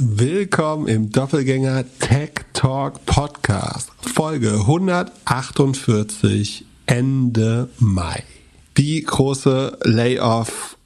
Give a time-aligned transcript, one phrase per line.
[0.00, 8.22] Willkommen im Doppelgänger Tech Talk Podcast, Folge 148, Ende Mai.
[8.76, 10.76] Die große Layoff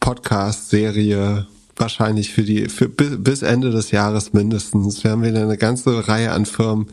[0.00, 5.04] Podcast Serie wahrscheinlich für die für bis Ende des Jahres mindestens.
[5.04, 6.86] Wir haben wieder eine ganze Reihe an Firmen,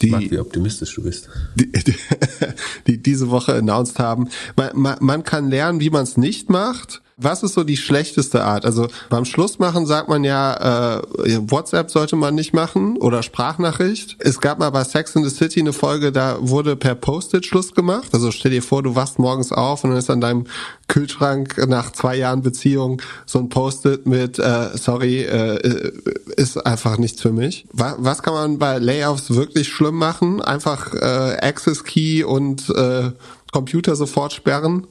[0.00, 1.28] die, mag, wie optimistisch du bist.
[1.56, 1.96] Die, die,
[2.86, 4.28] die diese Woche announced haben.
[4.56, 7.02] Man, man, man kann lernen, wie man es nicht macht.
[7.16, 8.64] Was ist so die schlechteste Art?
[8.64, 14.16] Also beim Schluss machen sagt man ja, äh, WhatsApp sollte man nicht machen oder Sprachnachricht.
[14.18, 17.72] Es gab mal bei Sex in the City eine Folge, da wurde per Post-it Schluss
[17.72, 18.08] gemacht.
[18.12, 20.46] Also stell dir vor, du wachst morgens auf und dann ist an deinem
[20.88, 25.92] Kühlschrank nach zwei Jahren Beziehung so ein Post-it mit äh, sorry, äh,
[26.36, 27.66] ist einfach nichts für mich.
[27.72, 30.42] Was, was kann man bei Layoffs wirklich schlimm machen?
[30.42, 33.12] Einfach äh, Access Key und äh,
[33.54, 34.88] Computer sofort sperren?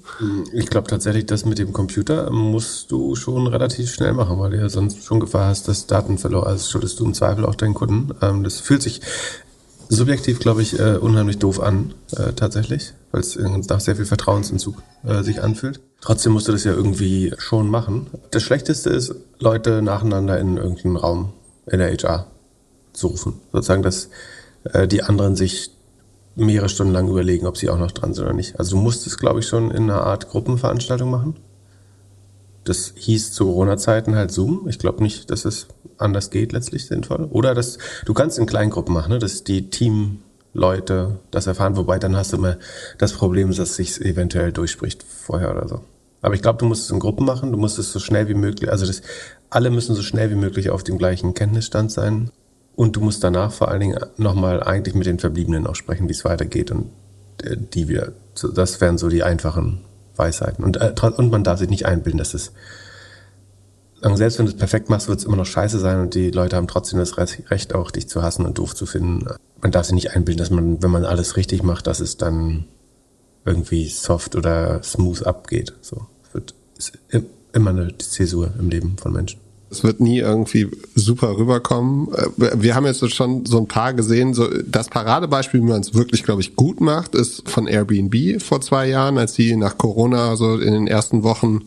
[0.53, 4.57] Ich glaube tatsächlich, das mit dem Computer musst du schon relativ schnell machen, weil du
[4.57, 6.47] ja sonst schon Gefahr hast, dass Daten verloren.
[6.47, 8.15] Also schuldest du im Zweifel auch deinen Kunden.
[8.21, 9.01] Ähm, das fühlt sich
[9.89, 14.81] subjektiv, glaube ich, äh, unheimlich doof an, äh, tatsächlich, weil es nach sehr viel Vertrauensentzug
[15.03, 15.81] äh, sich anfühlt.
[15.99, 18.07] Trotzdem musst du das ja irgendwie schon machen.
[18.31, 21.33] Das Schlechteste ist, Leute nacheinander in irgendeinen Raum
[21.67, 22.27] in der HR
[22.93, 23.41] zu rufen.
[23.51, 24.07] Sozusagen, dass
[24.89, 25.72] die anderen sich
[26.35, 28.59] mehrere Stunden lang überlegen, ob sie auch noch dran sind oder nicht.
[28.59, 31.35] Also du musst es, glaube ich, schon in einer Art Gruppenveranstaltung machen.
[32.63, 34.67] Das hieß zu Corona-Zeiten halt Zoom.
[34.67, 35.67] Ich glaube nicht, dass es
[35.97, 37.27] anders geht, letztlich sinnvoll.
[37.29, 39.19] Oder dass du kannst in Kleingruppen machen, ne?
[39.19, 42.57] dass die Teamleute das erfahren, wobei dann hast du immer
[42.97, 45.81] das Problem, dass sich eventuell durchspricht vorher oder so.
[46.21, 48.33] Aber ich glaube, du musst es in Gruppen machen, du musst es so schnell wie
[48.33, 49.01] möglich, also das,
[49.49, 52.31] alle müssen so schnell wie möglich auf dem gleichen Kenntnisstand sein.
[52.75, 56.13] Und du musst danach vor allen Dingen nochmal eigentlich mit den Verbliebenen auch sprechen, wie
[56.13, 56.89] es weitergeht und
[57.43, 58.13] äh, die wieder.
[58.55, 59.81] Das wären so die einfachen
[60.15, 60.63] Weisheiten.
[60.63, 62.51] Und, äh, und man darf sich nicht einbilden, dass es
[64.15, 66.57] selbst wenn du es perfekt machst, wird es immer noch scheiße sein und die Leute
[66.57, 69.25] haben trotzdem das Recht, auch dich zu hassen und doof zu finden.
[69.61, 72.65] Man darf sich nicht einbilden, dass man, wenn man alles richtig macht, dass es dann
[73.45, 75.73] irgendwie soft oder smooth abgeht.
[75.79, 76.05] So
[76.77, 79.39] es wird immer eine Zäsur im Leben von Menschen.
[79.73, 82.07] Es wird nie irgendwie super rüberkommen.
[82.13, 84.33] Äh, wir haben jetzt schon so ein paar gesehen.
[84.33, 88.61] So das Paradebeispiel, wie man es wirklich, glaube ich, gut macht, ist von Airbnb vor
[88.61, 91.63] zwei Jahren, als sie nach Corona so in den ersten Wochen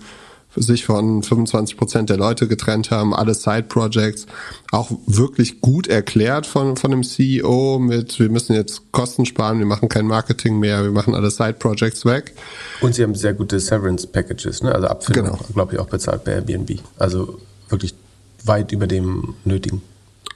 [0.56, 4.26] sich von 25 Prozent der Leute getrennt haben, alle Side-Projects,
[4.72, 9.66] auch wirklich gut erklärt von, von dem CEO mit, wir müssen jetzt Kosten sparen, wir
[9.66, 12.34] machen kein Marketing mehr, wir machen alle Side-Projects weg.
[12.80, 14.74] Und sie haben sehr gute Severance-Packages, ne?
[14.74, 15.38] also Abfindung, genau.
[15.52, 16.78] glaube ich, auch bezahlt bei Airbnb.
[16.98, 17.38] Also
[17.68, 17.94] wirklich
[18.44, 19.82] weit über dem Nötigen.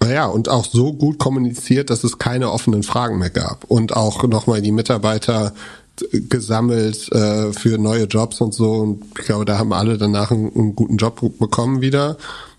[0.00, 3.64] Naja, und auch so gut kommuniziert, dass es keine offenen Fragen mehr gab.
[3.64, 5.52] Und auch nochmal die Mitarbeiter
[6.12, 8.72] gesammelt äh, für neue Jobs und so.
[8.72, 12.16] Und ich glaube, da haben alle danach einen, einen guten Job bekommen wieder.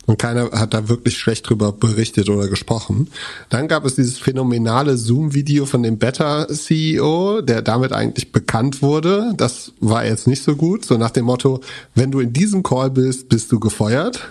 [0.07, 3.07] Und keiner hat da wirklich schlecht drüber berichtet oder gesprochen.
[3.49, 9.33] Dann gab es dieses phänomenale Zoom-Video von dem Better-CEO, der damit eigentlich bekannt wurde.
[9.37, 10.85] Das war jetzt nicht so gut.
[10.85, 11.61] So nach dem Motto,
[11.93, 14.27] wenn du in diesem Call bist, bist du gefeuert.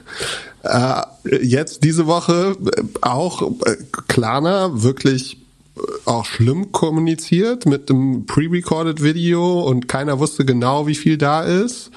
[0.62, 1.02] Äh,
[1.40, 3.76] jetzt diese Woche äh, auch äh,
[4.08, 5.38] Klarna wirklich
[5.76, 11.42] äh, auch schlimm kommuniziert mit einem pre-recorded Video und keiner wusste genau, wie viel da
[11.42, 11.90] ist.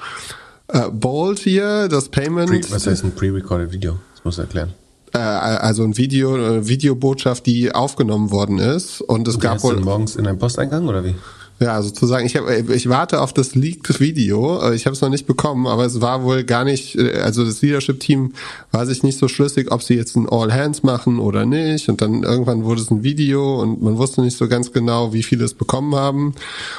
[0.68, 2.48] Äh, Bolt hier, das Payment.
[2.48, 3.98] Pre was heißt ein pre-recorded Video?
[4.14, 4.72] Das muss erklären.
[5.12, 9.78] Äh, also ein Video, eine Videobotschaft, die aufgenommen worden ist und es und gab wohl
[9.80, 11.14] morgens in einem Posteingang oder wie?
[11.60, 14.60] Ja, sozusagen, ich, hab, ich warte auf das leaked Video.
[14.60, 17.44] Äh, ich habe es noch nicht bekommen, aber es war wohl gar nicht, äh, also
[17.44, 18.32] das Leadership-Team
[18.72, 21.88] war sich nicht so schlüssig, ob sie jetzt ein All Hands machen oder nicht.
[21.88, 25.22] Und dann irgendwann wurde es ein Video und man wusste nicht so ganz genau, wie
[25.22, 26.34] viele es bekommen haben.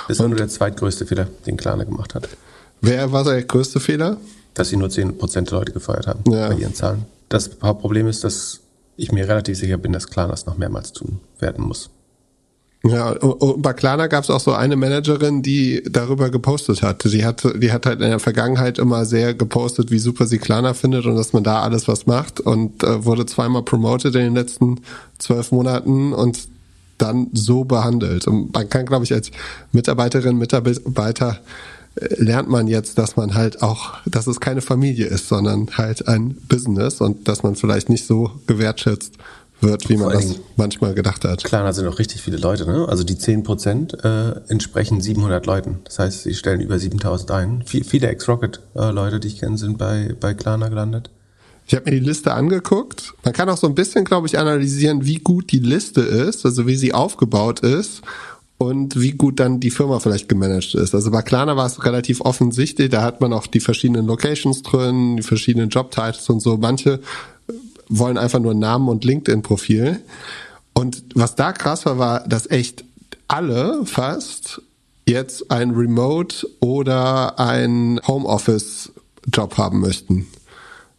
[0.09, 2.27] Das war nur der zweitgrößte Fehler, den Klarna gemacht hat.
[2.85, 4.17] Wer war der größte Fehler?
[4.53, 6.49] Dass sie nur 10% der Leute gefeuert haben ja.
[6.49, 7.05] bei ihren Zahlen.
[7.29, 8.61] Das Hauptproblem ist, dass
[8.95, 11.89] ich mir relativ sicher bin, dass Klarna das noch mehrmals tun werden muss.
[12.83, 17.03] Ja, und bei Klarna gab es auch so eine Managerin, die darüber gepostet hat.
[17.03, 20.75] Die hat, die hat halt in der Vergangenheit immer sehr gepostet, wie super sie Klarna
[20.75, 24.35] findet und dass man da alles was macht und äh, wurde zweimal promoted in den
[24.35, 24.81] letzten
[25.17, 26.47] zwölf Monaten und
[26.99, 28.27] dann so behandelt.
[28.27, 29.31] Und man kann, glaube ich, als
[29.71, 31.39] Mitarbeiterin, Mitarbeiter
[31.95, 36.35] lernt man jetzt, dass man halt auch, dass es keine Familie ist, sondern halt ein
[36.47, 39.13] Business und dass man vielleicht nicht so gewertschätzt
[39.61, 41.43] wird, wie man das manchmal gedacht hat.
[41.43, 42.65] Klar, da sind noch richtig viele Leute.
[42.65, 42.87] Ne?
[42.89, 45.79] Also die 10 Prozent äh, entsprechen 700 Leuten.
[45.85, 47.63] Das heißt, sie stellen über 7000 ein.
[47.65, 51.09] V viele Ex-Rocket-Leute, die ich kenne, sind bei, bei Klarna gelandet.
[51.67, 53.13] Ich habe mir die Liste angeguckt.
[53.23, 56.67] Man kann auch so ein bisschen, glaube ich, analysieren, wie gut die Liste ist, also
[56.67, 58.03] wie sie aufgebaut ist
[58.57, 60.95] und wie gut dann die Firma vielleicht gemanagt ist.
[60.95, 65.17] Also bei Klarna war es relativ offensichtlich, da hat man auch die verschiedenen Locations drin,
[65.17, 66.57] die verschiedenen Jobtitles und so.
[66.57, 67.01] Manche
[67.89, 69.99] wollen einfach nur Namen und LinkedIn-Profil.
[70.73, 72.85] Und was da krass war, war, dass echt
[73.27, 74.61] alle fast
[75.07, 80.27] jetzt ein Remote oder ein Homeoffice-Job haben möchten.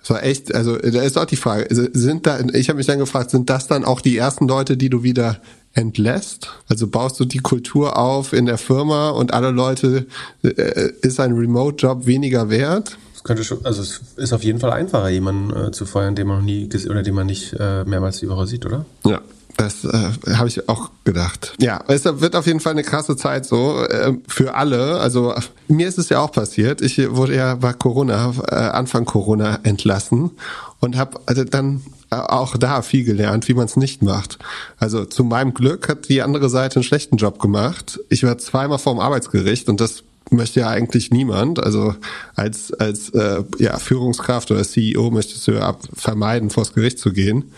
[0.01, 3.01] Das war echt, also da ist auch die Frage, sind da, ich habe mich dann
[3.01, 5.41] gefragt, sind das dann auch die ersten Leute, die du wieder
[5.77, 6.51] entlässt?
[6.69, 10.07] Also baust du die Kultur auf in der Firma und alle Leute,
[10.43, 12.99] äh, ist ein Remote-Job weniger wert?
[13.15, 16.27] Es könnte schon, also es ist auf jeden Fall einfacher, jemanden äh, zu feuern, den
[16.27, 18.85] man noch nie oder den man nicht äh, mehrmals die Woche sieht, oder?
[19.05, 19.21] Ja.
[19.59, 21.55] Das äh, habe ich auch gedacht.
[21.59, 25.01] Ja, es wird auf jeden Fall eine krasse Zeit so äh, für alle.
[25.01, 25.33] Also
[25.67, 26.83] mir ist es ja auch passiert.
[26.83, 30.33] Ich wurde ja bei Corona, äh, Anfang Corona entlassen
[30.81, 31.81] und habe also dann
[32.11, 34.39] auch da viel gelernt, wie man es nicht macht.
[34.79, 38.01] Also zu meinem Glück hat die andere Seite einen schlechten Job gemacht.
[38.09, 41.63] Ich war zweimal vorm Arbeitsgericht und das möchte ja eigentlich niemand.
[41.63, 41.95] Also
[42.35, 47.53] als als äh, ja, Führungskraft oder CEO möchtest du ja vermeiden, vors Gericht zu gehen.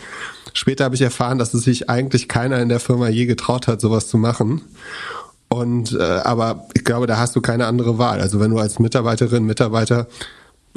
[0.53, 3.81] Später habe ich erfahren, dass es sich eigentlich keiner in der Firma je getraut hat,
[3.81, 4.62] sowas zu machen.
[5.49, 8.21] Und äh, aber ich glaube, da hast du keine andere Wahl.
[8.21, 10.06] Also wenn du als Mitarbeiterin, Mitarbeiter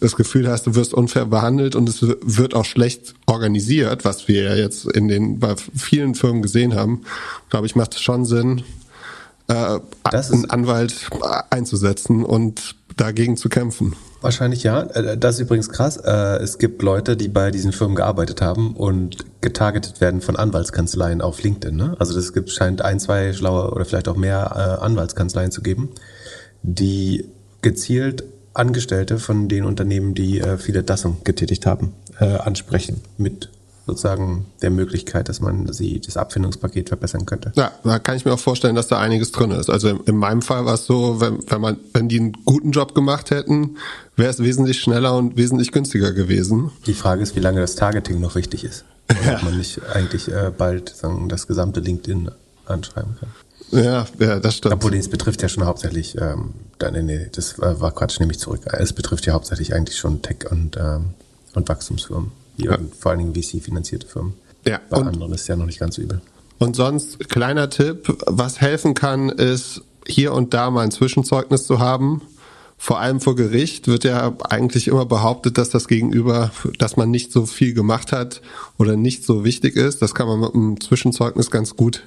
[0.02, 4.44] das Gefühl hast, du wirst unfair behandelt und es wird auch schlecht organisiert, was wir
[4.44, 7.04] ja jetzt in den bei vielen Firmen gesehen haben,
[7.50, 8.64] glaube ich, macht es schon Sinn,
[9.48, 11.10] äh, einen Anwalt
[11.50, 13.96] einzusetzen und dagegen zu kämpfen.
[14.22, 14.84] Wahrscheinlich ja.
[14.84, 15.98] Äh, das ist übrigens krass.
[15.98, 21.22] Äh, es gibt Leute, die bei diesen Firmen gearbeitet haben und getargetet werden von Anwaltskanzleien
[21.22, 21.76] auf LinkedIn.
[21.76, 21.96] Ne?
[22.00, 25.90] Also gibt, scheint ein, zwei schlaue oder vielleicht auch mehr äh, Anwaltskanzleien zu geben,
[26.64, 27.26] die
[27.62, 33.50] gezielt Angestellte von den Unternehmen, die viele Entlassungen getätigt haben, ansprechen mit
[33.86, 37.52] sozusagen der Möglichkeit, dass man sie das Abfindungspaket verbessern könnte.
[37.56, 39.70] Ja, da kann ich mir auch vorstellen, dass da einiges drin ist.
[39.70, 42.96] Also in, meinem Fall war es so, wenn, wenn man, wenn die einen guten Job
[42.96, 43.78] gemacht hätten,
[44.16, 46.72] wäre es wesentlich schneller und wesentlich günstiger gewesen.
[46.86, 48.86] Die Frage ist, wie lange das Targeting noch wichtig ist.
[49.26, 49.36] Ja.
[49.36, 52.32] Ob man nicht eigentlich äh, bald sagen, das gesamte LinkedIn
[52.66, 53.30] anschreiben kann.
[53.72, 54.76] Ja, ja, das stimmt.
[54.76, 56.54] Obwohl, es betrifft ja schon hauptsächlich, ähm,
[56.90, 58.62] nee, nee, das war Quatsch, nehme ich zurück.
[58.72, 61.12] Es betrifft ja hauptsächlich eigentlich schon Tech und, ähm,
[61.54, 62.32] und Wachstumsfirmen
[62.64, 62.78] ja.
[63.00, 64.34] vor allen Dingen VC-finanzierte Firmen.
[64.66, 64.80] Ja.
[64.90, 66.22] Bei und, anderen ist ja noch nicht ganz so übel.
[66.60, 71.80] Und sonst, kleiner Tipp, was helfen kann, ist hier und da mal ein Zwischenzeugnis zu
[71.80, 72.22] haben.
[72.78, 77.32] Vor allem vor Gericht wird ja eigentlich immer behauptet, dass das Gegenüber, dass man nicht
[77.32, 78.42] so viel gemacht hat
[78.78, 80.02] oder nicht so wichtig ist.
[80.02, 82.04] Das kann man mit einem Zwischenzeugnis ganz gut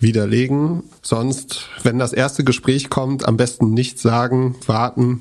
[0.00, 0.82] widerlegen.
[1.02, 5.20] Sonst, wenn das erste Gespräch kommt, am besten nichts sagen, warten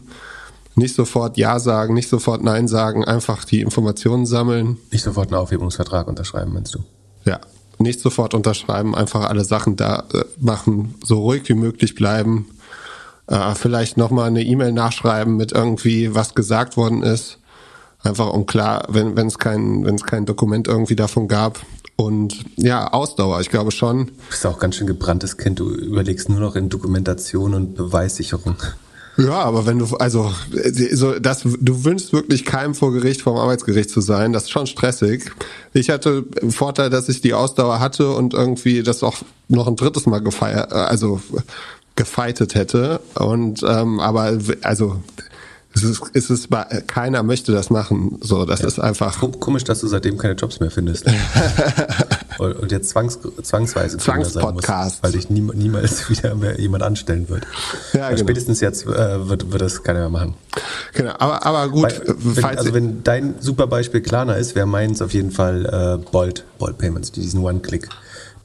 [0.80, 4.78] nicht sofort Ja sagen, nicht sofort Nein sagen, einfach die Informationen sammeln.
[4.92, 6.80] Nicht sofort einen Aufhebungsvertrag unterschreiben, meinst du?
[7.26, 7.40] Ja,
[7.78, 12.48] nicht sofort unterschreiben, einfach alle Sachen da äh, machen, so ruhig wie möglich bleiben.
[13.28, 17.40] Äh, vielleicht nochmal eine E-Mail nachschreiben mit irgendwie, was gesagt worden ist.
[18.02, 21.60] Einfach um klar, wenn es kein, wenn es kein Dokument irgendwie davon gab.
[22.00, 24.06] Und ja, Ausdauer, ich glaube schon.
[24.06, 28.56] Du bist auch ganz schön gebranntes Kind, du überlegst nur noch in Dokumentation und Beweissicherung.
[29.18, 30.32] Ja, aber wenn du, also,
[30.94, 34.32] so, das, du wünschst wirklich keinem vor Gericht, vom Arbeitsgericht zu sein.
[34.32, 35.30] Das ist schon stressig.
[35.74, 39.18] Ich hatte einen Vorteil, dass ich die Ausdauer hatte und irgendwie das auch
[39.50, 41.20] noch ein drittes Mal gefeiert, also
[41.98, 43.02] gefeitet hätte.
[43.16, 45.04] Und, ähm, aber, also,
[45.76, 46.50] es ist, es ist,
[46.88, 48.18] keiner möchte das machen.
[48.22, 48.68] So, das ja.
[48.68, 49.20] ist einfach.
[49.40, 51.06] Komisch, dass du seitdem keine Jobs mehr findest.
[52.40, 55.04] und jetzt zwangs, zwangsweise Zwangspodcast.
[55.04, 57.46] Weil dich nie, niemals wieder mehr jemand anstellen wird.
[57.94, 58.22] Ja, genau.
[58.22, 60.34] Spätestens jetzt äh, wird, wird das keiner mehr machen.
[60.94, 61.84] Genau, aber, aber gut.
[61.84, 65.66] Weil, wenn, also wenn dein super Beispiel Klarna ist, wäre meins auf jeden Fall
[66.02, 67.90] äh, Bolt, Bolt Payments, die diesen One-Click.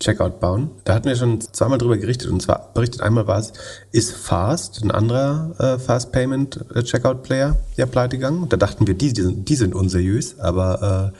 [0.01, 0.71] Checkout bauen.
[0.85, 3.53] Da hatten wir schon zweimal drüber gerichtet und zwar berichtet einmal war es,
[3.93, 8.49] ist Fast, ein anderer äh, Fast Payment äh, Checkout Player, ja pleite gegangen.
[8.49, 11.19] Da dachten wir, die, die, sind, unseriös, aber äh,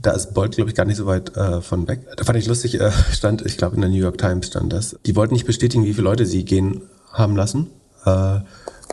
[0.00, 2.00] da ist Bolt, glaube ich, gar nicht so weit äh, von weg.
[2.16, 4.96] Da fand ich lustig, äh, stand, ich glaube in der New York Times stand das.
[5.06, 7.68] Die wollten nicht bestätigen, wie viele Leute sie gehen haben lassen.
[8.04, 8.40] Äh,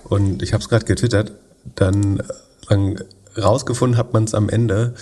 [0.09, 1.31] und ich habe es gerade getwittert.
[1.75, 2.21] Dann,
[2.69, 2.99] dann
[3.37, 4.93] rausgefunden hat man es am Ende,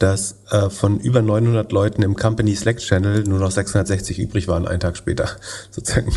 [0.00, 4.66] dass äh, von über 900 Leuten im Company Slack Channel nur noch 660 übrig waren,
[4.66, 5.28] einen Tag später.
[5.70, 6.12] Sozusagen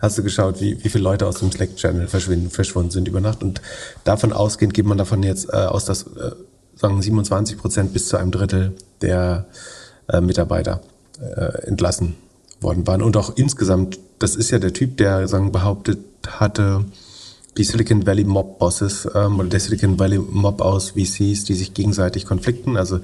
[0.00, 3.20] hast du geschaut, wie, wie viele Leute aus dem Slack Channel verschwinden, verschwunden sind über
[3.20, 3.42] Nacht.
[3.42, 3.60] Und
[4.04, 6.30] davon ausgehend geht man davon jetzt äh, aus, dass äh,
[6.76, 8.72] sagen 27 Prozent bis zu einem Drittel
[9.02, 9.46] der
[10.08, 10.80] äh, Mitarbeiter
[11.20, 12.14] äh, entlassen
[12.60, 13.02] worden waren.
[13.02, 16.84] Und auch insgesamt, das ist ja der Typ, der sagen behauptet hatte,
[17.56, 21.74] die Silicon Valley Mob Bosses ähm, oder der Silicon Valley Mob aus VCs, die sich
[21.74, 22.76] gegenseitig konflikten.
[22.76, 23.00] Also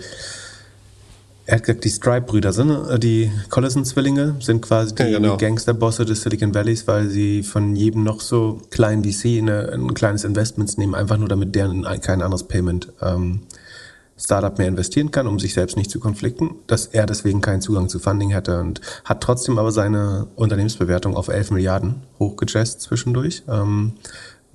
[1.47, 5.37] er hat gesagt, die Stripe-Brüder sind äh, die Collison-Zwillinge, sind quasi die ja, genau.
[5.37, 10.25] Gangster-Bosse des Silicon Valleys, weil sie von jedem noch so kleinen VC eine, ein kleines
[10.25, 13.41] Investments nehmen, einfach nur damit deren kein anderes Payment ähm,
[14.17, 17.89] Startup mehr investieren kann, um sich selbst nicht zu konflikten, dass er deswegen keinen Zugang
[17.89, 23.43] zu Funding hätte und hat trotzdem aber seine Unternehmensbewertung auf 11 Milliarden hochgejazzt zwischendurch.
[23.49, 23.95] Ähm,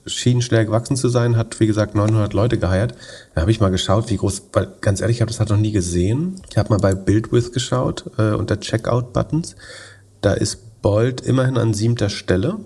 [0.05, 2.93] schien schnell gewachsen zu sein, hat wie gesagt 900 Leute geheiert.
[3.33, 5.57] Da habe ich mal geschaut, wie groß, weil ganz ehrlich, ich habe das halt noch
[5.57, 6.41] nie gesehen.
[6.49, 9.55] Ich habe mal bei BuildWith geschaut äh, unter Checkout-Buttons.
[10.21, 12.59] Da ist Bolt immerhin an siebter Stelle.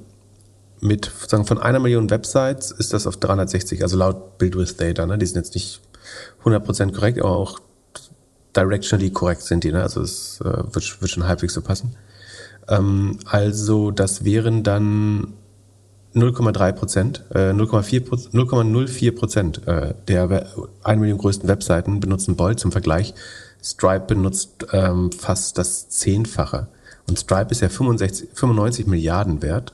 [0.82, 5.06] Mit sagen von einer Million Websites ist das auf 360, also laut BuildWith Data.
[5.06, 5.18] Ne?
[5.18, 5.82] Die sind jetzt nicht
[6.44, 7.60] 100% korrekt, aber auch
[8.56, 9.72] directionally korrekt sind die.
[9.72, 9.82] Ne?
[9.82, 11.96] Also es äh, wird, wird schon halbwegs so passen.
[12.68, 15.34] Ähm, also das wären dann
[16.22, 20.48] 0,3 Prozent, äh, 0,04 Prozent äh, der
[20.84, 22.60] 1 Million größten Webseiten benutzen Bolt.
[22.60, 23.14] Zum Vergleich,
[23.64, 26.68] Stripe benutzt ähm, fast das Zehnfache.
[27.08, 29.74] Und Stripe ist ja 65, 95 Milliarden wert.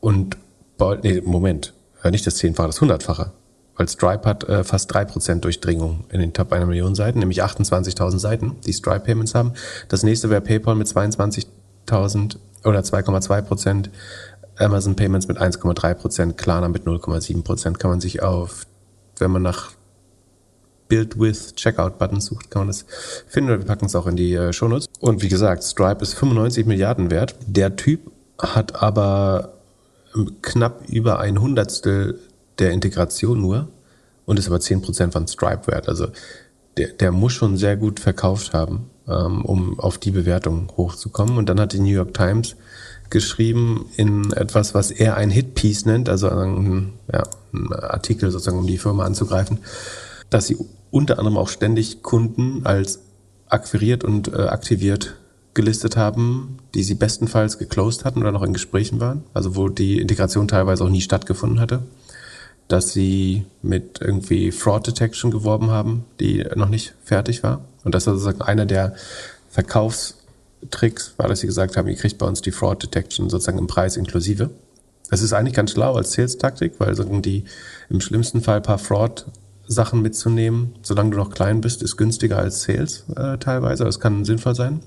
[0.00, 0.36] Und
[0.78, 1.74] Bolt, nee, Moment,
[2.10, 3.32] nicht das Zehnfache, das Hundertfache.
[3.76, 7.42] Weil Stripe hat äh, fast drei Prozent Durchdringung in den Top einer Million Seiten, nämlich
[7.44, 9.52] 28.000 Seiten, die Stripe Payments haben.
[9.88, 13.90] Das nächste wäre PayPal mit 22.000 oder 2,2 Prozent.
[14.58, 17.78] Amazon Payments mit 1,3 Prozent, Klarna mit 0,7 Prozent.
[17.78, 18.66] Kann man sich auf,
[19.18, 19.72] wenn man nach
[20.88, 22.86] Build with Checkout Button sucht, kann man das
[23.26, 23.50] finden.
[23.50, 24.86] Wir packen es auch in die äh, Shownotes.
[25.00, 27.34] Und wie gesagt, Stripe ist 95 Milliarden wert.
[27.46, 29.54] Der Typ hat aber
[30.42, 32.18] knapp über ein Hundertstel
[32.58, 33.68] der Integration nur
[34.24, 35.88] und ist aber 10% von Stripe wert.
[35.88, 36.08] Also
[36.76, 41.36] der, der muss schon sehr gut verkauft haben, ähm, um auf die Bewertung hochzukommen.
[41.36, 42.56] Und dann hat die New York Times
[43.10, 48.66] geschrieben in etwas, was er ein Hit-Piece nennt, also ein, ja, ein Artikel sozusagen, um
[48.66, 49.58] die Firma anzugreifen,
[50.30, 50.56] dass sie
[50.90, 53.00] unter anderem auch ständig Kunden als
[53.48, 55.16] akquiriert und äh, aktiviert
[55.54, 60.00] gelistet haben, die sie bestenfalls geclosed hatten oder noch in Gesprächen waren, also wo die
[60.00, 61.82] Integration teilweise auch nie stattgefunden hatte,
[62.68, 67.64] dass sie mit irgendwie Fraud Detection geworben haben, die noch nicht fertig war.
[67.84, 68.94] Und das ist sozusagen einer der
[70.60, 73.66] Verkaufstricks war, dass sie gesagt haben, ihr kriegt bei uns die Fraud Detection sozusagen im
[73.66, 74.50] Preis inklusive.
[75.10, 77.44] Das ist eigentlich ganz schlau als Sales-Taktik, weil sozusagen die
[77.88, 79.26] im schlimmsten Fall paar Fraud
[79.68, 83.84] Sachen mitzunehmen, solange du noch klein bist, ist günstiger als Sales äh, teilweise.
[83.84, 84.80] Das kann sinnvoll sein.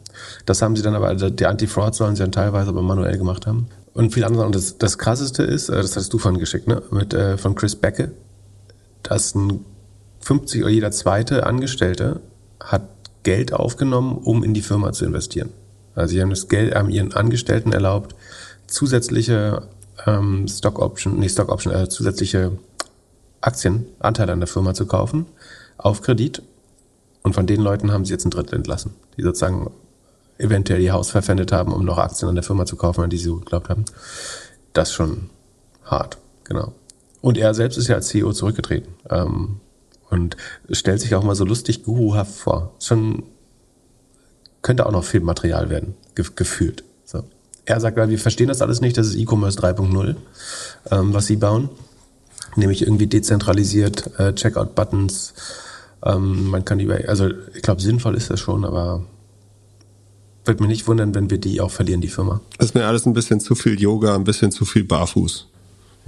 [0.45, 3.45] Das haben sie dann aber, also die Anti-Fraud sollen sie dann teilweise aber manuell gemacht
[3.45, 3.67] haben.
[3.93, 4.45] Und viel andere.
[4.45, 6.81] Und das, das krasseste ist, äh, das hast du vorhin geschickt, ne?
[6.91, 8.11] Mit, äh, von Chris Becke,
[9.03, 9.65] dass ein
[10.21, 12.21] 50 oder jeder zweite Angestellte
[12.61, 12.83] hat
[13.23, 15.49] Geld aufgenommen, um in die Firma zu investieren.
[15.95, 18.15] Also sie haben das Geld, haben ihren Angestellten erlaubt,
[18.67, 19.67] zusätzliche
[20.05, 22.57] ähm, Stock Option, nee, Stock Option, äh, zusätzliche
[23.41, 25.25] Aktienanteile an der Firma zu kaufen,
[25.77, 26.41] auf Kredit.
[27.21, 29.71] Und von den Leuten haben sie jetzt ein Drittel entlassen, die sozusagen
[30.37, 33.17] eventuell ihr Haus verpfändet haben, um noch Aktien an der Firma zu kaufen, an die
[33.17, 33.85] sie geglaubt haben.
[34.73, 35.29] Das ist schon
[35.83, 36.73] hart, genau.
[37.21, 38.93] Und er selbst ist ja als CEO zurückgetreten.
[39.09, 39.59] Ähm,
[40.09, 40.37] und
[40.71, 42.73] stellt sich auch mal so lustig guruhaft vor.
[42.79, 43.23] Schon
[44.61, 46.83] könnte auch noch Filmmaterial werden, ge gefühlt.
[47.05, 47.23] So.
[47.65, 50.15] Er sagt, wir verstehen das alles nicht, das ist E-Commerce 3.0,
[50.91, 51.69] ähm, was sie bauen
[52.55, 55.33] nämlich irgendwie dezentralisiert, äh, Checkout-Buttons.
[56.03, 59.05] Ähm, man kann die, also ich glaube, sinnvoll ist das schon, aber
[60.45, 62.41] wird mir nicht wundern, wenn wir die auch verlieren, die Firma.
[62.57, 65.48] Das ist mir alles ein bisschen zu viel Yoga, ein bisschen zu viel Barfuß.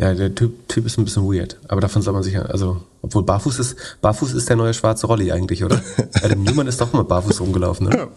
[0.01, 3.21] Ja, der Typ, typ ist ein bisschen weird, aber davon soll man sich, also, obwohl
[3.21, 5.79] Barfuß ist, Barfuß ist der neue schwarze Rolli eigentlich, oder?
[6.23, 8.07] Adam Newman ist doch immer barfuß rumgelaufen, ne?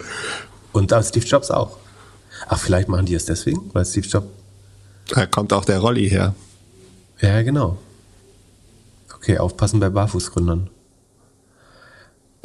[0.73, 1.77] Und da Steve Jobs auch.
[2.49, 4.27] Ach, vielleicht machen die es deswegen, weil Steve Jobs.
[5.11, 6.35] Da kommt auch der Rolli her.
[7.21, 7.77] Ja, genau.
[9.15, 10.71] Okay, aufpassen bei Barfußgründern.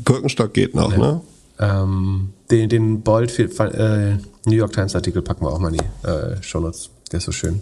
[0.03, 0.97] Birkenstock geht noch, ja.
[0.97, 1.21] ne?
[1.59, 6.07] Ähm, den, den Bold äh, New York Times Artikel packen wir auch mal in die
[6.07, 6.89] äh, Shownotes.
[7.13, 7.61] Der ist so schön.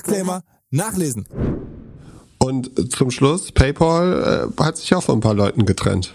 [0.00, 1.26] Disclaimer nachlesen.
[2.38, 6.14] Und zum Schluss, PayPal äh, hat sich auch von ein paar Leuten getrennt.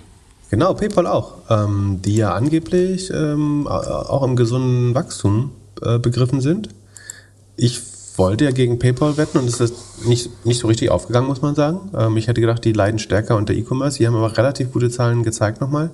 [0.50, 5.52] Genau, PayPal auch, ähm, die ja angeblich ähm, auch im gesunden Wachstum
[5.82, 6.70] äh, begriffen sind.
[7.58, 7.82] Ich
[8.18, 11.56] wollte ja gegen PayPal wetten und es ist nicht, nicht so richtig aufgegangen, muss man
[11.56, 11.92] sagen.
[11.96, 13.98] Ähm, ich hätte gedacht, die leiden stärker unter E-Commerce.
[13.98, 15.92] Die haben aber relativ gute Zahlen gezeigt nochmal.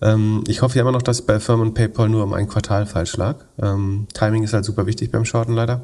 [0.00, 3.16] Ähm, ich hoffe ja immer noch, dass bei Firmen PayPal nur um ein Quartal falsch
[3.16, 3.36] lag.
[3.60, 5.82] Ähm, Timing ist halt super wichtig beim Shorten leider.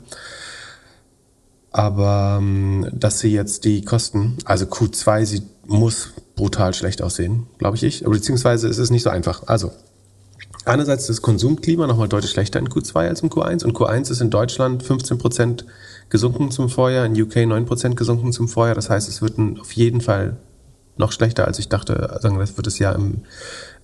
[1.73, 7.77] Aber ähm, dass sie jetzt die Kosten, also Q2, sie muss brutal schlecht aussehen, glaube
[7.77, 8.03] ich ich.
[8.03, 9.45] Beziehungsweise es ist nicht so einfach.
[9.47, 9.71] Also
[10.65, 14.31] einerseits das Konsumklima nochmal deutlich schlechter in Q2 als im Q1 und Q1 ist in
[14.31, 15.65] Deutschland 15 Prozent
[16.09, 18.75] gesunken zum Vorjahr, in UK 9 Prozent gesunken zum Vorjahr.
[18.75, 20.39] Das heißt, es wird auf jeden Fall
[20.97, 22.19] noch schlechter, als ich dachte.
[22.21, 23.23] Sagen das wird es ja im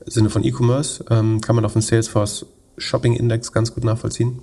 [0.06, 1.04] Sinne von E-Commerce.
[1.10, 2.46] Ähm, kann man auf dem Salesforce
[2.78, 4.40] Shopping Index ganz gut nachvollziehen.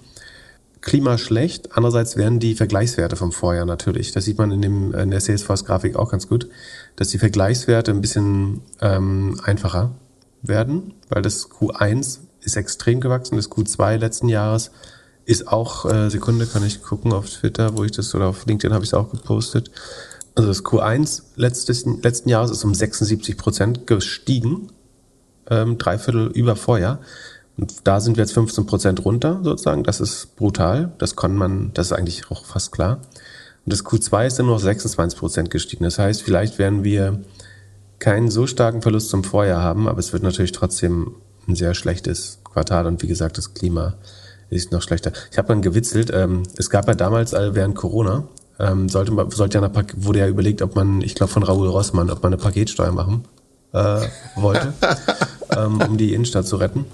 [0.84, 1.78] Klima schlecht.
[1.78, 4.12] Andererseits werden die Vergleichswerte vom Vorjahr natürlich.
[4.12, 6.50] Das sieht man in, dem, in der Salesforce-Grafik auch ganz gut,
[6.98, 9.92] dass die Vergleichswerte ein bisschen ähm, einfacher
[10.42, 14.72] werden, weil das Q1 ist extrem gewachsen, das Q2 letzten Jahres
[15.26, 18.74] ist auch, äh, Sekunde, kann ich gucken auf Twitter, wo ich das, oder auf LinkedIn
[18.74, 19.72] habe ich es auch gepostet.
[20.36, 24.68] Also das Q1 letztes, letzten Jahres ist um 76 Prozent gestiegen,
[25.50, 27.00] ähm, dreiviertel über Vorjahr.
[27.58, 29.84] Und da sind wir jetzt 15 Prozent runter, sozusagen.
[29.84, 30.92] Das ist brutal.
[30.98, 33.00] Das kann man, das ist eigentlich auch fast klar.
[33.66, 35.84] Und das Q2 ist dann nur noch 26 Prozent gestiegen.
[35.84, 37.22] Das heißt, vielleicht werden wir
[38.00, 41.16] keinen so starken Verlust zum Vorjahr haben, aber es wird natürlich trotzdem
[41.48, 42.88] ein sehr schlechtes Quartal.
[42.88, 43.96] Und wie gesagt, das Klima
[44.50, 45.12] ist noch schlechter.
[45.32, 48.28] Ich habe dann gewitzelt, ähm, es gab ja damals äh, während Corona,
[48.60, 51.68] ähm, sollte, man, sollte ja eine, wurde ja überlegt, ob man, ich glaube von Raoul
[51.68, 53.24] Rossmann, ob man eine Paketsteuer machen
[53.74, 54.02] äh,
[54.36, 54.74] wollte,
[55.58, 56.86] ähm, um die Innenstadt zu retten.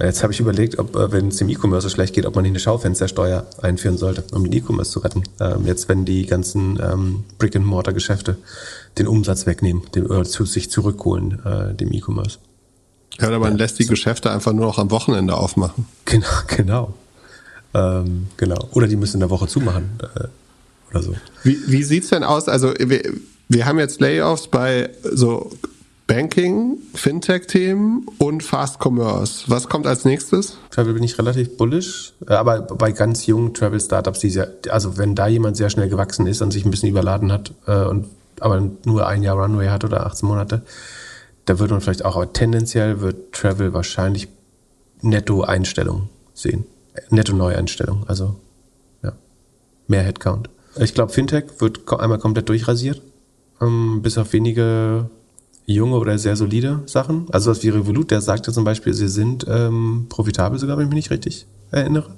[0.00, 2.42] Jetzt habe ich überlegt, ob, äh, wenn es dem E-Commerce so schlecht geht, ob man
[2.42, 5.24] nicht eine Schaufenstersteuer einführen sollte, um den E-Commerce zu retten.
[5.40, 8.36] Ähm, jetzt, wenn die ganzen ähm, Brick-and-Mortar-Geschäfte
[8.96, 12.38] den Umsatz wegnehmen, den, oder zu, sich zurückholen, äh, dem E-Commerce.
[13.18, 13.90] Ja, aber man ja, lässt die so.
[13.90, 15.86] Geschäfte einfach nur noch am Wochenende aufmachen.
[16.04, 16.94] Genau, genau.
[17.74, 18.68] Ähm, genau.
[18.72, 19.98] Oder die müssen in der Woche zumachen.
[20.14, 20.28] Äh,
[20.90, 21.14] oder so.
[21.42, 22.48] Wie, wie sieht's denn aus?
[22.48, 23.02] Also wir,
[23.48, 25.50] wir haben jetzt Layoffs bei so
[26.08, 29.44] Banking, Fintech-Themen und Fast Commerce.
[29.48, 30.56] Was kommt als nächstes?
[30.70, 34.24] Travel bin ich relativ bullish, äh, aber bei ganz jungen Travel-Startups,
[34.70, 37.84] also wenn da jemand sehr schnell gewachsen ist und sich ein bisschen überladen hat äh,
[37.84, 38.06] und
[38.40, 40.62] aber nur ein Jahr Runway hat oder 18 Monate,
[41.44, 44.28] da würde man vielleicht auch, aber tendenziell wird Travel wahrscheinlich
[45.02, 46.64] Netto-Einstellung sehen.
[47.10, 48.36] Netto-Neueinstellung, also
[49.02, 49.12] ja,
[49.88, 50.48] mehr Headcount.
[50.80, 53.02] Ich glaube, Fintech wird einmal komplett durchrasiert,
[53.60, 55.10] ähm, bis auf wenige
[55.74, 57.26] junge oder sehr solide Sachen.
[57.30, 60.90] Also was wie Revolut, der sagte zum Beispiel, sie sind ähm, profitabel sogar, wenn ich
[60.90, 62.14] mich nicht richtig erinnere.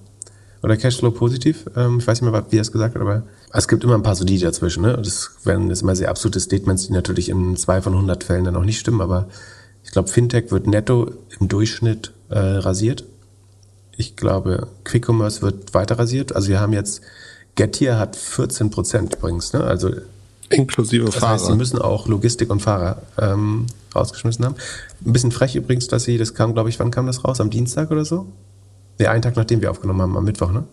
[0.63, 1.65] Oder Cashflow positiv.
[1.75, 4.03] Ähm, ich weiß nicht mehr, wie er es gesagt hat, aber es gibt immer ein
[4.03, 4.83] paar solide dazwischen.
[4.83, 4.97] Ne?
[5.03, 8.57] Das werden jetzt immer sehr absolute Statements, die natürlich in zwei von 100 Fällen dann
[8.57, 9.29] auch nicht stimmen, aber
[9.83, 11.11] ich glaube, Fintech wird netto
[11.41, 13.05] im Durchschnitt äh, rasiert.
[13.97, 16.37] Ich glaube, Quick Commerce wird weiter rasiert.
[16.37, 17.01] Also wir haben jetzt,
[17.55, 19.53] Getir hat 14 Prozent übrigens.
[19.53, 19.65] Ne?
[19.65, 19.91] Also
[20.51, 21.33] Inklusive das Fahrer.
[21.35, 24.57] Heißt, sie müssen auch Logistik und Fahrer ähm, rausgeschmissen haben.
[25.05, 27.41] Ein bisschen frech übrigens, dass sie, das kam, glaube ich, wann kam das raus?
[27.41, 28.27] Am Dienstag oder so?
[28.99, 30.65] Ja, einen Tag nachdem wir aufgenommen haben, am Mittwoch, ne?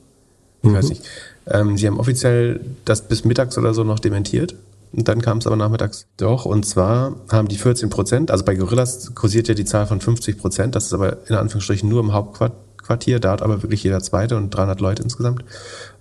[0.63, 0.73] Ich mhm.
[0.75, 1.03] weiß nicht.
[1.45, 4.55] Ähm, sie haben offiziell das bis mittags oder so noch dementiert.
[4.93, 6.45] Und dann kam es aber nachmittags doch.
[6.45, 10.37] Und zwar haben die 14 Prozent, also bei Gorillas kursiert ja die Zahl von 50
[10.37, 10.75] Prozent.
[10.75, 14.37] Das ist aber in Anführungsstrichen nur im Hauptquartier Quartier, da hat aber wirklich jeder zweite
[14.37, 15.43] und 300 Leute insgesamt,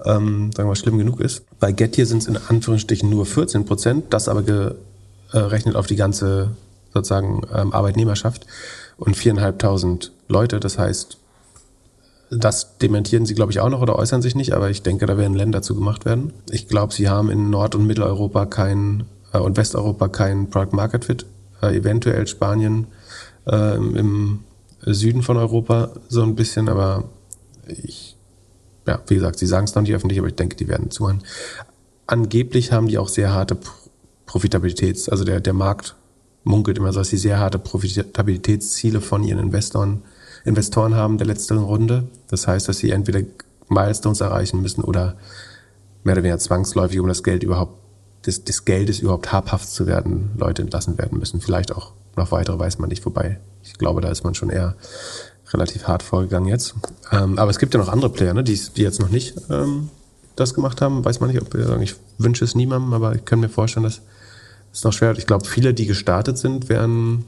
[0.05, 1.43] ähm, sagen wir, schlimm genug ist.
[1.59, 5.97] Bei Gettier sind es in Anführungsstrichen nur 14 Prozent, das aber gerechnet äh, auf die
[5.97, 6.51] ganze
[6.95, 8.47] sozusagen ähm, Arbeitnehmerschaft
[8.97, 10.61] und viereinhalbtausend Leute.
[10.61, 11.19] Das heißt,
[12.31, 15.17] das dementieren sie, glaube ich, auch noch oder äußern sich nicht, aber ich denke, da
[15.19, 16.33] werden Länder zu gemacht werden.
[16.51, 21.05] Ich glaube, sie haben in Nord- und Mitteleuropa kein äh, und Westeuropa kein Product Market
[21.05, 21.27] Fit.
[21.63, 22.87] Äh, eventuell Spanien
[23.47, 24.41] äh, im
[24.95, 27.05] Süden von Europa so ein bisschen, aber
[27.67, 28.17] ich,
[28.87, 31.23] ja, wie gesagt, sie sagen es noch nicht öffentlich, aber ich denke, die werden zuhören.
[32.07, 33.57] Angeblich haben die auch sehr harte
[34.27, 35.97] Profitabilitäts, also der, der Markt
[36.45, 40.03] munkelt immer so, dass sie sehr harte Profitabilitätsziele von ihren Investoren,
[40.45, 42.05] Investoren haben der letzten Runde.
[42.29, 43.23] Das heißt, dass sie entweder
[43.69, 45.17] Milestones erreichen müssen oder
[46.05, 47.75] mehr oder weniger zwangsläufig, um das Geld überhaupt,
[48.25, 51.41] des, des Geldes überhaupt habhaft zu werden, Leute entlassen werden müssen.
[51.41, 54.77] Vielleicht auch noch weitere weiß man nicht, wobei ich glaube, da ist man schon eher
[55.53, 56.75] relativ hart vorgegangen jetzt.
[57.13, 59.91] Ähm, aber es gibt ja noch andere Player, ne, die, die jetzt noch nicht ähm,
[60.35, 61.05] das gemacht haben.
[61.05, 63.85] Weiß man nicht, ob wir sagen, ich wünsche es niemandem, aber ich kann mir vorstellen,
[63.85, 64.01] dass
[64.73, 65.19] es noch schwer wird.
[65.19, 67.25] Ich glaube, viele, die gestartet sind, werden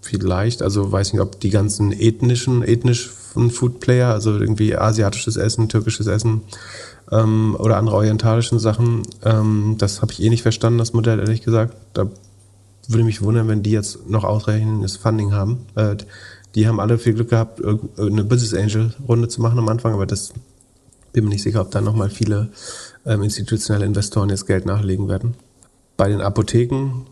[0.00, 5.68] vielleicht, also weiß nicht, ob die ganzen ethnischen, ethnischen Food Player, also irgendwie asiatisches Essen,
[5.68, 6.42] türkisches Essen
[7.10, 11.42] ähm, oder andere orientalischen Sachen, ähm, das habe ich eh nicht verstanden, das Modell, ehrlich
[11.42, 11.76] gesagt.
[11.92, 12.08] Da
[12.88, 15.66] würde mich wundern, wenn die jetzt noch ausreichendes Funding haben.
[15.74, 15.96] Äh,
[16.54, 20.06] die haben alle viel Glück gehabt, eine Business Angel Runde zu machen am Anfang, aber
[20.06, 20.32] das
[21.12, 22.50] bin mir nicht sicher, ob da nochmal viele
[23.06, 25.34] ähm, institutionelle Investoren jetzt Geld nachlegen werden.
[25.96, 27.06] Bei den Apotheken,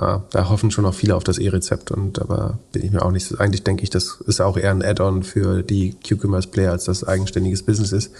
[0.00, 3.10] ja, da hoffen schon auch viele auf das E-Rezept und aber bin ich mir auch
[3.10, 6.84] nicht, eigentlich denke ich, das ist auch eher ein Add-on für die Q-Commerce Player, als
[6.84, 8.12] das eigenständiges Business ist.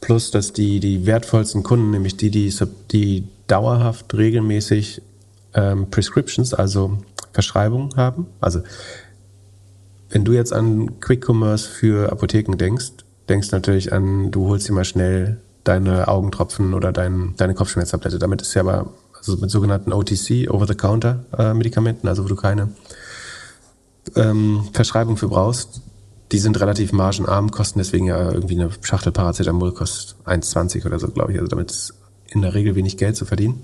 [0.00, 2.52] Plus, dass die, die wertvollsten Kunden, nämlich die, die,
[2.90, 5.02] die dauerhaft regelmäßig
[5.54, 6.98] ähm, Prescriptions, also
[7.32, 8.26] Verschreibungen haben.
[8.40, 8.62] Also
[10.10, 12.92] wenn du jetzt an Quick Commerce für Apotheken denkst,
[13.28, 18.18] denkst natürlich an, du holst dir mal schnell deine Augentropfen oder dein, deine Kopfschmerztablette.
[18.18, 22.70] Damit ist ja aber also mit sogenannten OTC, Over-the-Counter-Medikamenten, also wo du keine
[24.16, 25.80] ähm, Verschreibung für brauchst,
[26.32, 31.08] die sind relativ margenarm, kosten deswegen ja irgendwie eine Schachtel Paracetamol kostet 1,20 oder so,
[31.08, 31.38] glaube ich.
[31.38, 31.94] Also damit ist
[32.28, 33.62] in der Regel wenig Geld zu verdienen.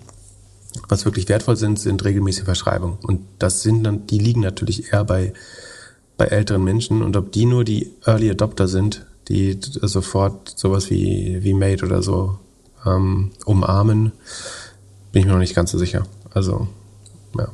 [0.88, 2.98] Was wirklich wertvoll sind, sind regelmäßige Verschreibungen.
[3.02, 5.32] Und das sind dann, die liegen natürlich eher bei,
[6.16, 7.02] bei älteren Menschen.
[7.02, 12.02] Und ob die nur die Early Adopter sind, die sofort sowas wie, wie Made oder
[12.02, 12.38] so
[12.86, 14.12] ähm, umarmen,
[15.12, 16.06] bin ich mir noch nicht ganz so sicher.
[16.30, 16.68] Also,
[17.36, 17.48] ja.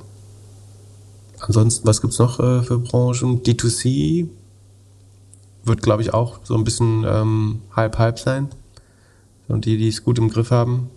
[1.41, 3.43] Ansonsten, was gibt's noch äh, für Branchen?
[3.43, 4.29] D2C
[5.65, 8.49] wird, glaube ich, auch so ein bisschen ähm, halb-halb sein.
[9.49, 10.91] Und die, die es gut im Griff haben,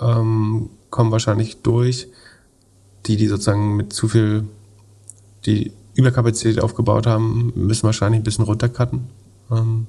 [0.00, 2.08] ähm, kommen wahrscheinlich durch.
[3.06, 4.44] Die, die sozusagen mit zu viel
[5.46, 9.08] die Überkapazität aufgebaut haben, müssen wahrscheinlich ein bisschen runtercutten.
[9.50, 9.86] Ähm,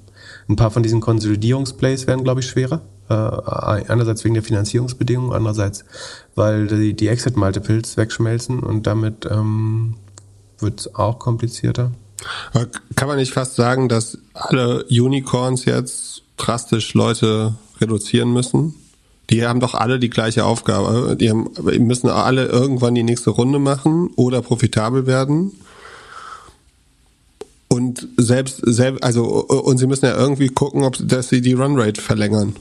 [0.47, 2.81] ein paar von diesen Konsolidierungsplays werden, glaube ich, schwerer.
[3.09, 5.83] Äh, einerseits wegen der Finanzierungsbedingungen, andererseits,
[6.35, 9.95] weil die, die Exit-Multiples wegschmelzen und damit ähm,
[10.59, 11.91] wird es auch komplizierter.
[12.95, 18.75] Kann man nicht fast sagen, dass alle Unicorns jetzt drastisch Leute reduzieren müssen?
[19.29, 21.15] Die haben doch alle die gleiche Aufgabe.
[21.15, 25.51] Die haben, müssen alle irgendwann die nächste Runde machen oder profitabel werden.
[27.67, 32.01] Und selbst, selbst, also, und sie müssen ja irgendwie gucken, ob, dass sie die Runrate
[32.01, 32.55] verlängern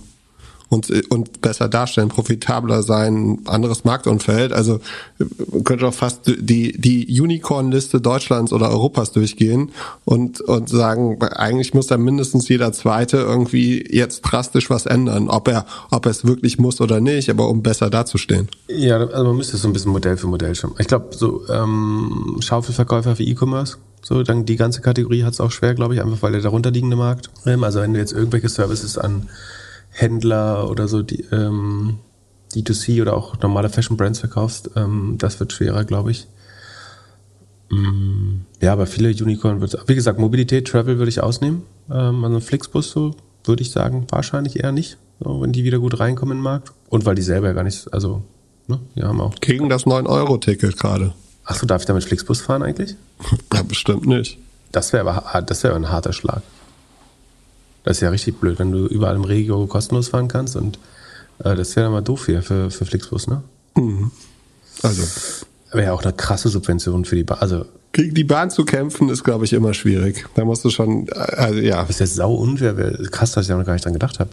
[0.69, 4.53] und, und besser darstellen, profitabler sein, anderes Marktumfeld.
[4.53, 4.81] Also
[5.65, 9.71] könnte doch fast die, die Unicorn-Liste Deutschlands oder Europas durchgehen
[10.05, 15.49] und, und sagen, eigentlich muss da mindestens jeder Zweite irgendwie jetzt drastisch was ändern, ob
[15.49, 18.49] er, ob er es wirklich muss oder nicht, aber um besser dazustehen.
[18.69, 20.75] Ja, also man müsste so ein bisschen Modell für Modell schauen.
[20.79, 25.51] Ich glaube, so ähm, Schaufelverkäufer für E-Commerce, so, dann die ganze Kategorie hat es auch
[25.51, 27.31] schwer, glaube ich, einfach weil der darunterliegende Markt.
[27.45, 29.29] Also wenn du jetzt irgendwelche Services an
[29.99, 31.99] Händler oder so, die ähm,
[32.55, 36.27] D2C oder auch normale Fashion Brands verkaufst, ähm, das wird schwerer, glaube ich.
[37.71, 41.63] Mm, ja, aber viele Unicorn wird Wie gesagt, Mobilität, Travel würde ich ausnehmen.
[41.91, 45.99] Ähm, also Flixbus so würde ich sagen, wahrscheinlich eher nicht, so, wenn die wieder gut
[45.99, 46.73] reinkommen in den Markt.
[46.91, 48.23] Und weil die selber ja gar nicht, also,
[48.67, 49.35] ne, die haben auch.
[49.41, 51.13] Gegen das 9-Euro-Ticket gerade.
[51.45, 52.95] Achso, darf ich damit Flixbus fahren eigentlich?
[53.53, 54.39] Ja, bestimmt nicht.
[54.71, 56.43] Das wäre aber das wäre ein harter Schlag.
[57.89, 60.79] Das ist ja richtig blöd, wenn du überall im Regio kostenlos fahren kannst und
[61.43, 63.43] äh, das wäre dann mal doof hier für, für Flixbus, ne?
[63.77, 64.11] Mhm.
[64.83, 65.03] Also.
[65.73, 67.39] Wäre ja auch eine krasse Subvention für die Bahn.
[67.41, 70.27] Also, gegen die Bahn zu kämpfen ist, glaube ich, immer schwierig.
[70.35, 71.81] Da musst du schon, also ja.
[71.81, 72.75] Das ist ja sau unfair.
[73.11, 74.31] Krass, dass ich da noch gar nicht dran gedacht habe.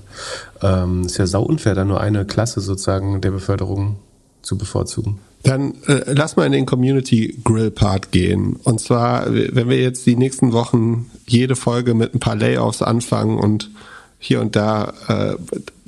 [0.62, 4.00] Ähm, ist ja sau unfair, da nur eine Klasse sozusagen der Beförderung
[4.46, 5.20] zu bevorzugen.
[5.44, 8.56] Dann äh, lass mal in den Community Grill Part gehen.
[8.64, 13.38] Und zwar, wenn wir jetzt die nächsten Wochen jede Folge mit ein paar Layoffs anfangen
[13.38, 13.70] und
[14.18, 15.36] hier und da äh,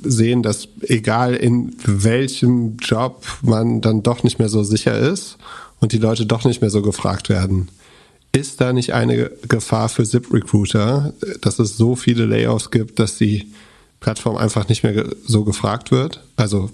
[0.00, 5.38] sehen, dass egal in welchem Job man dann doch nicht mehr so sicher ist
[5.80, 7.68] und die Leute doch nicht mehr so gefragt werden.
[8.30, 13.46] Ist da nicht eine Gefahr für ZipRecruiter, dass es so viele Layoffs gibt, dass die
[14.00, 16.22] Plattform einfach nicht mehr so gefragt wird.
[16.36, 16.70] Also,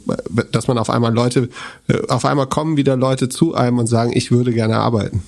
[0.53, 1.49] dass man auf einmal Leute,
[1.89, 5.23] äh, auf einmal kommen wieder Leute zu einem und sagen, ich würde gerne arbeiten.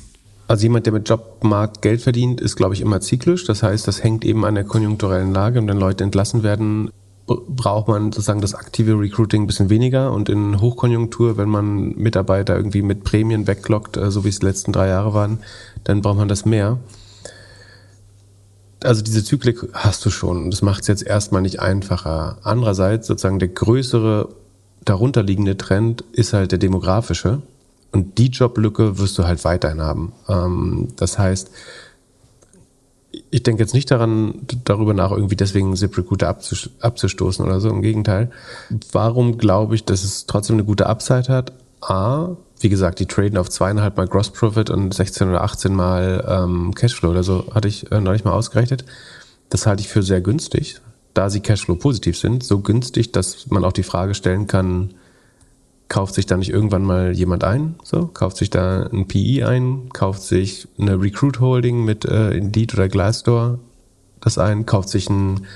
[0.48, 3.44] Also jemand, der mit Jobmarkt Geld verdient, ist, glaube ich, immer zyklisch.
[3.44, 5.58] Das heißt, das hängt eben an der konjunkturellen Lage.
[5.58, 6.90] Und wenn Leute entlassen werden,
[7.26, 10.12] braucht man sozusagen das aktive Recruiting ein bisschen weniger.
[10.12, 14.46] Und in Hochkonjunktur, wenn man Mitarbeiter irgendwie mit Prämien weglockt, äh, so wie es die
[14.46, 15.38] letzten drei Jahre waren,
[15.82, 16.78] dann braucht man das mehr
[18.82, 22.38] also diese Zyklik hast du schon und das macht es jetzt erstmal nicht einfacher.
[22.42, 24.28] Andererseits sozusagen der größere
[24.84, 27.42] darunterliegende Trend ist halt der demografische
[27.92, 30.12] und die Joblücke wirst du halt weiterhin haben.
[30.28, 31.50] Ähm, das heißt,
[33.30, 34.34] ich denke jetzt nicht daran,
[34.64, 37.70] darüber nach, irgendwie deswegen ZipRecruiter abzustoßen oder so.
[37.70, 38.30] Im Gegenteil.
[38.92, 41.52] Warum glaube ich, dass es trotzdem eine gute Upside hat?
[41.80, 46.24] A, wie gesagt, die traden auf zweieinhalb Mal Gross Profit und 16 oder 18 Mal
[46.28, 48.84] ähm, Cashflow oder so, hatte ich äh, neulich mal ausgerechnet.
[49.48, 50.80] Das halte ich für sehr günstig,
[51.14, 52.42] da sie Cashflow positiv sind.
[52.42, 54.94] So günstig, dass man auch die Frage stellen kann,
[55.88, 57.76] kauft sich da nicht irgendwann mal jemand ein?
[57.84, 62.74] So, kauft sich da ein PE ein, kauft sich eine Recruit Holding mit äh, Indeed
[62.74, 63.58] oder Glassdoor
[64.26, 65.46] das ein, kauft sich ein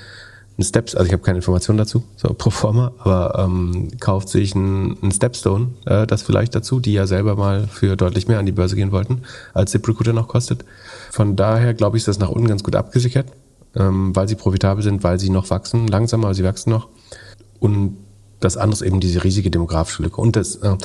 [0.57, 4.53] ein Steps, also ich habe keine Informationen dazu, so pro forma, aber ähm, kauft sich
[4.53, 8.45] ein, ein Stepstone, äh, das vielleicht dazu, die ja selber mal für deutlich mehr an
[8.45, 9.21] die Börse gehen wollten,
[9.53, 10.65] als ZipRecruiter noch kostet.
[11.11, 13.27] Von daher glaube ich, ist das nach unten ganz gut abgesichert.
[13.75, 16.89] ähm, weil sie profitabel sind, weil sie noch wachsen, langsamer, aber sie wachsen noch.
[17.59, 17.97] Und
[18.39, 20.19] das andere ist eben diese riesige demografische Lücke.
[20.19, 20.75] Und das, äh,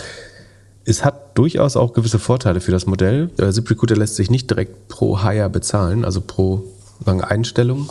[0.85, 3.31] es hat durchaus auch gewisse Vorteile für das Modell.
[3.38, 6.64] Äh, ZipRecruiter lässt sich nicht direkt pro Hire bezahlen, also pro
[7.05, 7.88] sagen, Einstellung.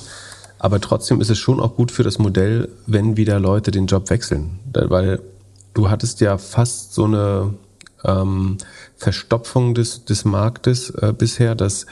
[0.60, 4.10] Aber trotzdem ist es schon auch gut für das Modell, wenn wieder Leute den Job
[4.10, 4.60] wechseln.
[4.74, 5.22] Weil
[5.74, 7.54] du hattest ja fast so eine
[8.04, 8.58] ähm,
[8.96, 11.86] Verstopfung des, des Marktes äh, bisher, dass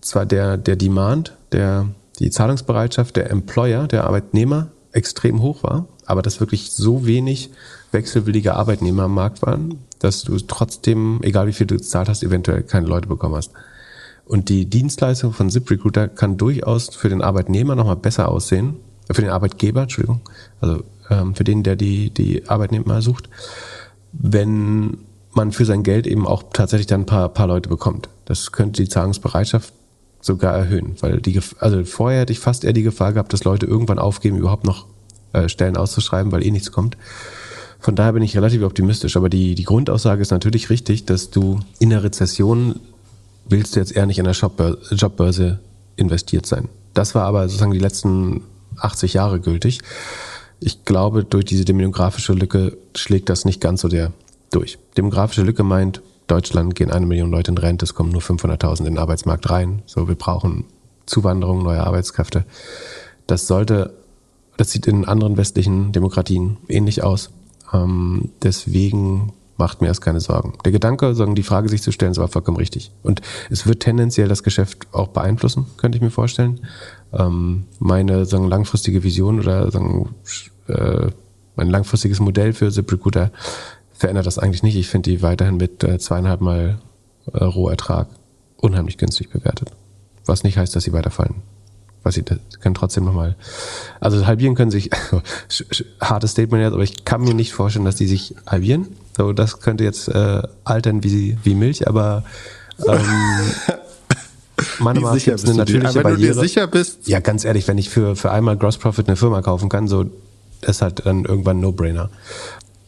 [0.00, 1.86] zwar der, der Demand, der,
[2.18, 7.50] die Zahlungsbereitschaft der Employer, der Arbeitnehmer extrem hoch war, aber dass wirklich so wenig
[7.92, 12.62] wechselwillige Arbeitnehmer am Markt waren, dass du trotzdem, egal wie viel du gezahlt hast, eventuell
[12.62, 13.52] keine Leute bekommen hast.
[14.28, 18.76] Und die Dienstleistung von ZipRecruiter kann durchaus für den Arbeitnehmer nochmal besser aussehen,
[19.10, 20.20] für den Arbeitgeber, Entschuldigung,
[20.60, 23.30] also ähm, für den, der die, die Arbeitnehmer sucht,
[24.12, 24.98] wenn
[25.32, 28.10] man für sein Geld eben auch tatsächlich dann ein paar, paar Leute bekommt.
[28.26, 29.72] Das könnte die Zahlungsbereitschaft
[30.20, 33.64] sogar erhöhen, weil die, also vorher hätte ich fast eher die Gefahr gehabt, dass Leute
[33.64, 34.86] irgendwann aufgeben, überhaupt noch
[35.32, 36.98] äh, Stellen auszuschreiben, weil eh nichts kommt.
[37.80, 39.16] Von daher bin ich relativ optimistisch.
[39.16, 42.80] Aber die, die Grundaussage ist natürlich richtig, dass du in der Rezession
[43.48, 45.60] willst du jetzt eher nicht in der Jobbörse
[45.96, 46.68] investiert sein.
[46.94, 48.42] Das war aber sozusagen die letzten
[48.76, 49.80] 80 Jahre gültig.
[50.60, 54.12] Ich glaube, durch diese demografische Lücke schlägt das nicht ganz so der
[54.50, 54.78] durch.
[54.96, 58.84] Demografische Lücke meint, Deutschland gehen eine Million Leute in Rente, es kommen nur 500.000 in
[58.84, 59.82] den Arbeitsmarkt rein.
[59.86, 60.64] So, wir brauchen
[61.06, 62.44] Zuwanderung, neue Arbeitskräfte.
[63.26, 63.94] Das sollte,
[64.56, 67.30] das sieht in anderen westlichen Demokratien ähnlich aus.
[67.72, 70.54] Ähm, deswegen macht mir erst keine Sorgen.
[70.64, 72.92] Der Gedanke, sagen, die Frage sich zu stellen, ist aber vollkommen richtig.
[73.02, 76.60] Und es wird tendenziell das Geschäft auch beeinflussen, könnte ich mir vorstellen.
[77.12, 80.14] Ähm, meine sagen, langfristige Vision oder sagen,
[80.68, 81.08] äh,
[81.56, 83.32] mein langfristiges Modell für ZipRecruiter
[83.92, 84.76] verändert das eigentlich nicht.
[84.76, 86.78] Ich finde die weiterhin mit äh, zweieinhalb Mal
[87.32, 88.08] äh, Rohertrag
[88.56, 89.72] unheimlich günstig bewertet.
[90.24, 91.36] Was nicht heißt, dass sie weiterfallen.
[92.04, 93.34] Was sie können trotzdem nochmal.
[93.98, 94.90] Also halbieren können sich,
[96.00, 98.86] hartes Statement jetzt, aber ich kann mir nicht vorstellen, dass die sich halbieren.
[99.18, 102.22] So, das könnte jetzt äh, altern wie, wie Milch, aber
[102.86, 102.96] ähm,
[104.78, 106.20] meiner Meinung nach ist eine natürliche aber Barriere.
[106.20, 107.08] Wenn du dir sicher bist.
[107.08, 110.04] Ja, ganz ehrlich, wenn ich für, für einmal Gross Profit eine Firma kaufen kann, so,
[110.60, 112.10] das ist halt dann irgendwann ein No-Brainer.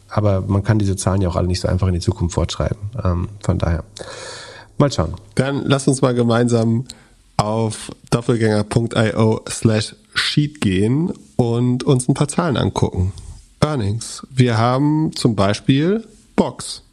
[0.07, 2.77] Aber man kann diese Zahlen ja auch alle nicht so einfach in die Zukunft fortschreiben.
[3.03, 3.83] Ähm, von daher.
[4.77, 5.15] Mal schauen.
[5.35, 6.85] Dann lass uns mal gemeinsam
[7.35, 13.11] auf doppelgänger.io slash sheet gehen und uns ein paar Zahlen angucken.
[13.61, 14.25] Earnings.
[14.29, 16.83] Wir haben zum Beispiel Box.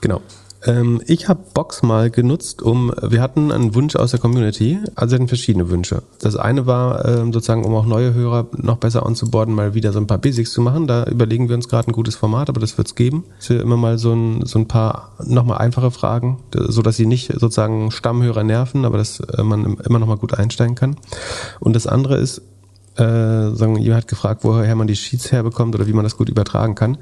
[0.00, 0.20] Genau.
[0.66, 5.14] Ähm, ich habe Box mal genutzt, um, wir hatten einen Wunsch aus der Community, also
[5.14, 6.02] hatten verschiedene Wünsche.
[6.20, 9.98] Das eine war ähm, sozusagen, um auch neue Hörer noch besser onzuboarden, mal wieder so
[9.98, 10.86] ein paar Basics zu machen.
[10.86, 13.24] Da überlegen wir uns gerade ein gutes Format, aber das wird's geben.
[13.38, 17.32] Für immer mal so ein, so ein paar nochmal einfache Fragen, so dass sie nicht
[17.32, 20.96] sozusagen Stammhörer nerven, aber dass äh, man immer noch mal gut einsteigen kann.
[21.58, 22.42] Und das andere ist,
[22.96, 26.28] äh, sagen, jemand hat gefragt, woher man die Sheets herbekommt oder wie man das gut
[26.28, 26.98] übertragen kann.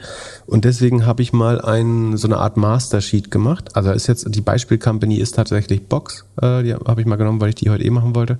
[0.47, 3.77] Und deswegen habe ich mal ein, so eine Art Master Sheet gemacht.
[3.77, 6.25] Also ist jetzt die Beispiel-Company ist tatsächlich Box.
[6.41, 8.39] Äh, die habe ich mal genommen, weil ich die heute eh machen wollte.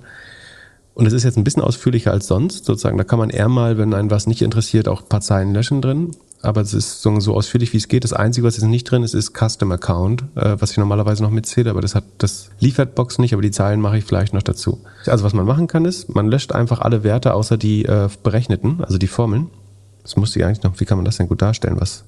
[0.93, 2.97] Und es ist jetzt ein bisschen ausführlicher als sonst, sozusagen.
[2.97, 5.81] Da kann man eher mal, wenn einen was nicht interessiert, auch ein paar Zeilen löschen
[5.81, 8.03] drin aber es ist so, so ausführlich wie es geht.
[8.03, 11.31] Das Einzige, was jetzt nicht drin ist, ist Custom Account, äh, was ich normalerweise noch
[11.31, 14.43] mitzähle, aber das hat das liefert Box nicht, aber die Zahlen mache ich vielleicht noch
[14.43, 14.79] dazu.
[15.05, 18.81] Also was man machen kann ist, man löscht einfach alle Werte außer die äh, berechneten,
[18.83, 19.49] also die Formeln.
[20.03, 22.05] Das musste ich eigentlich noch, wie kann man das denn gut darstellen, was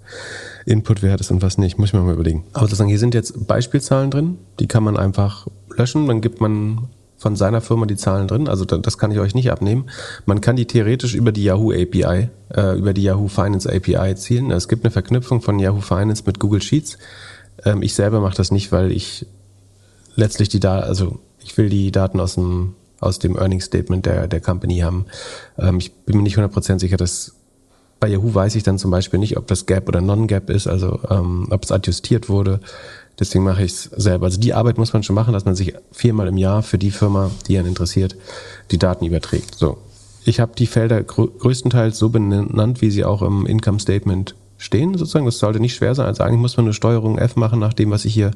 [0.65, 2.46] Inputwert ist und was nicht, muss ich mir mal überlegen.
[2.54, 6.88] Aber sozusagen, hier sind jetzt Beispielzahlen drin, die kann man einfach löschen, dann gibt man
[7.21, 8.47] von seiner Firma die Zahlen drin.
[8.49, 9.91] Also das kann ich euch nicht abnehmen.
[10.25, 14.49] Man kann die theoretisch über die Yahoo API, äh, über die Yahoo Finance API erzielen.
[14.49, 16.97] Es gibt eine Verknüpfung von Yahoo Finance mit Google Sheets.
[17.63, 19.27] Ähm, ich selber mache das nicht, weil ich
[20.15, 24.27] letztlich die Daten, also ich will die Daten aus dem aus dem Earnings Statement der
[24.27, 25.05] der Company haben.
[25.60, 27.34] Ähm, ich bin mir nicht 100% sicher, dass
[27.99, 30.99] bei Yahoo weiß ich dann zum Beispiel nicht, ob das Gap oder Non-Gap ist, also
[31.12, 32.62] ähm, ob es adjustiert wurde.
[33.21, 34.25] Deswegen mache ich es selber.
[34.25, 36.89] Also die Arbeit muss man schon machen, dass man sich viermal im Jahr für die
[36.89, 38.15] Firma, die einen interessiert,
[38.71, 39.53] die Daten überträgt.
[39.55, 39.77] So.
[40.25, 44.97] Ich habe die Felder grö größtenteils so benannt, wie sie auch im Income Statement stehen,
[44.97, 45.25] sozusagen.
[45.25, 46.07] Das sollte nicht schwer sein.
[46.07, 48.31] Also eigentlich muss man eine Steuerung F machen nach dem, was ich hier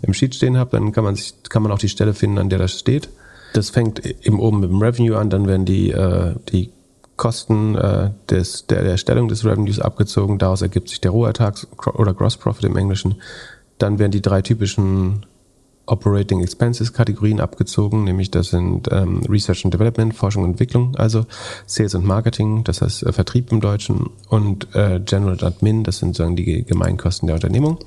[0.00, 0.70] im Sheet stehen habe.
[0.70, 3.10] Dann kann man sich, kann man auch die Stelle finden, an der das steht.
[3.52, 6.70] Das fängt eben oben mit dem Revenue an, dann werden die, äh, die
[7.16, 10.38] Kosten äh, des, der Erstellung des Revenues abgezogen.
[10.38, 13.16] Daraus ergibt sich der Rohertrag oder Gross Profit im Englischen.
[13.82, 15.26] Dann werden die drei typischen
[15.86, 21.26] Operating Expenses Kategorien abgezogen, nämlich das sind ähm, Research and Development, Forschung und Entwicklung, also
[21.66, 26.14] Sales und Marketing, das heißt äh, Vertrieb im Deutschen und äh, General Admin, das sind
[26.14, 27.80] sozusagen die Gemeinkosten der Unternehmung.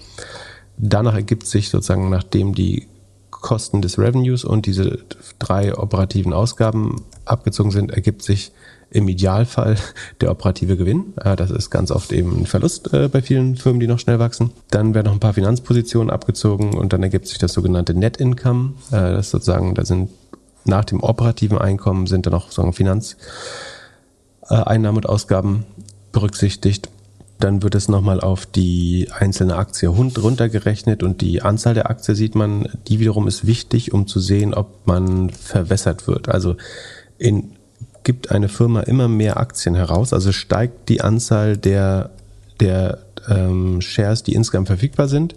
[0.76, 2.88] Danach ergibt sich sozusagen, nachdem die
[3.32, 5.00] Kosten des Revenues und diese
[5.40, 8.52] drei operativen Ausgaben abgezogen sind, ergibt sich
[8.90, 9.78] im Idealfall
[10.22, 11.14] der operative Gewinn.
[11.24, 14.20] Äh, das ist ganz oft eben ein Verlust äh, bei vielen Firmen, die noch schnell
[14.20, 14.52] wachsen.
[14.72, 18.74] Dann werden noch ein paar Finanzpositionen abgezogen und dann ergibt sich das sogenannte Net Income.
[18.92, 20.10] Äh, das sozusagen, da sind
[20.66, 25.66] nach dem operativen Einkommen sind dann noch sozusagen Finanzeinnahmen und Ausgaben
[26.12, 26.90] berücksichtigt.
[27.40, 32.34] Dann wird es nochmal auf die einzelne Aktie runtergerechnet und die Anzahl der Aktie sieht
[32.34, 36.30] man, die wiederum ist wichtig, um zu sehen, ob man verwässert wird.
[36.30, 36.56] Also
[37.18, 37.55] in
[38.06, 42.12] gibt eine Firma immer mehr Aktien heraus, also steigt die Anzahl der,
[42.62, 45.36] der ähm, Shares, die insgesamt verfügbar sind,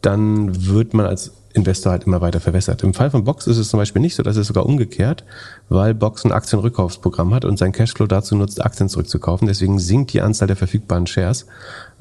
[0.00, 2.82] dann wird man als Investor halt immer weiter verwässert.
[2.82, 5.24] Im Fall von Box ist es zum Beispiel nicht so, dass es sogar umgekehrt,
[5.68, 9.48] weil Box ein Aktienrückkaufsprogramm hat und sein Cashflow dazu nutzt, Aktien zurückzukaufen.
[9.48, 11.46] Deswegen sinkt die Anzahl der verfügbaren Shares.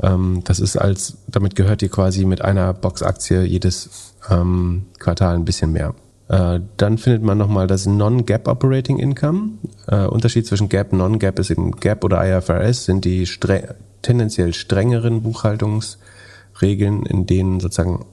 [0.01, 5.45] Ähm, das ist als, damit gehört ihr quasi mit einer Box-Aktie jedes ähm, Quartal ein
[5.45, 5.95] bisschen mehr.
[6.29, 9.51] Äh, dann findet man nochmal das Non-Gap Operating Income.
[9.87, 14.53] Äh, Unterschied zwischen Gap und Non-Gap ist eben Gap oder IFRS sind die stre tendenziell
[14.53, 18.05] strengeren Buchhaltungsregeln, in denen sozusagen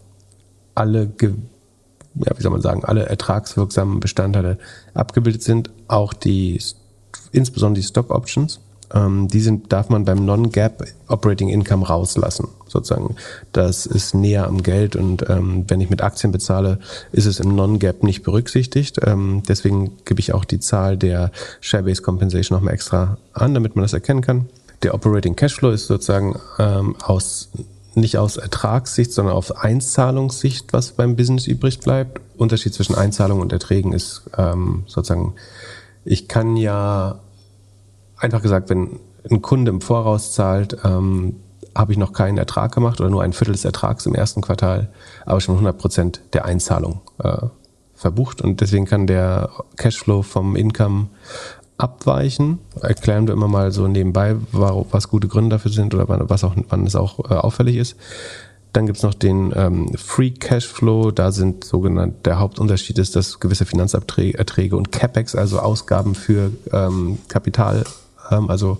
[0.75, 4.59] alle, ja, wie soll man sagen, alle ertragswirksamen Bestandteile
[4.95, 6.61] abgebildet sind, auch die,
[7.33, 8.61] insbesondere die Stock Options.
[8.93, 13.17] Ähm, die sind, darf man beim Non-Gap Operating Income rauslassen, sozusagen.
[13.53, 16.79] Das ist näher am Geld und ähm, wenn ich mit Aktien bezahle,
[17.13, 19.01] ist es im Non-Gap nicht berücksichtigt.
[19.05, 23.85] Ähm, deswegen gebe ich auch die Zahl der Share-Based Compensation nochmal extra an, damit man
[23.85, 24.49] das erkennen kann.
[24.83, 27.49] Der Operating Cashflow ist sozusagen ähm, aus
[27.97, 32.21] nicht aus Ertragssicht, sondern aus Einzahlungssicht, was beim Business übrig bleibt.
[32.37, 35.35] Unterschied zwischen Einzahlungen und Erträgen ist ähm, sozusagen,
[36.05, 37.21] ich kann ja
[38.25, 38.99] einfach gesagt, wenn
[39.31, 41.37] ein Kunde im Voraus zahlt, ähm,
[41.77, 44.91] habe ich noch keinen Ertrag gemacht oder nur ein Viertel des Ertrags im ersten Quartal,
[45.27, 47.47] aber schon 100 Prozent der Einzahlung äh,
[47.95, 48.43] verbucht.
[48.43, 51.09] Und deswegen kann der Cashflow vom Income
[51.77, 52.61] abweichen.
[52.81, 56.87] Erklären wir immer mal so nebenbei, was gute Gründe dafür sind oder was auch, wann
[56.87, 57.97] es auch äh, auffällig ist.
[58.73, 61.13] Dann gibt's noch den ähm, Free Cashflow.
[61.13, 67.19] Da sind sogenannte, der Hauptunterschied ist, dass gewisse Finanzerträge und CapEx, also Ausgaben für ähm,
[67.29, 67.85] Kapital
[68.31, 68.79] also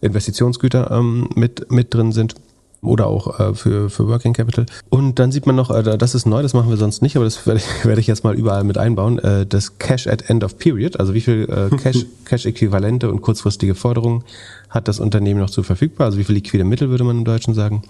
[0.00, 2.34] Investitionsgüter ähm, mit, mit drin sind
[2.82, 4.66] oder auch äh, für, für Working Capital.
[4.90, 7.24] Und dann sieht man noch, äh, das ist neu, das machen wir sonst nicht, aber
[7.24, 10.42] das werde ich, werde ich jetzt mal überall mit einbauen, äh, das Cash at End
[10.42, 14.24] of Period, also wie viel äh, Cash, Cash-Äquivalente und kurzfristige Forderungen
[14.68, 17.54] hat das Unternehmen noch zu verfügbar, also wie viel liquide Mittel würde man im Deutschen
[17.54, 17.82] sagen.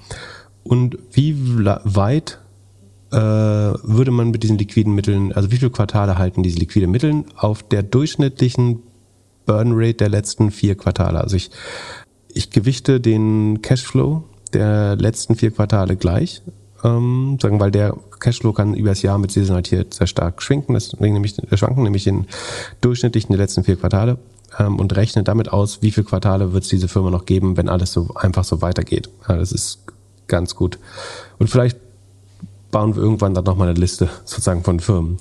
[0.63, 2.39] Und wie weit
[3.11, 7.25] äh, würde man mit diesen liquiden Mitteln, also wie viele Quartale halten diese liquiden Mittel
[7.37, 8.81] auf der durchschnittlichen
[9.47, 11.21] Burn Rate der letzten vier Quartale.
[11.21, 11.51] Also ich,
[12.29, 16.43] ich gewichte den Cashflow der letzten vier Quartale gleich,
[16.85, 21.15] ähm, sagen, weil der Cashflow kann über das Jahr mit Saisonalität sehr stark schwenken, deswegen
[21.15, 22.27] nämlich, äh, schwanken, nämlich den
[22.81, 24.19] durchschnittlichen der letzten vier Quartale
[24.59, 27.69] ähm, und rechne damit aus, wie viele Quartale wird es diese Firma noch geben, wenn
[27.69, 29.09] alles so einfach so weitergeht.
[29.29, 29.81] Ja, das ist
[30.29, 30.79] ganz gut.
[31.39, 31.79] Und vielleicht
[32.71, 35.19] bauen wir irgendwann dann nochmal eine Liste sozusagen von Firmen,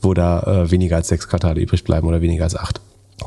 [0.00, 2.80] wo da äh, weniger als sechs Quartale übrig bleiben oder weniger als acht.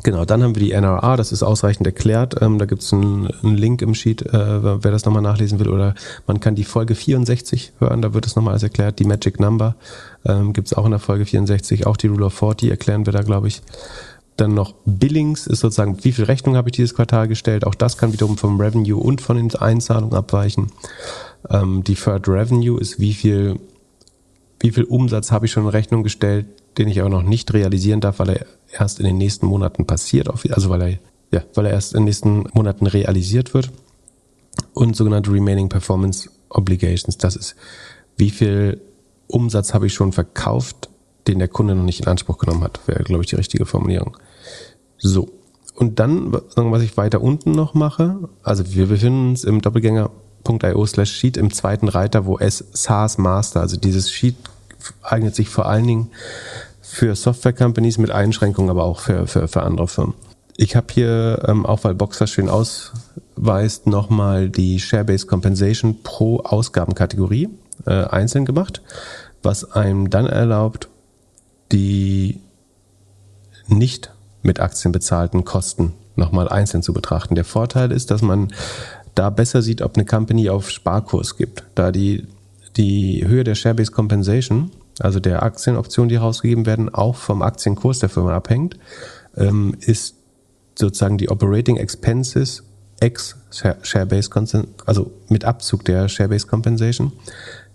[0.04, 2.40] Genau, dann haben wir die NRA, das ist ausreichend erklärt.
[2.42, 5.68] Ähm, da gibt es einen, einen, Link im Sheet, äh, wer das nochmal nachlesen will.
[5.68, 5.94] Oder
[6.26, 8.98] man kann die Folge 64 hören, da wird es nochmal alles erklärt.
[8.98, 9.76] Die Magic Number
[10.26, 11.86] ähm, gibt es auch in der Folge 64.
[11.86, 13.62] Auch die Rule of 40 erklären wir da, glaube ich.
[14.36, 17.66] Dann noch Billings ist sozusagen, wie viel Rechnung habe ich dieses Quartal gestellt.
[17.66, 20.70] Auch das kann wiederum vom Revenue und von den Einzahlungen abweichen.
[21.48, 23.58] Ähm, Deferred Revenue ist, wie viel,
[24.60, 26.46] wie viel Umsatz habe ich schon in Rechnung gestellt,
[26.76, 30.28] den ich aber noch nicht realisieren darf, weil er erst in den nächsten Monaten passiert,
[30.28, 30.98] also weil er,
[31.30, 33.70] ja, weil er erst in den nächsten Monaten realisiert wird.
[34.74, 37.54] Und sogenannte Remaining Performance Obligations, das ist,
[38.16, 38.80] wie viel
[39.28, 40.88] Umsatz habe ich schon verkauft,
[41.26, 44.16] den der Kunde noch nicht in Anspruch genommen hat, wäre, glaube ich, die richtige Formulierung.
[44.96, 45.28] So.
[45.74, 51.12] Und dann, was ich weiter unten noch mache, also wir befinden uns im Doppelgänger.io slash
[51.12, 54.34] Sheet im zweiten Reiter, wo es SaaS Master, also dieses Sheet
[55.02, 56.10] eignet sich vor allen Dingen
[56.90, 60.14] für Software-Companies mit Einschränkungen, aber auch für, für, für andere Firmen.
[60.56, 67.48] Ich habe hier, ähm, auch weil Boxer schön ausweist, nochmal die Share-Based Compensation pro Ausgabenkategorie
[67.86, 68.82] äh, einzeln gemacht,
[69.42, 70.88] was einem dann erlaubt,
[71.70, 72.40] die
[73.68, 74.10] nicht
[74.42, 77.34] mit Aktien bezahlten Kosten nochmal einzeln zu betrachten.
[77.34, 78.48] Der Vorteil ist, dass man
[79.14, 82.26] da besser sieht, ob eine Company auf Sparkurs gibt, da die,
[82.76, 84.70] die Höhe der Share-Based Compensation
[85.00, 88.76] also der Aktienoptionen, die herausgegeben werden, auch vom Aktienkurs der Firma abhängt,
[89.36, 90.16] ähm, ist
[90.78, 92.62] sozusagen die Operating Expenses
[93.00, 94.32] ex Share-Based
[94.86, 97.12] also mit Abzug der Share-Based Compensation,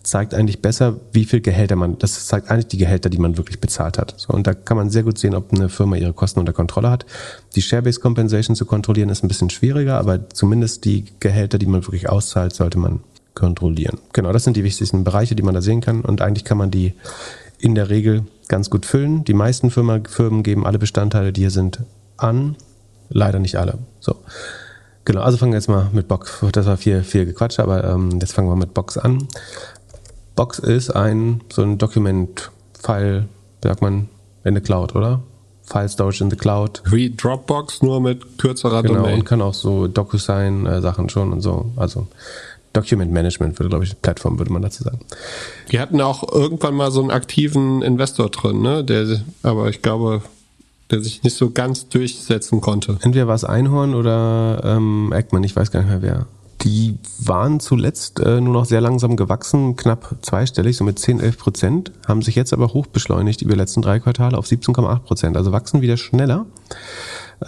[0.03, 3.61] zeigt eigentlich besser, wie viel Gehälter man, das zeigt eigentlich die Gehälter, die man wirklich
[3.61, 4.13] bezahlt hat.
[4.17, 6.91] So, und da kann man sehr gut sehen, ob eine Firma ihre Kosten unter Kontrolle
[6.91, 7.05] hat.
[7.55, 11.85] Die Share-Based Compensation zu kontrollieren ist ein bisschen schwieriger, aber zumindest die Gehälter, die man
[11.85, 12.99] wirklich auszahlt, sollte man
[13.35, 13.99] kontrollieren.
[14.13, 16.01] Genau, das sind die wichtigsten Bereiche, die man da sehen kann.
[16.01, 16.93] Und eigentlich kann man die
[17.59, 19.23] in der Regel ganz gut füllen.
[19.23, 21.79] Die meisten Firmen, Firmen geben alle Bestandteile, die hier sind,
[22.17, 22.55] an.
[23.09, 23.79] Leider nicht alle.
[23.99, 24.17] So.
[25.05, 26.39] Genau, also fangen wir jetzt mal mit Box.
[26.51, 29.27] Das war viel, viel Gequatsch, aber ähm, jetzt fangen wir mit Box an.
[30.35, 33.27] Box ist ein so ein Dokument-File,
[33.61, 34.09] sagt man,
[34.43, 35.21] in der Cloud, oder?
[35.63, 36.81] File Storage in the Cloud.
[36.85, 39.19] Wie Dropbox, nur mit kürzerer genau, Domain.
[39.19, 41.71] und kann auch so DocuSign-Sachen schon und so.
[41.75, 42.07] Also
[42.73, 44.99] Document Management würde, glaube ich, Plattform würde man dazu sagen.
[45.71, 48.83] Die hatten auch irgendwann mal so einen aktiven Investor drin, ne?
[48.83, 50.21] Der, aber ich glaube,
[50.91, 52.97] der sich nicht so ganz durchsetzen konnte.
[53.01, 56.25] Entweder war es Einhorn oder ähm, Eggman, ich weiß gar nicht mehr wer.
[56.63, 61.37] Die waren zuletzt äh, nur noch sehr langsam gewachsen, knapp zweistellig, so mit 10, 11
[61.37, 65.37] Prozent, haben sich jetzt aber hoch beschleunigt über die letzten drei Quartale auf 17,8 Prozent,
[65.37, 66.45] also wachsen wieder schneller.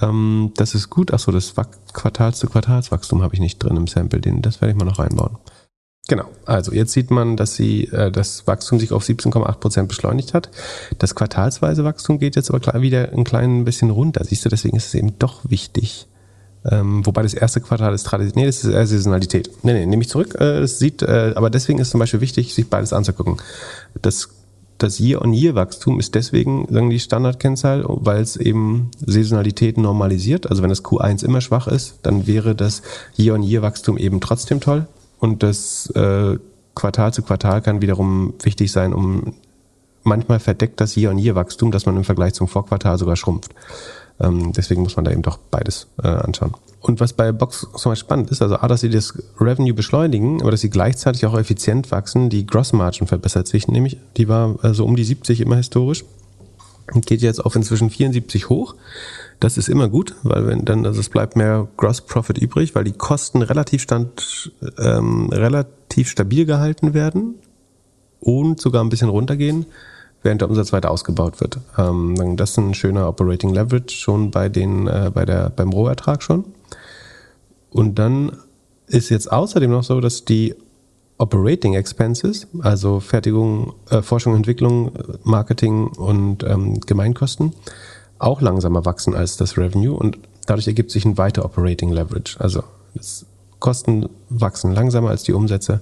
[0.02, 1.14] Ähm, das ist gut.
[1.14, 1.54] Achso, das
[1.94, 5.00] Quartals zu Quartalswachstum habe ich nicht drin im Sample, den, das werde ich mal noch
[5.00, 5.38] reinbauen.
[6.08, 10.34] Genau, also jetzt sieht man, dass sie äh, das Wachstum sich auf 17,8 Prozent beschleunigt
[10.34, 10.52] hat.
[11.00, 14.24] Das quartalsweise Wachstum geht jetzt aber wieder ein klein bisschen runter.
[14.24, 16.08] Siehst du, deswegen ist es eben doch wichtig.
[16.70, 18.42] Ähm, wobei das erste Quartal ist Tradition.
[18.42, 19.52] Nee, das ist eher Saisonalität.
[19.64, 20.36] Nee, nee, nehme ich zurück.
[20.36, 23.38] Äh, das sieht, äh, aber deswegen ist zum Beispiel wichtig, sich beides anzugucken.
[24.02, 24.30] Das
[24.78, 30.50] das Year-on-Year-Wachstum ist deswegen, sagen die Standardkennzahl, weil es eben Saisonalität normalisiert.
[30.50, 32.82] Also wenn das Q1 immer schwach ist, dann wäre das
[33.18, 34.88] Year-on-Year-Wachstum eben trotzdem toll.
[35.20, 36.38] Und das äh,
[36.76, 39.34] Quartal zu Quartal kann wiederum wichtig sein, um
[40.04, 43.56] manchmal verdeckt das Year-on-Year-Wachstum, dass man im Vergleich zum Vorquartal sogar schrumpft.
[44.20, 46.54] Ähm, deswegen muss man da eben doch beides äh, anschauen.
[46.80, 50.42] Und was bei Box zum Beispiel spannend ist, also A, dass sie das Revenue beschleunigen,
[50.42, 54.54] aber dass sie gleichzeitig auch effizient wachsen, die Gross Margin verbessert sich nämlich, die war
[54.54, 56.06] so also um die 70 immer historisch
[56.94, 58.76] und geht jetzt auf inzwischen 74 hoch.
[59.40, 62.84] Das ist immer gut, weil wenn dann, also es bleibt mehr Gross Profit übrig, weil
[62.84, 67.36] die Kosten relativ stand, ähm, relativ stabil gehalten werden
[68.20, 69.66] und sogar ein bisschen runtergehen,
[70.26, 71.60] während der Umsatz weiter ausgebaut wird.
[71.78, 76.22] Ähm, das ist ein schöner Operating Leverage schon bei den, äh, bei der, beim Rohertrag
[76.24, 76.46] schon.
[77.70, 78.36] Und dann
[78.88, 80.56] ist jetzt außerdem noch so, dass die
[81.18, 84.92] Operating Expenses, also Fertigung, äh, Forschung, Entwicklung,
[85.24, 87.54] Marketing und ähm, Gemeinkosten,
[88.20, 92.38] auch langsamer wachsen als das Revenue und dadurch ergibt sich ein weiter Operating Leverage.
[92.40, 92.64] Also
[93.60, 95.82] Kosten wachsen langsamer als die Umsätze.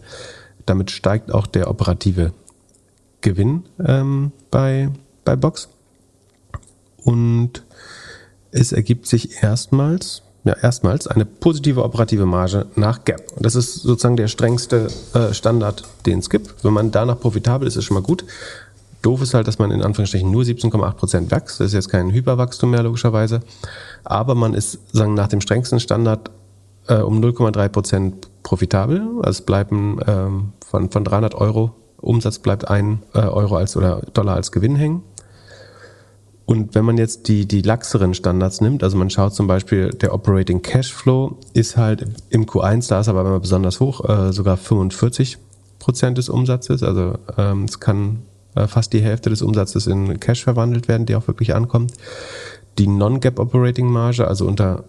[0.66, 2.34] Damit steigt auch der operative
[3.24, 4.89] Gewinn ähm, bei,
[5.26, 5.69] bei Box.
[7.03, 7.63] Und
[8.51, 13.32] es ergibt sich erstmals ja, erstmals eine positive operative Marge nach Gap.
[13.36, 16.63] Und das ist sozusagen der strengste äh, Standard, den es gibt.
[16.63, 18.26] Wenn man danach profitabel ist, ist schon mal gut.
[19.01, 21.59] Doof ist halt, dass man in Anführungsstrichen nur 17,8 Prozent wächst.
[21.59, 23.41] Das ist jetzt kein Hyperwachstum mehr, logischerweise.
[24.03, 26.30] Aber man ist, sagen, nach dem strengsten Standard
[26.88, 29.01] äh, um 0,3 Prozent profitabel.
[29.17, 31.74] Also es bleiben ähm, von, von 300 Euro
[32.04, 35.04] Umsatz bleibt ein äh, Euro als oder Dollar als Gewinn hängen.
[36.45, 40.14] Und wenn man jetzt die, die laxeren Standards nimmt, also man schaut zum Beispiel, der
[40.14, 45.38] Operating Cashflow ist halt im Q1, da ist aber immer besonders hoch, äh, sogar 45
[45.80, 46.84] Prozent des Umsatzes.
[46.84, 48.24] Also ähm, es kann
[48.56, 51.93] äh, fast die Hälfte des Umsatzes in Cash verwandelt werden, der auch wirklich ankommt.
[52.78, 54.84] Die Non-Gap Operating Marge, also unter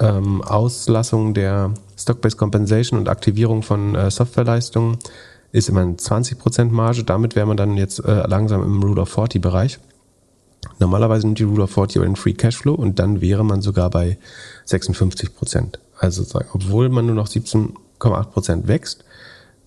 [0.00, 4.98] ähm, Auslassung der Stock-Based Compensation und Aktivierung von äh, Softwareleistungen,
[5.52, 7.04] ist immer eine 20% Marge.
[7.04, 9.78] Damit wäre man dann jetzt äh, langsam im Rule of 40 Bereich.
[10.78, 13.90] Normalerweise nimmt die Rule of 40 aber den Free Cashflow und dann wäre man sogar
[13.90, 14.18] bei
[14.66, 15.78] 56 Prozent.
[15.98, 19.04] Also obwohl man nur noch 17,8 Prozent wächst,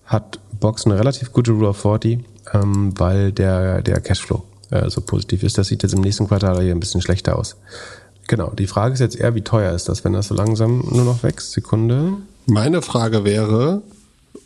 [0.04, 2.20] hat Box eine relativ gute Rule of 40,
[2.52, 5.58] ähm, weil der, der Cashflow äh, so positiv ist.
[5.58, 7.56] Das sieht jetzt im nächsten Quartal hier ein bisschen schlechter aus.
[8.26, 11.04] Genau, die Frage ist jetzt eher, wie teuer ist das, wenn das so langsam nur
[11.04, 11.52] noch wächst?
[11.52, 12.14] Sekunde.
[12.46, 13.82] Meine Frage wäre,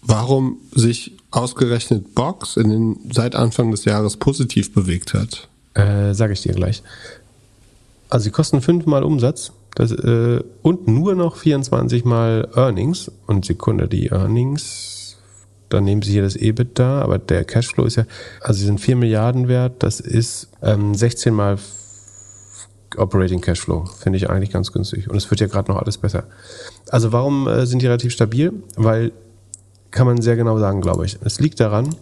[0.02, 5.48] warum sich ausgerechnet Box in den, seit Anfang des Jahres positiv bewegt hat.
[5.74, 6.82] Äh, Sage ich dir gleich.
[8.08, 13.12] Also sie kosten fünfmal Umsatz das, äh, und nur noch 24 mal Earnings.
[13.26, 15.18] Und Sekunde, die Earnings,
[15.68, 18.04] dann nehmen sie hier das EBIT da, aber der Cashflow ist ja,
[18.40, 21.58] also sie sind 4 Milliarden wert, das ist ähm, 16 mal
[22.96, 23.84] Operating Cashflow.
[23.84, 25.08] Finde ich eigentlich ganz günstig.
[25.10, 26.24] Und es wird ja gerade noch alles besser.
[26.88, 28.52] Also warum äh, sind die relativ stabil?
[28.76, 29.12] Weil
[29.90, 31.18] kann man sehr genau sagen, glaube ich.
[31.24, 31.94] Es liegt daran,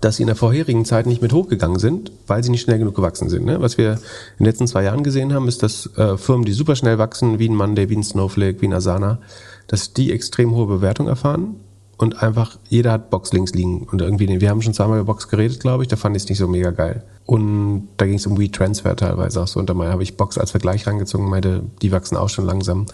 [0.00, 2.96] dass sie in der vorherigen Zeit nicht mit hochgegangen sind, weil sie nicht schnell genug
[2.96, 3.44] gewachsen sind.
[3.44, 3.60] Ne?
[3.60, 3.98] Was wir in
[4.38, 7.48] den letzten zwei Jahren gesehen haben, ist, dass äh, Firmen, die super schnell wachsen, wie
[7.48, 9.18] ein Monday, wie ein Snowflake, wie ein Asana,
[9.66, 11.56] dass die extrem hohe Bewertung erfahren
[12.02, 13.82] und einfach, jeder hat Box links liegen.
[13.84, 16.28] Und irgendwie, wir haben schon zweimal über Box geredet, glaube ich, da fand ich es
[16.28, 17.04] nicht so mega geil.
[17.26, 19.60] Und da ging es um WeTransfer teilweise auch so.
[19.60, 22.86] Und da habe ich Box als Vergleich rangezogen, meinte, die wachsen auch schon langsam.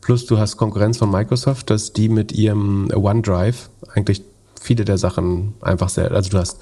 [0.00, 4.22] Plus du hast Konkurrenz von Microsoft, dass die mit ihrem OneDrive eigentlich
[4.60, 6.58] viele der Sachen einfach sehr, also du hast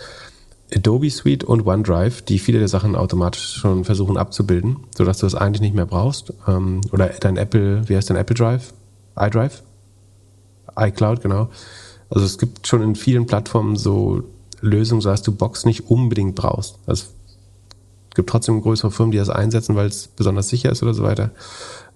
[0.74, 5.34] Adobe Suite und OneDrive, die viele der Sachen automatisch schon versuchen abzubilden, sodass du es
[5.34, 6.32] eigentlich nicht mehr brauchst.
[6.48, 8.74] Ähm, oder dein Apple, wie heißt dein Apple Drive?
[9.18, 9.62] iDrive?
[10.78, 11.48] iCloud, genau.
[12.10, 14.24] Also es gibt schon in vielen Plattformen so
[14.60, 16.78] Lösungen, so dass du Box nicht unbedingt brauchst.
[16.86, 17.06] Also
[18.16, 21.30] gibt trotzdem größere Firmen, die das einsetzen, weil es besonders sicher ist oder so weiter.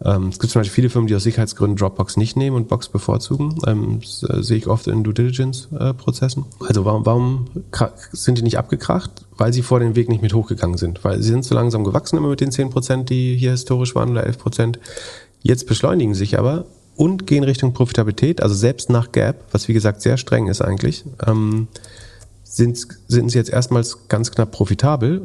[0.04, 2.88] Ähm, es gibt zum Beispiel viele Firmen, die aus Sicherheitsgründen Dropbox nicht nehmen und Box
[2.88, 3.56] bevorzugen.
[3.66, 6.44] Ähm, das äh, sehe ich oft in Due Diligence-Prozessen.
[6.44, 7.46] Äh, also warum, warum
[8.12, 9.10] sind die nicht abgekracht?
[9.36, 11.04] Weil sie vor den Weg nicht mit hochgegangen sind.
[11.04, 14.26] Weil sie sind so langsam gewachsen immer mit den 10%, die hier historisch waren oder
[14.26, 14.76] 11%.
[15.42, 16.66] Jetzt beschleunigen sich aber
[16.96, 21.04] und gehen Richtung Profitabilität, also selbst nach Gap, was wie gesagt sehr streng ist eigentlich,
[21.26, 21.68] ähm,
[22.42, 25.22] sind, sind sie jetzt erstmals ganz knapp profitabel.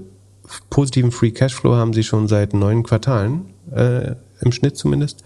[0.69, 5.23] Positiven Free Cashflow haben sie schon seit neun Quartalen, äh, im Schnitt zumindest.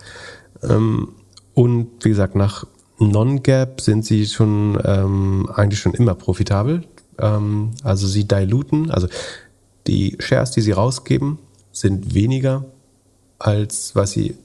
[0.63, 1.09] Ähm,
[1.53, 2.65] und wie gesagt, nach
[2.99, 6.83] Non-Gap sind sie schon ähm, eigentlich schon immer profitabel.
[7.17, 9.07] Ähm, also sie diluten, also
[9.87, 11.39] die Shares, die sie rausgeben,
[11.71, 12.65] sind weniger
[13.39, 14.35] als was sie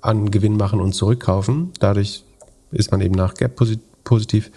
[0.00, 1.72] an Gewinn machen und zurückkaufen.
[1.80, 2.24] Dadurch
[2.70, 3.58] ist man eben nach Gap
[4.04, 4.50] positiv.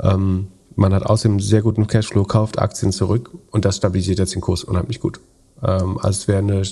[0.00, 4.40] Ähm, man hat außerdem sehr guten Cashflow, kauft Aktien zurück und das stabilisiert jetzt den
[4.40, 5.20] Kurs unheimlich gut.
[5.62, 6.62] Ähm, also es wäre eine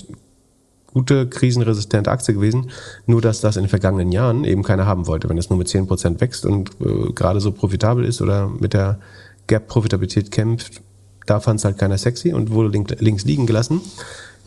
[0.93, 2.71] gute krisenresistente Aktie gewesen,
[3.05, 5.29] nur dass das in den vergangenen Jahren eben keiner haben wollte.
[5.29, 8.99] Wenn es nur mit 10% wächst und äh, gerade so profitabel ist oder mit der
[9.47, 10.81] Gap-Profitabilität kämpft,
[11.25, 13.81] da fand es halt keiner sexy und wurde link, links liegen gelassen.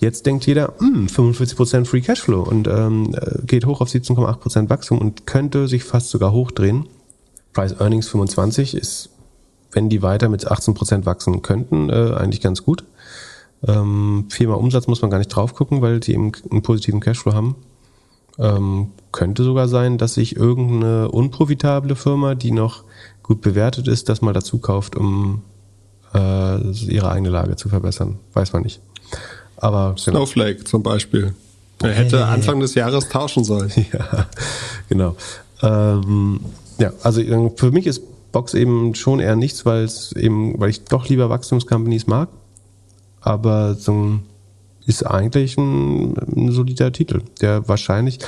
[0.01, 4.99] Jetzt denkt jeder, hm, 45% Free Cashflow und ähm, äh, geht hoch auf 17,8% Wachstum
[4.99, 6.87] und könnte sich fast sogar hochdrehen.
[7.53, 9.11] Price Earnings 25 ist,
[9.75, 12.85] wenn die weiter mit 18% wachsen könnten, äh, eigentlich ganz gut.
[13.67, 17.35] Ähm, viermal Umsatz muss man gar nicht drauf gucken, weil die eben einen positiven Cashflow
[17.35, 17.57] haben.
[18.39, 22.85] Ähm, könnte sogar sein, dass sich irgendeine unprofitable Firma, die noch
[23.23, 25.43] gut bewertet ist, das mal dazu kauft, um
[26.15, 28.19] äh, ihre eigene Lage zu verbessern.
[28.33, 28.81] Weiß man nicht.
[29.57, 30.27] Aber genau.
[30.27, 31.35] Snowflake zum Beispiel.
[31.83, 33.73] Er hätte Anfang des Jahres tauschen sollen.
[33.93, 34.27] Ja,
[34.89, 35.17] genau.
[35.63, 36.41] Ähm,
[36.79, 38.03] ja, also äh, für mich ist
[38.35, 42.29] Box eben schon eher nichts, weil es eben, weil ich doch lieber Wachstumscompanies mag.
[43.21, 44.19] Aber so
[44.87, 48.19] ist eigentlich ein, ein solider Titel, der wahrscheinlich,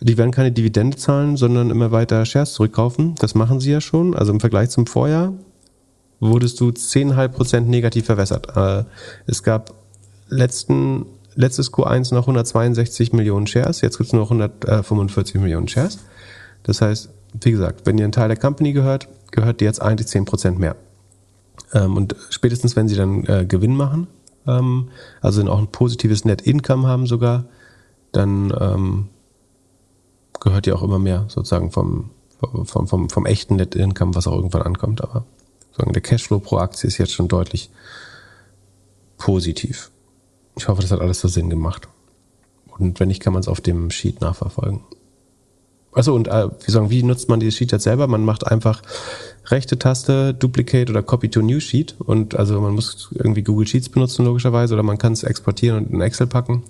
[0.00, 3.16] die werden keine Dividende zahlen, sondern immer weiter Shares zurückkaufen.
[3.16, 4.14] Das machen sie ja schon.
[4.14, 5.32] Also im Vergleich zum Vorjahr
[6.20, 8.56] wurdest du 10,5% negativ verwässert.
[8.56, 8.84] Äh,
[9.26, 9.74] es gab
[10.28, 15.98] letzten, letztes Q1 noch 162 Millionen Shares, jetzt gibt es nur 145 Millionen Shares.
[16.62, 17.10] Das heißt,
[17.42, 20.76] wie gesagt, wenn ihr ein Teil der Company gehört, gehört dir jetzt eigentlich 10% mehr.
[21.72, 24.06] Ähm, und spätestens, wenn sie dann äh, Gewinn machen,
[24.46, 27.44] ähm, also auch ein positives Net Income haben sogar,
[28.12, 29.08] dann ähm,
[30.40, 32.10] gehört ihr auch immer mehr sozusagen vom,
[32.64, 35.02] vom, vom, vom echten Net Income, was auch irgendwann ankommt.
[35.02, 35.24] Aber
[35.76, 37.70] sagen, der Cashflow pro Aktie ist jetzt schon deutlich
[39.18, 39.90] positiv.
[40.56, 41.88] Ich hoffe, das hat alles so Sinn gemacht.
[42.78, 44.80] Und wenn nicht, kann man es auf dem Sheet nachverfolgen.
[45.94, 48.06] Also und äh, wie sagen, wie nutzt man dieses Sheet jetzt selber?
[48.06, 48.82] Man macht einfach
[49.46, 53.88] rechte Taste, Duplicate oder Copy to New Sheet und also man muss irgendwie Google Sheets
[53.88, 56.64] benutzen logischerweise oder man kann es exportieren und in Excel packen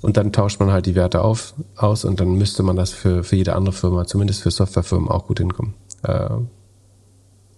[0.00, 3.24] und dann tauscht man halt die Werte auf, aus und dann müsste man das für,
[3.24, 5.74] für jede andere Firma, zumindest für Softwarefirmen auch gut hinkommen.
[6.02, 6.28] Äh,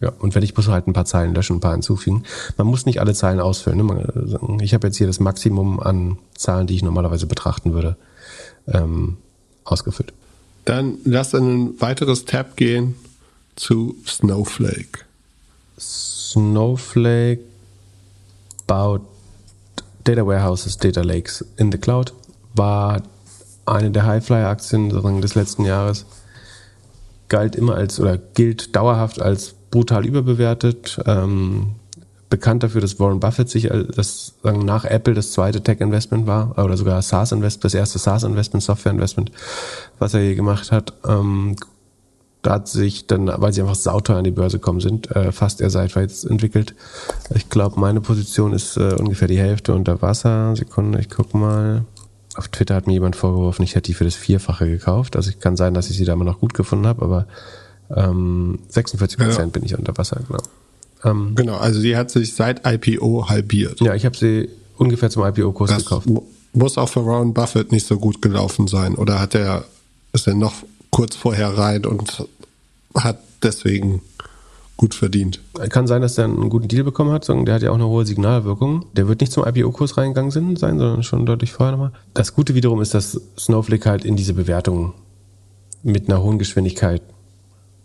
[0.01, 2.25] ja, und wenn ich muss halt ein paar Zeilen löschen, ein paar hinzufügen.
[2.59, 3.85] Man muss nicht alle Zeilen ausfüllen.
[3.87, 4.59] Ne?
[4.61, 7.97] Ich habe jetzt hier das Maximum an Zahlen, die ich normalerweise betrachten würde,
[8.69, 9.17] ähm,
[9.65, 10.13] ausgefüllt.
[10.67, 12.97] Dann lass in ein weiteres Tab gehen
[13.55, 15.07] zu Snowflake.
[15.79, 17.41] Snowflake
[18.67, 19.03] baut
[20.03, 22.13] Data Warehouses, Data Lakes in the Cloud.
[22.55, 23.03] War
[23.65, 24.91] eine der Highflyer-Aktien
[25.21, 26.05] des letzten Jahres.
[27.29, 30.99] Galt immer als oder gilt dauerhaft als brutal überbewertet.
[31.07, 31.77] Ähm,
[32.29, 36.77] bekannt dafür, dass Warren Buffett sich das sagen, nach Apple das zweite Tech-Investment war oder
[36.77, 39.31] sogar SaaS-Investment, das erste SaaS-Investment, Software-Investment,
[39.99, 40.93] was er je gemacht hat.
[41.07, 41.57] Ähm,
[42.43, 45.61] da hat sich dann, weil sie einfach sauteuer an die Börse gekommen sind, äh, fast
[45.61, 46.75] er seitwärts entwickelt.
[47.35, 50.55] Ich glaube, meine Position ist äh, ungefähr die Hälfte unter Wasser.
[50.55, 51.85] Sekunde, ich guck mal.
[52.37, 55.17] Auf Twitter hat mir jemand vorgeworfen, ich hätte die für das Vierfache gekauft.
[55.17, 57.27] Also ich kann sein, dass ich sie da immer noch gut gefunden habe, aber
[57.89, 59.47] ähm, 46 Prozent ja.
[59.59, 60.43] bin ich unter Wasser, genau.
[61.07, 63.81] Ähm, genau, also die hat sich seit IPO halbiert.
[63.81, 66.09] Ja, ich habe sie ungefähr zum IPO-Kurs gekauft.
[66.53, 68.95] Muss auch für Warren Buffett nicht so gut gelaufen sein.
[68.95, 69.65] Oder hat er,
[70.13, 70.55] ist er noch
[70.91, 72.27] kurz vorher rein und
[72.95, 74.03] hat deswegen
[74.77, 75.41] gut verdient.
[75.71, 77.29] Kann sein, dass der einen guten Deal bekommen hat.
[77.29, 78.87] Der hat ja auch eine hohe Signalwirkung.
[78.95, 81.93] Der wird nicht zum IPO-Kurs reingegangen sein, sondern schon deutlich vorher nochmal.
[82.15, 84.95] Das Gute wiederum ist, dass Snowflake halt in diese Bewertung
[85.83, 87.03] mit einer hohen Geschwindigkeit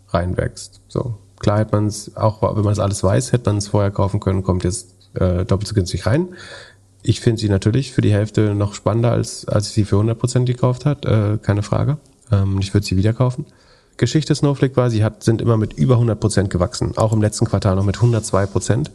[0.08, 0.80] reinwächst.
[0.88, 1.16] So.
[1.42, 4.20] Klar hätte man es, auch wenn man das alles weiß, hätte man es vorher kaufen
[4.20, 6.28] können, kommt jetzt äh, doppelt so günstig rein.
[7.02, 10.86] Ich finde sie natürlich für die Hälfte noch spannender, als, als sie für 100% gekauft
[10.86, 11.98] hat, äh, keine Frage.
[12.30, 13.44] Ähm, ich würde sie wieder kaufen.
[14.02, 16.96] Geschichte Snowflake war, sie hat, sind immer mit über 100 Prozent gewachsen.
[16.96, 18.90] Auch im letzten Quartal noch mit 102 Prozent.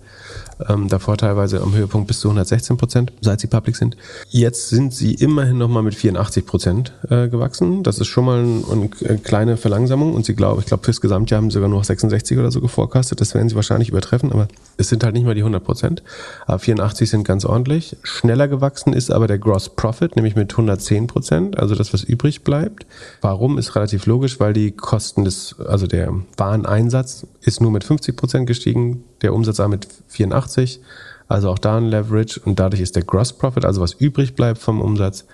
[0.67, 3.95] Ähm, davor teilweise am Höhepunkt bis zu 116 Prozent, seit sie public sind.
[4.31, 7.83] Jetzt sind sie immerhin nochmal mit 84 Prozent äh, gewachsen.
[7.83, 10.13] Das ist schon mal ein, eine kleine Verlangsamung.
[10.13, 13.21] Und sie glauben, ich glaube, fürs Gesamtjahr haben sie sogar nur 66 oder so geforecastet.
[13.21, 16.03] Das werden sie wahrscheinlich übertreffen, aber es sind halt nicht mal die 100 Prozent.
[16.47, 17.95] Aber 84 sind ganz ordentlich.
[18.03, 22.43] Schneller gewachsen ist aber der Gross Profit, nämlich mit 110 Prozent, also das, was übrig
[22.43, 22.85] bleibt.
[23.21, 28.15] Warum ist relativ logisch, weil die Kosten des, also der Wareneinsatz ist nur mit 50
[28.15, 30.81] Prozent gestiegen, der Umsatz aber mit 84,
[31.27, 34.59] also auch da ein Leverage und dadurch ist der Gross Profit, also was übrig bleibt
[34.59, 35.25] vom Umsatz,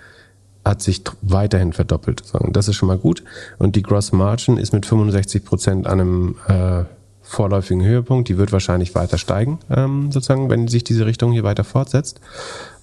[0.65, 2.23] hat sich weiterhin verdoppelt.
[2.51, 3.23] Das ist schon mal gut.
[3.59, 6.85] Und die Gross Margin ist mit 65 Prozent an einem äh,
[7.21, 8.29] vorläufigen Höhepunkt.
[8.29, 12.21] Die wird wahrscheinlich weiter steigen, ähm, sozusagen, wenn sich diese Richtung hier weiter fortsetzt.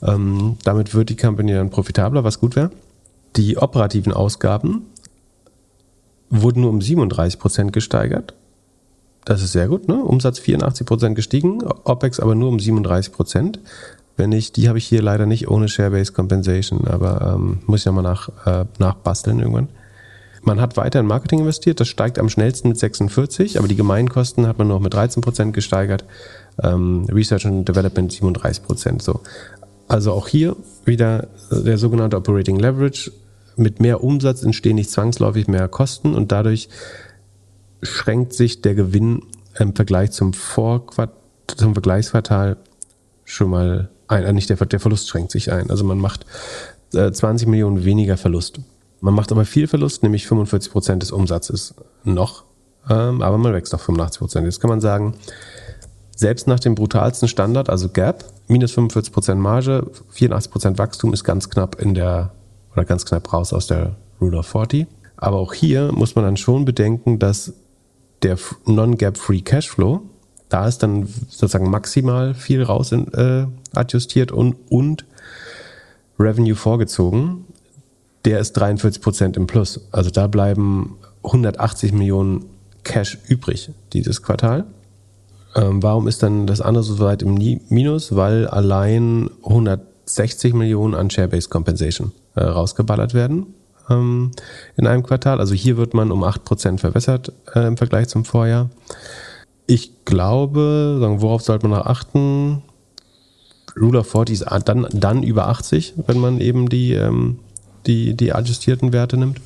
[0.03, 2.71] Ähm, damit wird die Company dann profitabler, was gut wäre.
[3.37, 4.87] Die operativen Ausgaben
[6.31, 8.35] wurden nur um 37 Prozent gesteigert.
[9.25, 10.03] Das ist sehr gut, ne?
[10.03, 13.61] Umsatz 84 Prozent gestiegen, OPEX aber nur um 37 Prozent.
[14.17, 17.87] Wenn ich, die habe ich hier leider nicht ohne Share-Based Compensation, aber ähm, muss ich
[17.87, 19.69] nochmal nach, äh, nachbasteln irgendwann.
[20.43, 24.47] Man hat weiter in Marketing investiert, das steigt am schnellsten mit 46, aber die Gemeinkosten
[24.47, 26.05] hat man noch mit 13 Prozent gesteigert,
[26.63, 29.03] ähm, Research and Development 37 Prozent.
[29.03, 29.21] So.
[29.87, 33.11] Also auch hier wieder der sogenannte Operating Leverage
[33.57, 36.69] mit mehr Umsatz entstehen nicht zwangsläufig mehr Kosten und dadurch
[37.83, 39.23] schränkt sich der Gewinn
[39.59, 41.13] im Vergleich zum Vorquart
[41.57, 42.57] zum Vergleichsquartal
[43.25, 45.71] schon mal ein, äh, nicht der, der Verlust schränkt sich ein.
[45.71, 46.27] Also man macht
[46.95, 48.61] äh, 20 Millionen weniger Verlust.
[49.01, 51.75] Man macht aber viel Verlust, nämlich 45 Prozent des Umsatzes
[52.05, 52.45] noch,
[52.89, 54.45] ähm, aber man wächst auf 85 Prozent.
[54.45, 55.15] Jetzt kann man sagen,
[56.15, 61.25] selbst nach dem brutalsten Standard, also Gap, minus 45 Prozent Marge, 84 Prozent Wachstum ist
[61.25, 62.33] ganz knapp in der
[62.73, 64.87] oder ganz knapp raus aus der Rule of 40.
[65.17, 67.53] Aber auch hier muss man dann schon bedenken, dass
[68.23, 70.03] der Non-Gap Free Cashflow,
[70.49, 75.05] da ist dann sozusagen maximal viel raus in, äh, adjustiert und, und
[76.19, 77.47] Revenue vorgezogen.
[78.25, 79.81] Der ist 43 Prozent im Plus.
[79.93, 82.45] Also da bleiben 180 Millionen
[82.85, 84.65] Cash übrig dieses Quartal.
[85.55, 87.35] Ähm, warum ist dann das andere so weit im
[87.69, 88.15] Minus?
[88.15, 89.31] Weil allein
[90.11, 93.55] 160 Millionen an Share-Based Compensation äh, rausgeballert werden
[93.89, 94.33] ähm,
[94.77, 95.41] in einem Quartal.
[95.41, 98.71] Also hier wird man um 8% verbessert äh, im Vergleich zum Vorjahr.
[99.67, 102.63] Ich glaube, sagen, worauf sollte man noch achten?
[103.81, 107.39] Rule of 40 ist dann, dann über 80, wenn man eben die, ähm,
[107.87, 109.41] die, die adjustierten Werte nimmt.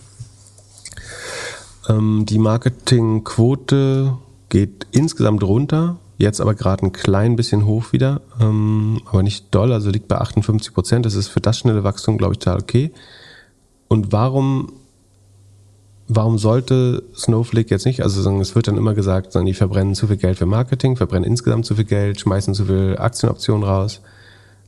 [1.89, 4.17] Ähm, die Marketingquote
[4.49, 9.73] geht insgesamt runter, jetzt aber gerade ein klein bisschen hoch wieder, ähm, aber nicht doll,
[9.73, 11.07] also liegt bei 58 Prozent.
[11.07, 12.93] Das ist für das schnelle Wachstum, glaube ich, total okay.
[13.89, 14.73] Und warum,
[16.09, 20.17] warum sollte Snowflake jetzt nicht, also es wird dann immer gesagt, die verbrennen zu viel
[20.17, 24.01] Geld für Marketing, verbrennen insgesamt zu viel Geld, schmeißen zu viel Aktienoptionen raus.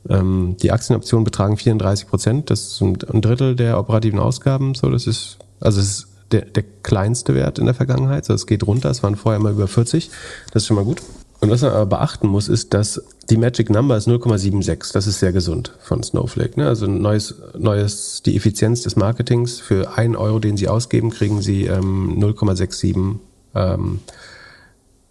[0.09, 5.07] Ähm, die Aktienoptionen betragen 34 Prozent, das ist ein Drittel der operativen Ausgaben, so, das
[5.07, 8.89] ist, also es ist der, der kleinste Wert in der Vergangenheit, so, es geht runter,
[8.89, 10.09] es waren vorher immer über 40,
[10.53, 11.01] das ist schon mal gut.
[11.39, 14.93] Und was man aber beachten muss, ist, dass die Magic Number ist 0,76.
[14.93, 16.59] Das ist sehr gesund von Snowflake.
[16.59, 16.67] Ne?
[16.67, 21.65] Also neues, neues, die Effizienz des Marketings für einen Euro, den Sie ausgeben, kriegen Sie
[21.65, 23.17] ähm, 0,67.
[23.53, 23.99] Ähm,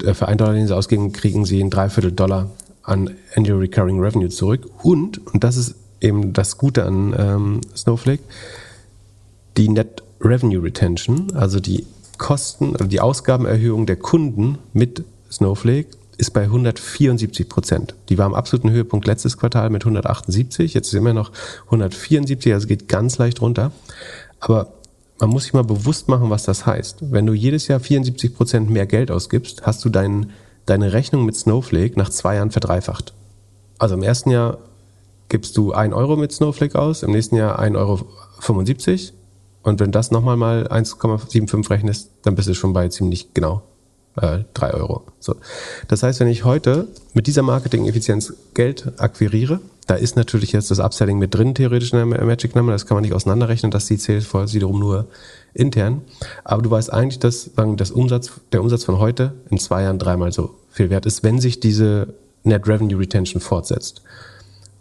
[0.03, 2.51] äh, für einen Dollar, den Sie ausgeben, kriegen Sie ein Dreiviertel Dollar
[2.83, 4.69] an Annual Recurring Revenue zurück.
[4.83, 8.23] Und, und das ist eben das Gute an ähm, Snowflake,
[9.57, 11.87] die Net Revenue Retention, also die
[12.19, 15.89] Kosten, also die Ausgabenerhöhung der Kunden mit Snowflake
[16.19, 17.95] ist bei 174 Prozent.
[18.09, 21.31] Die war am absoluten Höhepunkt letztes Quartal mit 178, jetzt ist immer noch
[21.67, 23.73] 174, also geht ganz leicht runter.
[24.41, 24.73] Aber
[25.19, 27.13] man muss sich mal bewusst machen, was das heißt.
[27.13, 30.31] Wenn du jedes Jahr 74 Prozent mehr Geld ausgibst, hast du dein,
[30.67, 33.15] deine Rechnung mit Snowflake nach zwei Jahren verdreifacht.
[33.79, 34.59] Also im ersten Jahr
[35.29, 39.17] gibst du ein Euro mit Snowflake aus, im nächsten Jahr 1,75 Euro.
[39.63, 43.63] Und wenn das nochmal mal 1,75 rechnest, dann bist du schon bei ziemlich genau
[44.21, 45.05] äh, 3 Euro.
[45.21, 45.37] So.
[45.89, 50.81] Das heißt, wenn ich heute mit dieser Marketing-Effizienz Geld akquiriere, Da ist natürlich jetzt das
[50.81, 52.73] Upselling mit drin, theoretisch in der Magic Number.
[52.73, 53.71] Das kann man nicht auseinanderrechnen.
[53.71, 55.07] Das sieht Salesforce wiederum nur
[55.55, 56.03] intern.
[56.43, 60.01] Aber du weißt eigentlich, dass sagen, das Umsatz, der Umsatz von heute in zwei Jahren
[60.01, 64.03] dreimal so viel wert ist, wenn sich diese Net Revenue Retention fortsetzt.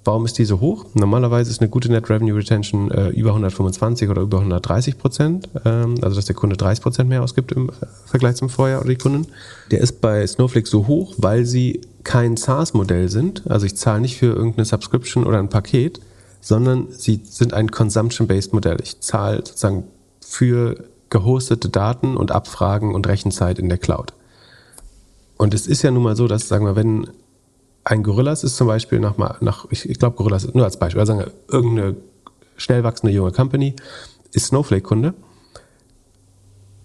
[0.06, 0.86] Warum ist die so hoch?
[0.94, 5.96] Normalerweise ist eine gute Net Revenue Retention äh, über 125 oder über 130 Prozent, ähm,
[6.02, 7.72] also dass der Kunde 30 Prozent mehr ausgibt im äh,
[8.06, 9.26] Vergleich zum Vorjahr oder die Kunden.
[9.72, 13.50] Der ist bei Snowflake so hoch, weil sie kein SaaS-Modell sind.
[13.50, 16.00] Also ich zahle nicht für irgendeine Subscription oder ein Paket,
[16.40, 18.78] sondern sie sind ein Consumption-based Modell.
[18.84, 19.86] Ich zahle sozusagen
[20.22, 24.14] für gehostete Daten und Abfragen und Rechenzeit in der Cloud.
[25.38, 27.08] Und es ist ja nun mal so, dass, sagen wir, wenn
[27.86, 31.20] ein Gorillas ist zum Beispiel nach, nach ich, ich glaube Gorillas nur als Beispiel, sagen
[31.20, 31.96] wir, irgendeine
[32.58, 33.76] schnell wachsende junge Company
[34.34, 35.14] ist Snowflake-Kunde.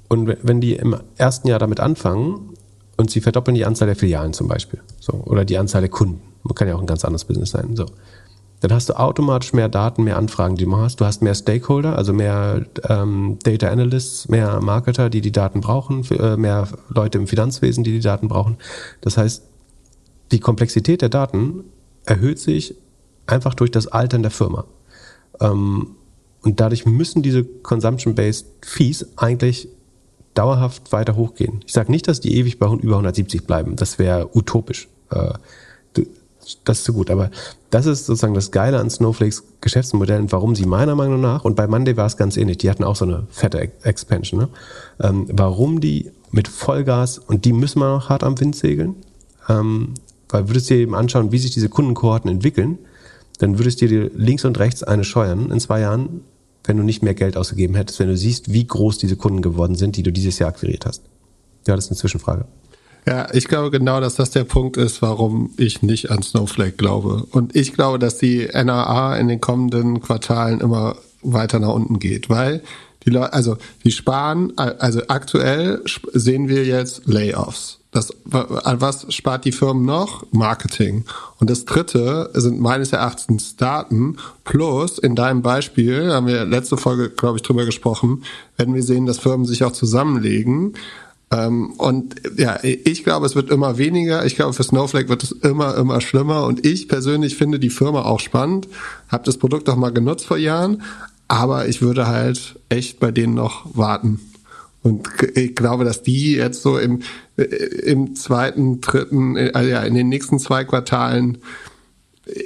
[0.09, 2.55] Und wenn die im ersten Jahr damit anfangen
[2.97, 6.21] und sie verdoppeln die Anzahl der Filialen zum Beispiel, so, oder die Anzahl der Kunden,
[6.55, 7.87] kann ja auch ein ganz anderes Business sein, so,
[8.61, 11.01] dann hast du automatisch mehr Daten, mehr Anfragen, die du hast.
[11.01, 16.05] Du hast mehr Stakeholder, also mehr ähm, Data Analysts, mehr Marketer, die die Daten brauchen,
[16.11, 18.59] äh, mehr Leute im Finanzwesen, die die Daten brauchen.
[19.01, 19.45] Das heißt,
[20.33, 21.65] die Komplexität der Daten
[22.05, 22.75] erhöht sich
[23.27, 24.65] einfach durch das Altern der Firma.
[25.41, 25.97] Ähm,
[26.43, 29.69] und dadurch müssen diese Consumption-Based Fees eigentlich
[30.35, 31.61] dauerhaft weiter hochgehen.
[31.67, 33.77] Ich sage nicht, dass die ewig bei über 170 bleiben.
[33.77, 34.89] Das wäre utopisch.
[35.11, 35.35] Äh,
[36.65, 37.11] das ist zu gut.
[37.11, 37.31] Aber
[37.71, 41.57] das ist sozusagen das Geile an Snowflakes Geschäftsmodell und warum sie meiner Meinung nach, und
[41.57, 44.49] bei Monday war es ganz ähnlich, die hatten auch so eine fette Expansion, ne?
[45.01, 48.97] ähm, warum die mit Vollgas, und die müssen wir noch hart am Wind segeln,
[49.49, 49.95] ähm,
[50.33, 52.79] weil würdest du dir eben anschauen, wie sich diese Kundenkohorten entwickeln,
[53.39, 56.21] dann würdest du dir links und rechts eine scheuern in zwei Jahren,
[56.65, 59.75] wenn du nicht mehr Geld ausgegeben hättest, wenn du siehst, wie groß diese Kunden geworden
[59.75, 61.03] sind, die du dieses Jahr akquiriert hast.
[61.67, 62.45] Ja, das ist eine Zwischenfrage.
[63.07, 67.27] Ja, ich glaube genau, dass das der Punkt ist, warum ich nicht an Snowflake glaube.
[67.31, 72.29] Und ich glaube, dass die NRA in den kommenden Quartalen immer weiter nach unten geht,
[72.29, 72.63] weil
[73.05, 77.80] die Leute, also die sparen, also aktuell sehen wir jetzt Layoffs.
[77.93, 80.25] Das, an was spart die Firmen noch?
[80.31, 81.05] Marketing.
[81.41, 84.17] Und das dritte sind meines Erachtens Daten.
[84.45, 88.23] Plus, in deinem Beispiel, haben wir letzte Folge, glaube ich, drüber gesprochen,
[88.57, 90.75] wenn wir sehen, dass Firmen sich auch zusammenlegen.
[91.33, 94.25] Ähm, und ja, ich glaube, es wird immer weniger.
[94.25, 96.45] Ich glaube, für Snowflake wird es immer, immer schlimmer.
[96.45, 98.69] Und ich persönlich finde die Firma auch spannend.
[99.09, 100.83] Habe das Produkt auch mal genutzt vor Jahren.
[101.27, 104.21] Aber ich würde halt echt bei denen noch warten.
[104.83, 107.03] Und ich glaube, dass die jetzt so im,
[107.37, 111.39] äh, im zweiten, dritten, also ja, in den nächsten zwei Quartalen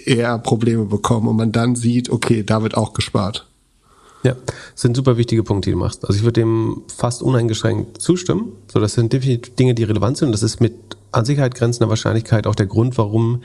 [0.05, 3.47] eher Probleme bekommen und man dann sieht, okay, da wird auch gespart.
[4.24, 6.05] Ja, das sind super wichtige Punkte, die du machst.
[6.05, 8.53] Also ich würde dem fast uneingeschränkt zustimmen.
[8.72, 10.32] So, das sind definitiv Dinge, die relevant sind.
[10.32, 10.74] Das ist mit
[11.12, 13.43] an Sicherheit grenzender Wahrscheinlichkeit auch der Grund, warum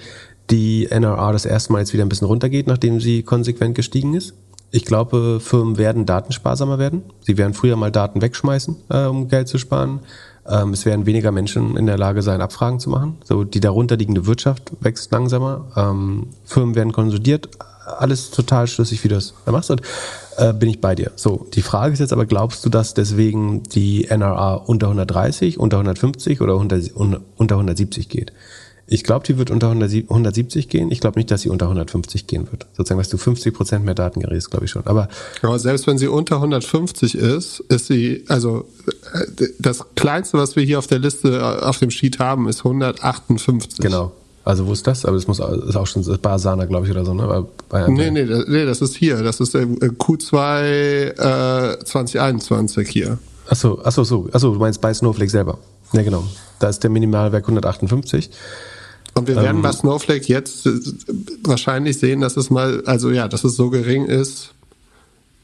[0.50, 4.34] die NRA das erste Mal jetzt wieder ein bisschen runtergeht, nachdem sie konsequent gestiegen ist.
[4.72, 7.04] Ich glaube, Firmen werden datensparsamer werden.
[7.22, 10.02] Sie werden früher mal Daten wegschmeißen, äh, um Geld zu sparen.
[10.48, 13.18] Ähm, es werden weniger Menschen in der Lage sein, Abfragen zu machen.
[13.24, 15.66] So die darunterliegende Wirtschaft wächst langsamer.
[15.76, 17.50] Ähm, Firmen werden konsolidiert.
[17.86, 19.72] Alles total schlüssig, wie du das machst.
[19.72, 19.82] Und
[20.38, 21.12] äh, bin ich bei dir.
[21.16, 25.78] So, die Frage ist jetzt aber, glaubst du, dass deswegen die NRA unter 130, unter
[25.78, 28.32] 150 oder unter, unter 170 geht?
[28.92, 30.92] Ich glaube, die wird unter 170 gehen.
[30.92, 32.66] Ich glaube nicht, dass sie unter 150 gehen wird.
[32.76, 34.84] Sozusagen, dass du 50 Prozent mehr Daten generierst, glaube ich schon.
[34.88, 35.10] Aber,
[35.44, 38.66] Aber selbst wenn sie unter 150 ist, ist sie, also
[39.14, 42.66] äh, das kleinste, was wir hier auf der Liste äh, auf dem Sheet haben, ist
[42.66, 43.80] 158.
[43.80, 44.12] Genau.
[44.44, 45.06] Also wo ist das?
[45.06, 47.46] Aber das muss ist auch schon bei Asana, glaube ich, oder so, ne?
[47.70, 49.22] Bei nee, nee, nee, das ist hier.
[49.22, 53.20] Das ist Q2 äh, 2021 hier.
[53.48, 54.28] Achso, achso, so.
[54.32, 55.60] Achso, du meinst bei Snowflake selber.
[55.94, 56.24] Ja, genau.
[56.58, 58.32] Da ist der Minimalwerk 158.
[59.20, 60.72] Und wir werden ähm, bei Snowflake jetzt äh,
[61.44, 64.54] wahrscheinlich sehen, dass es mal, also ja, dass es so gering ist,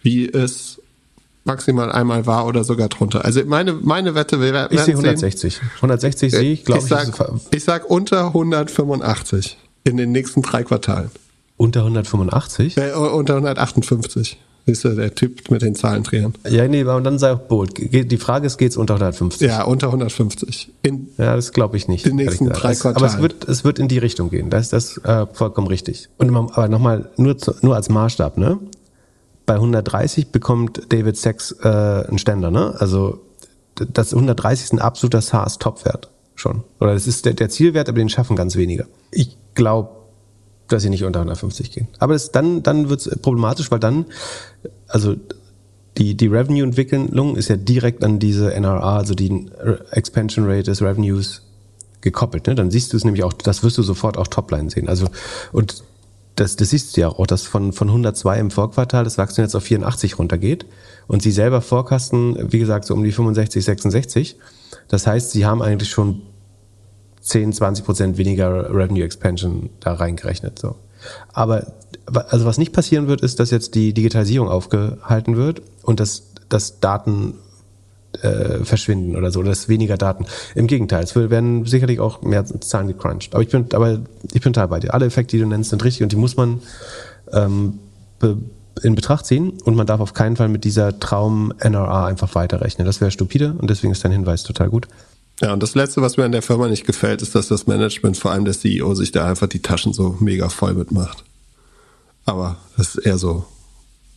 [0.02, 0.82] wie es
[1.44, 3.24] maximal einmal war oder sogar drunter.
[3.24, 4.68] Also meine, meine Wette wäre.
[4.72, 5.62] Ich sehe 160.
[5.78, 6.88] 160 sehe ich, glaube ich.
[6.88, 11.12] Sag, ich sag unter 185 in den nächsten drei Quartalen.
[11.58, 12.78] Unter 185?
[12.78, 14.38] Äh, unter 158.
[14.68, 16.34] Siehst du, der Typ mit den Zahlendrehern.
[16.50, 17.74] Ja, nee, aber dann sei auch bold.
[17.78, 19.48] Die Frage ist, geht's unter 150?
[19.48, 20.72] Ja, unter 150.
[20.82, 22.06] In ja, das glaube ich nicht.
[22.06, 22.96] Den nächsten drei Quartalen.
[22.98, 24.50] Aber es wird, es wird in die Richtung gehen.
[24.50, 26.10] Da ist das äh, vollkommen richtig.
[26.18, 28.60] Und aber nochmal, nur, nur als Maßstab, ne?
[29.46, 32.74] Bei 130 bekommt David Sachs äh, einen Ständer, ne?
[32.80, 33.22] Also
[33.76, 36.64] das 130 ist ein absoluter SaaS-Topwert schon.
[36.80, 38.88] Oder das ist der, der Zielwert, aber den schaffen ganz wenige.
[39.12, 39.90] Ich glaube,
[40.68, 41.88] dass sie nicht unter 150 gehen.
[42.00, 44.06] Aber das, dann, dann wird es problematisch, weil dann,
[44.88, 45.16] also
[45.98, 49.48] die, die Revenue-Entwicklung ist ja direkt an diese NRA, also die
[49.92, 51.44] Expansion Rate des Revenues
[52.02, 52.48] gekoppelt.
[52.48, 52.56] Ne?
[52.56, 54.90] Dann siehst du es nämlich auch, das wirst du sofort auch Topline sehen.
[54.90, 55.08] Also
[55.52, 55.84] und
[56.36, 59.56] das, das siehst du ja auch, dass von, von 102 im Vorquartal das Wachstum jetzt
[59.56, 60.66] auf 84 runtergeht.
[61.08, 64.38] Und sie selber vorkasten, wie gesagt, so um die 65, 66.
[64.90, 66.24] Das heißt, sie haben eigentlich schon
[67.26, 70.60] 10, 20 Prozent weniger Revenue Expansion da reingerechnet.
[70.60, 70.76] So.
[71.34, 71.74] Aber
[72.30, 76.80] also was nicht passieren wird, ist, dass jetzt die Digitalisierung aufgehalten wird und dass, dass
[76.80, 77.34] Daten
[78.22, 80.28] äh, verschwinden oder so, dass weniger Daten.
[80.54, 83.34] Im Gegenteil, es werden sicherlich auch mehr Zahlen gecrunched.
[83.34, 84.02] Aber ich bin, aber
[84.32, 84.94] ich bin total bei dir.
[84.94, 86.62] Alle Effekte, die du nennst, sind richtig und die muss man
[87.34, 87.80] ähm,
[88.20, 88.38] be
[88.84, 92.86] in Betracht ziehen und man darf auf keinen Fall mit dieser Traum-NRA einfach weiterrechnen.
[92.86, 94.90] Das wäre stupide und deswegen ist dein Hinweis total gut.
[95.42, 98.18] Ja, und das Letzte, was mir an der Firma nicht gefällt, ist, dass das Management,
[98.18, 101.24] vor allem der CEO, sich da einfach die Taschen so mega voll mitmacht.
[102.26, 103.46] Aber das ist eher so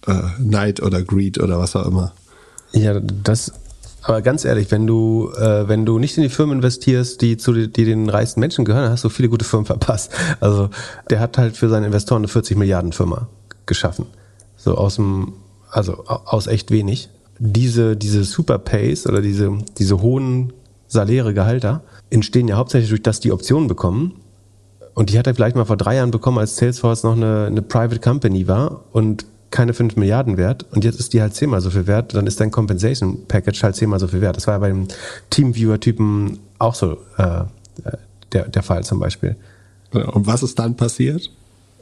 [0.06, 2.12] äh, Neid oder Greed oder was auch immer.
[2.72, 3.52] Ja, das
[4.02, 7.52] aber ganz ehrlich, wenn du, äh, wenn du nicht in die Firmen investierst, die zu
[7.52, 10.12] die den reichsten Menschen gehören, dann hast du viele gute Firmen verpasst.
[10.40, 10.70] Also
[11.10, 13.28] der hat halt für seine Investoren eine 40 Milliarden Firma
[13.66, 14.06] geschaffen.
[14.56, 15.34] So aus dem,
[15.70, 17.10] also aus echt wenig.
[17.38, 20.54] Diese, diese Super Pays oder diese, diese hohen
[20.88, 24.20] Saläre, Gehalter entstehen ja hauptsächlich durch, dass die Optionen bekommen.
[24.94, 27.62] Und die hat er vielleicht mal vor drei Jahren bekommen, als Salesforce noch eine, eine
[27.62, 31.70] Private Company war und keine 5 Milliarden wert und jetzt ist die halt zehnmal so
[31.70, 34.36] viel wert, dann ist dein Compensation Package halt zehnmal so viel wert.
[34.36, 34.88] Das war ja beim
[35.30, 37.44] Teamviewer-Typen auch so äh,
[38.32, 39.36] der, der Fall zum Beispiel.
[39.92, 41.30] Und was ist dann passiert?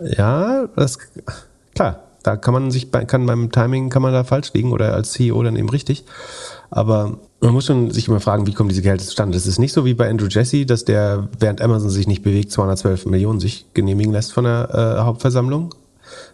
[0.01, 0.99] Ja, das
[1.75, 4.95] klar, da kann man sich bei, kann beim Timing kann man da falsch liegen oder
[4.95, 6.05] als CEO dann eben richtig.
[6.71, 9.37] Aber man muss schon sich immer fragen, wie kommen diese Gehälter zustande?
[9.37, 12.51] Das ist nicht so wie bei Andrew Jesse, dass der während Amazon sich nicht bewegt
[12.51, 15.75] 212 Millionen sich genehmigen lässt von der äh, Hauptversammlung,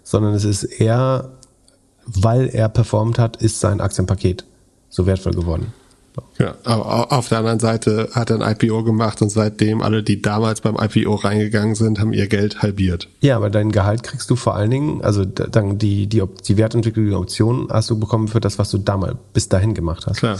[0.05, 1.30] sondern es ist eher,
[2.07, 4.44] weil er performt hat, ist sein Aktienpaket
[4.88, 5.72] so wertvoll geworden.
[6.39, 10.21] Ja, aber auf der anderen Seite hat er ein IPO gemacht und seitdem alle, die
[10.21, 13.09] damals beim IPO reingegangen sind, haben ihr Geld halbiert.
[13.21, 17.07] Ja, aber dein Gehalt kriegst du vor allen Dingen, also dann die, die, die Wertentwicklung,
[17.07, 20.19] die Optionen hast du bekommen für das, was du damals bis dahin gemacht hast.
[20.19, 20.39] Klar.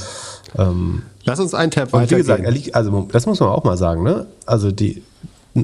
[0.59, 2.19] Ähm, Lass uns einen Tab weitergehen.
[2.19, 4.27] Wie gesagt, liegt, also das muss man auch mal sagen, ne?
[4.45, 5.03] Also die,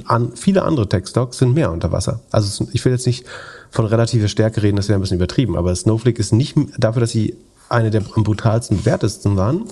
[0.07, 2.21] an, viele andere Tech-Stocks sind mehr unter Wasser.
[2.31, 3.25] Also ich will jetzt nicht
[3.71, 5.57] von relativer Stärke reden, das wäre ein bisschen übertrieben.
[5.57, 7.37] Aber Snowflake ist nicht dafür, dass sie
[7.69, 9.65] eine der am brutalsten bewertesten waren,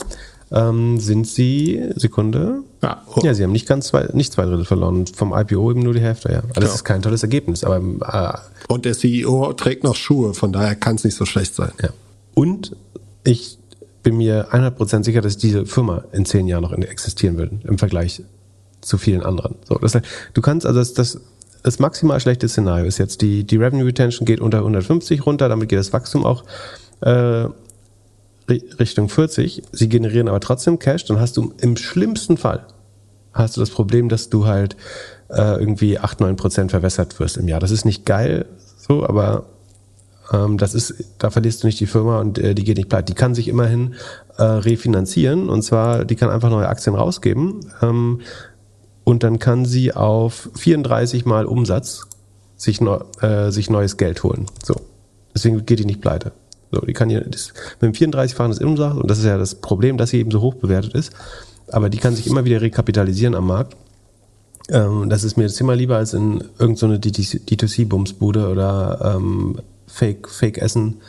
[0.53, 3.21] ähm, sind sie, Sekunde, ja, oh.
[3.23, 6.01] ja, sie haben nicht ganz zwei, nicht zwei Drittel verloren, vom IPO eben nur die
[6.01, 6.43] Hälfte, ja.
[6.55, 6.75] Das ja.
[6.75, 10.97] ist kein tolles Ergebnis, aber äh, Und der CEO trägt noch Schuhe, von daher kann
[10.97, 11.73] es nicht so schlecht sein.
[11.83, 11.89] Ja.
[12.35, 12.77] Und
[13.25, 13.59] ich
[14.05, 18.23] bin mir 100% sicher, dass diese Firma in zehn Jahren noch existieren wird, im Vergleich
[18.81, 19.57] zu vielen anderen.
[19.69, 19.99] So, das,
[20.33, 21.21] du kannst, also das, das
[21.67, 25.69] das maximal schlechte Szenario ist jetzt, die, die Revenue Retention geht unter 150 runter, damit
[25.69, 26.45] geht das Wachstum auch
[27.01, 27.47] äh,
[28.49, 29.63] Richtung 40.
[29.73, 32.67] Sie generieren aber trotzdem Cash, dann hast du im schlimmsten Fall
[33.37, 34.77] hast du das Problem, dass du halt
[35.29, 37.61] äh, irgendwie 8, 9 Prozent verwässert wirst im Jahr.
[37.61, 38.47] Das ist nicht geil,
[38.79, 39.47] so, aber
[40.33, 43.13] ähm, das ist, da verlierst du nicht die Firma und äh, die geht nicht pleite.
[43.13, 43.95] Die kann sich immerhin
[44.39, 47.61] äh, refinanzieren und zwar, die kann einfach neue Aktien rausgeben.
[47.83, 48.21] Ähm,
[49.05, 52.09] und dann kann sie auf 34 mal Umsatz
[52.57, 54.47] sich, neu, äh, sich neues Geld holen.
[54.65, 54.75] So.
[55.33, 56.33] Deswegen geht die nicht pleite.
[56.77, 59.55] So, die kann hier das, mit dem 34-fachen des Umsatz, und das ist ja das
[59.55, 61.11] Problem, dass sie eben so hoch bewertet ist,
[61.69, 63.77] aber die kann sich immer wieder rekapitalisieren am Markt.
[64.69, 71.01] Ähm, das ist mir zehnmal lieber als in irgendeine so D2C-Bumsbude oder ähm, Fake, Fake-Essen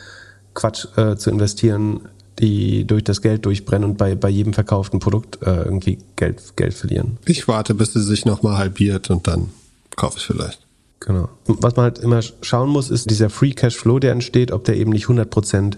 [0.54, 2.08] Quatsch äh, zu investieren,
[2.38, 6.72] die durch das Geld durchbrennen und bei, bei jedem verkauften Produkt äh, irgendwie Geld, Geld
[6.72, 7.18] verlieren.
[7.26, 9.50] Ich warte, bis sie sich nochmal halbiert und dann
[9.96, 10.67] kaufe ich vielleicht.
[11.00, 11.28] Genau.
[11.46, 14.76] Was man halt immer schauen muss, ist dieser Free Cash Flow, der entsteht, ob der
[14.76, 15.76] eben nicht 100%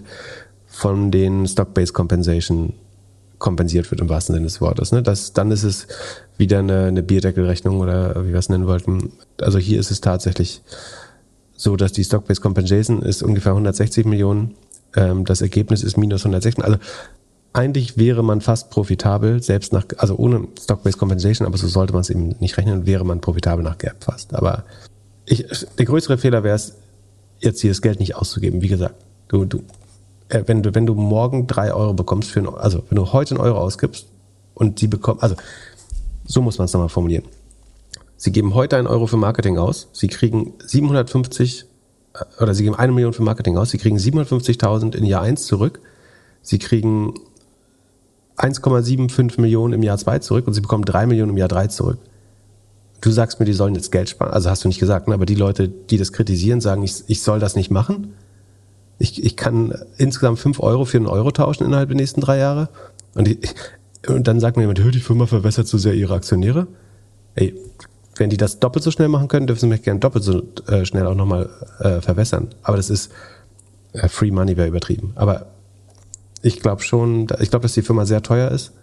[0.65, 2.73] von den Stock-Based Compensation
[3.37, 4.91] kompensiert wird im wahrsten Sinne des Wortes.
[4.91, 5.03] Ne?
[5.03, 5.87] Das, dann ist es
[6.37, 9.11] wieder eine, eine Bierdeckelrechnung oder wie wir es nennen wollten.
[9.39, 10.61] Also hier ist es tatsächlich
[11.55, 14.55] so, dass die Stock-Based Compensation ist ungefähr 160 Millionen
[14.95, 16.63] ähm, das Ergebnis ist minus 116.
[16.63, 16.77] Also
[17.53, 22.01] eigentlich wäre man fast profitabel, selbst nach, also ohne Stock-Based Compensation, aber so sollte man
[22.01, 24.33] es eben nicht rechnen, wäre man profitabel nach Gap fast.
[24.33, 24.63] Aber
[25.25, 25.45] ich,
[25.77, 26.75] der größere Fehler wäre es,
[27.39, 28.61] jetzt hier das Geld nicht auszugeben.
[28.61, 28.95] Wie gesagt,
[29.27, 29.63] du, du,
[30.29, 33.35] äh, wenn du, wenn du morgen drei Euro bekommst für, ein, also wenn du heute
[33.35, 34.07] einen Euro ausgibst
[34.53, 35.35] und sie bekommen, also
[36.25, 37.25] so muss man es nochmal formulieren.
[38.17, 41.65] Sie geben heute einen Euro für Marketing aus, sie kriegen 750
[42.39, 45.79] oder sie geben eine Million für Marketing aus, sie kriegen 750.000 in Jahr 1 zurück,
[46.41, 47.15] sie kriegen
[48.37, 51.97] 1,75 Millionen im Jahr 2 zurück und sie bekommen 3 Millionen im Jahr 3 zurück.
[53.01, 55.15] Du sagst mir, die sollen jetzt Geld sparen, also hast du nicht gesagt, ne?
[55.15, 58.13] aber die Leute, die das kritisieren, sagen, ich, ich soll das nicht machen.
[58.99, 62.69] Ich, ich kann insgesamt 5 Euro für einen Euro tauschen innerhalb der nächsten drei Jahre.
[63.15, 63.37] Und, ich,
[64.07, 66.67] und dann sagt mir jemand, die Firma verwässert zu sehr ihre Aktionäre.
[67.33, 67.55] Ey,
[68.17, 70.85] wenn die das doppelt so schnell machen können, dürfen sie mich gerne doppelt so äh,
[70.85, 71.49] schnell auch nochmal
[71.79, 72.49] äh, verwässern.
[72.61, 73.11] Aber das ist
[73.93, 75.13] äh, Free Money wäre übertrieben.
[75.15, 75.47] Aber
[76.41, 78.73] ich glaube schon, ich glaube, dass die Firma sehr teuer ist.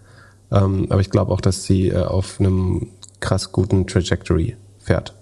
[0.51, 2.87] Ähm, aber ich glaube auch, dass sie äh, auf einem
[3.19, 5.13] krass guten Trajectory fährt.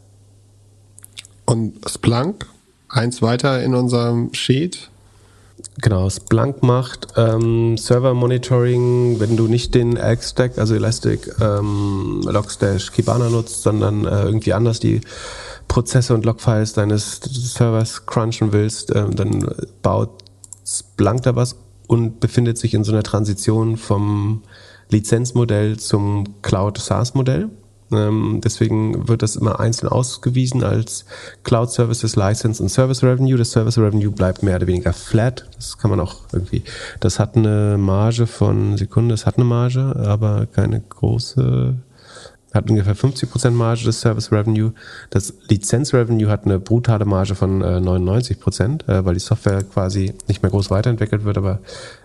[1.45, 2.45] Und Splunk,
[2.89, 4.89] eins weiter in unserem Sheet.
[5.81, 12.91] Genau, Splunk macht ähm, Server Monitoring, wenn du nicht den Elk-Stack, also Elastic, ähm, Logstash,
[12.91, 15.01] Kibana nutzt, sondern äh, irgendwie anders die
[15.67, 19.47] Prozesse und Logfiles deines Servers crunchen willst, äh, dann
[19.81, 20.23] baut
[20.65, 21.55] Splunk da was
[21.87, 24.43] und befindet sich in so einer Transition vom
[24.89, 27.43] Lizenzmodell zum Cloud SaaS Modell.
[27.43, 27.51] Ähm,
[27.89, 31.05] deswegen wird das immer einzeln ausgewiesen als
[31.43, 33.37] Cloud Services License und Service Revenue.
[33.37, 35.47] Das Service Revenue bleibt mehr oder weniger flat.
[35.55, 36.63] Das kann man auch irgendwie,
[36.99, 41.75] das hat eine Marge von Sekunde, das hat eine Marge, aber keine große,
[42.53, 44.73] hat ungefähr 50% Marge des Service Revenue.
[45.09, 50.13] Das Lizenz Revenue hat eine brutale Marge von äh, 99%, äh, weil die Software quasi
[50.27, 51.59] nicht mehr groß weiterentwickelt wird, aber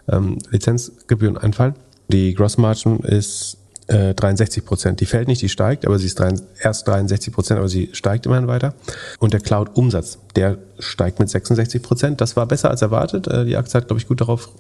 [0.08, 1.74] ähm, Lizenzgebühren einfallen.
[2.08, 3.58] Die Gross Margin ist
[3.93, 5.01] 63 äh, Prozent.
[5.01, 6.20] Die fällt nicht, die steigt, aber sie ist
[6.59, 8.74] erst 63 Prozent, aber sie steigt immerhin weiter.
[9.18, 12.20] Und der Cloud-Umsatz, der steigt mit 66 Prozent.
[12.20, 13.26] Das war besser als erwartet.
[13.28, 14.51] Äh, die Aktie hat, glaube ich, gut darauf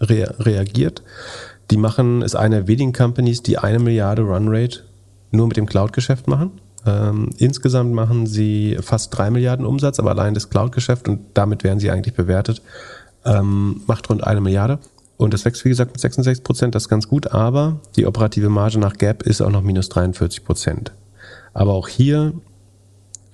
[0.00, 1.02] rea reagiert.
[1.70, 4.80] Die machen, ist eine der wenigen Companies, die eine Milliarde Runrate
[5.30, 6.60] nur mit dem Cloud-Geschäft machen.
[6.86, 11.78] Ähm, insgesamt machen sie fast drei Milliarden Umsatz, aber allein das Cloud-Geschäft und damit werden
[11.78, 12.62] sie eigentlich bewertet,
[13.24, 14.78] ähm, macht rund eine Milliarde.
[15.20, 18.48] Und das wächst, wie gesagt, mit 66 Prozent, das ist ganz gut, aber die operative
[18.48, 20.92] Marge nach Gap ist auch noch minus 43 Prozent.
[21.52, 22.32] Aber auch hier,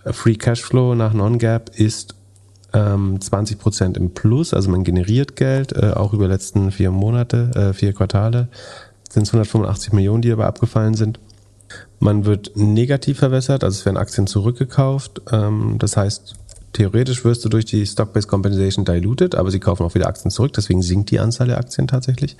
[0.02, 2.16] äh, Free Cashflow nach Non-Gap ist
[2.72, 6.90] ähm, 20 Prozent im Plus, also man generiert Geld, äh, auch über die letzten vier
[6.90, 8.48] Monate, äh, vier Quartale
[9.08, 11.20] sind es 185 Millionen, die dabei abgefallen sind.
[12.00, 15.22] Man wird negativ verwässert, also es werden Aktien zurückgekauft.
[15.30, 16.34] Ähm, das heißt,
[16.76, 20.52] theoretisch wirst du durch die Stock-Based Compensation diluted, aber sie kaufen auch wieder Aktien zurück,
[20.52, 22.36] deswegen sinkt die Anzahl der Aktien tatsächlich.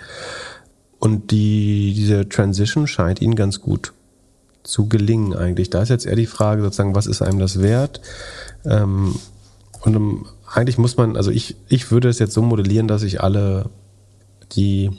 [0.99, 3.93] Und die, diese Transition scheint ihnen ganz gut
[4.63, 5.71] zu gelingen eigentlich.
[5.71, 8.01] Da ist jetzt eher die Frage sozusagen, was ist einem das wert?
[8.65, 9.15] Ähm,
[9.83, 13.23] und um, eigentlich muss man, also ich, ich würde es jetzt so modellieren, dass ich
[13.23, 13.71] alle
[14.53, 14.91] die,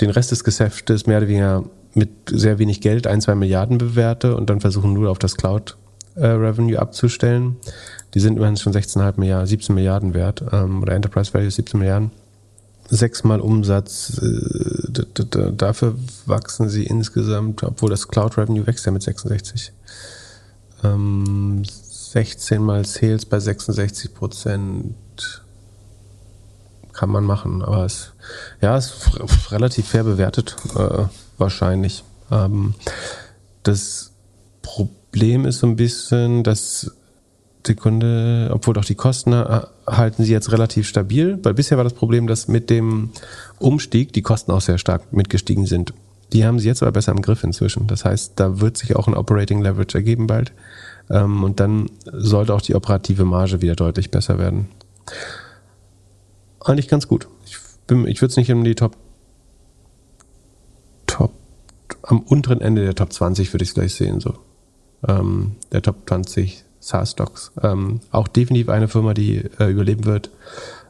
[0.00, 1.64] den Rest des Geschäftes mehr oder weniger
[1.94, 5.76] mit sehr wenig Geld, ein, zwei Milliarden bewerte und dann versuchen nur auf das Cloud
[6.16, 7.56] äh, abzustellen.
[8.14, 12.10] Die sind immerhin schon 16,5 Milliarden, 17 Milliarden wert, ähm, oder Enterprise Value 17 Milliarden.
[12.88, 15.96] Sechsmal Umsatz, äh, dafür
[16.26, 19.72] wachsen sie insgesamt, obwohl das Cloud Revenue wächst ja mit 66.
[20.84, 24.94] Ähm, 16 mal Sales bei 66 Prozent
[26.92, 28.12] kann man machen, aber es
[28.60, 28.92] ja, ist
[29.50, 31.04] relativ fair bewertet, äh,
[31.38, 32.04] wahrscheinlich.
[32.30, 32.74] Ähm,
[33.62, 34.12] das
[34.60, 36.92] Problem ist so ein bisschen, dass
[37.66, 41.94] Sekunde, obwohl doch die Kosten äh, halten sie jetzt relativ stabil, weil bisher war das
[41.94, 43.10] Problem, dass mit dem
[43.58, 45.92] Umstieg die Kosten auch sehr stark mitgestiegen sind.
[46.32, 47.86] Die haben sie jetzt aber besser im Griff inzwischen.
[47.86, 50.52] Das heißt, da wird sich auch ein Operating Leverage ergeben bald.
[51.10, 54.68] Ähm, und dann sollte auch die operative Marge wieder deutlich besser werden.
[56.60, 57.28] Eigentlich ganz gut.
[57.44, 57.56] Ich,
[58.06, 58.96] ich würde es nicht in die Top,
[61.06, 61.32] Top,
[62.02, 64.34] am unteren Ende der Top 20 würde ich es gleich sehen, so.
[65.06, 67.52] Ähm, der Top 20 SaaS-Stocks.
[67.62, 70.30] Ähm, auch definitiv eine Firma, die äh, überleben wird.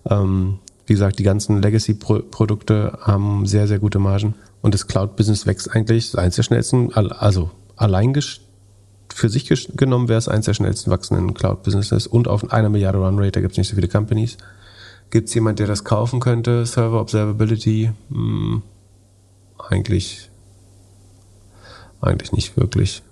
[0.09, 4.35] Ähm, wie gesagt, die ganzen Legacy-Produkte haben sehr, sehr gute Margen.
[4.63, 8.15] Und das Cloud-Business wächst eigentlich eins der schnellsten, also allein
[9.15, 13.33] für sich genommen wäre es eins der schnellsten wachsenden Cloud-Businesses und auf einer Milliarde Run-Rate,
[13.33, 14.39] da gibt es nicht so viele Companies.
[15.11, 16.65] Gibt es jemand, der das kaufen könnte?
[16.65, 17.93] Server Observability?
[18.11, 18.63] Hm,
[19.59, 20.31] eigentlich,
[22.01, 23.03] eigentlich nicht wirklich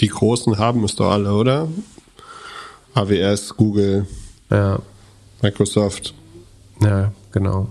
[0.00, 1.68] die Großen haben es doch alle, oder?
[2.94, 4.06] AWS, Google,
[4.50, 4.78] ja.
[5.42, 6.14] Microsoft.
[6.80, 7.68] Ja, genau.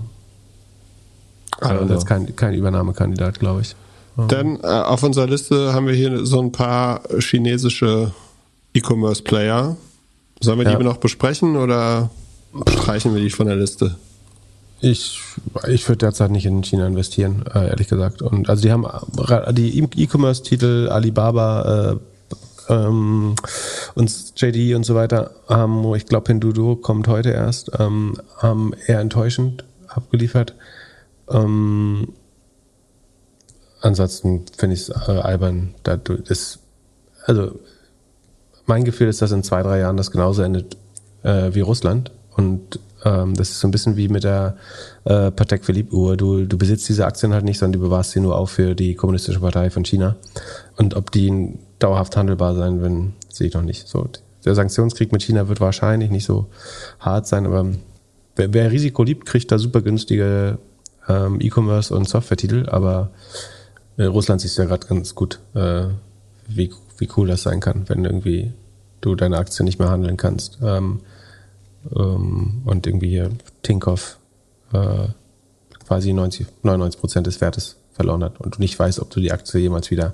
[1.60, 1.82] Also.
[1.82, 3.76] Und jetzt kein, kein Übernahmekandidat, glaube ich.
[4.18, 4.28] Ja.
[4.28, 8.12] Dann äh, auf unserer Liste haben wir hier so ein paar chinesische
[8.74, 9.76] E-Commerce-Player.
[10.42, 10.76] Sollen wir ja.
[10.76, 12.10] die noch besprechen oder
[12.70, 13.96] streichen wir die von der Liste?
[14.82, 15.22] Ich,
[15.68, 18.22] ich würde derzeit nicht in China investieren, äh, ehrlich gesagt.
[18.22, 18.86] Und also die haben
[19.54, 21.96] die E-Commerce-Titel Alibaba, äh,
[22.70, 23.36] ähm,
[23.96, 29.00] und JD und so weiter haben, ich glaube, Pinduoduo kommt heute erst, ähm, haben eher
[29.00, 30.56] enttäuschend abgeliefert.
[31.30, 32.14] Ähm,
[33.82, 35.76] ansonsten finde ich es äh, albern.
[35.84, 36.60] Da ist,
[37.26, 37.60] also
[38.66, 40.78] mein Gefühl ist, dass in zwei, drei Jahren das genauso endet
[41.24, 44.58] äh, wie Russland und Ähm, das ist so ein bisschen wie mit der
[45.06, 46.18] äh, Patek Philippe Uhr.
[46.18, 48.96] Du, du besitzt diese Aktien halt nicht, sondern du bewahrst sie nur auf für die
[48.96, 50.16] Kommunistische Partei von China.
[50.76, 53.88] Und ob die dauerhaft handelbar sein werden, sehe ich noch nicht.
[53.88, 54.08] So,
[54.44, 56.48] der Sanktionskrieg mit China wird wahrscheinlich nicht so
[57.00, 57.72] hart sein, aber
[58.36, 60.58] wer, wer Risiko liebt, kriegt da super günstige
[61.08, 63.12] ähm, E-Commerce und Software-Titel, aber
[63.98, 65.86] in Russland siehst du ja gerade ganz gut, äh,
[66.48, 68.54] wie, wie cool das sein kann, wenn irgendwie
[69.02, 70.60] du deine Aktien nicht mehr handeln kannst.
[70.62, 71.02] Ähm,
[71.96, 73.30] ähm, und irgendwie hier
[73.62, 74.18] Tinkoff
[74.74, 75.08] äh,
[75.86, 79.32] quasi 90, 99 Prozent des Wertes verloren hat und du nicht weißt, ob du die
[79.32, 80.14] Aktie jemals wieder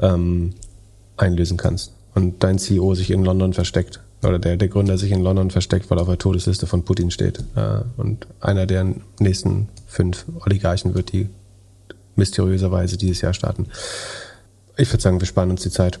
[0.00, 0.54] ähm,
[1.22, 1.92] einlösen kannst.
[2.14, 5.90] Und dein CEO sich in London versteckt oder der, der Gründer sich in London versteckt,
[5.90, 7.38] weil er auf der Todesliste von Putin steht.
[7.56, 11.28] Äh, und einer der nächsten fünf Oligarchen wird die
[12.16, 13.66] mysteriöserweise dieses Jahr starten.
[14.76, 15.98] Ich würde sagen, wir sparen uns die Zeit.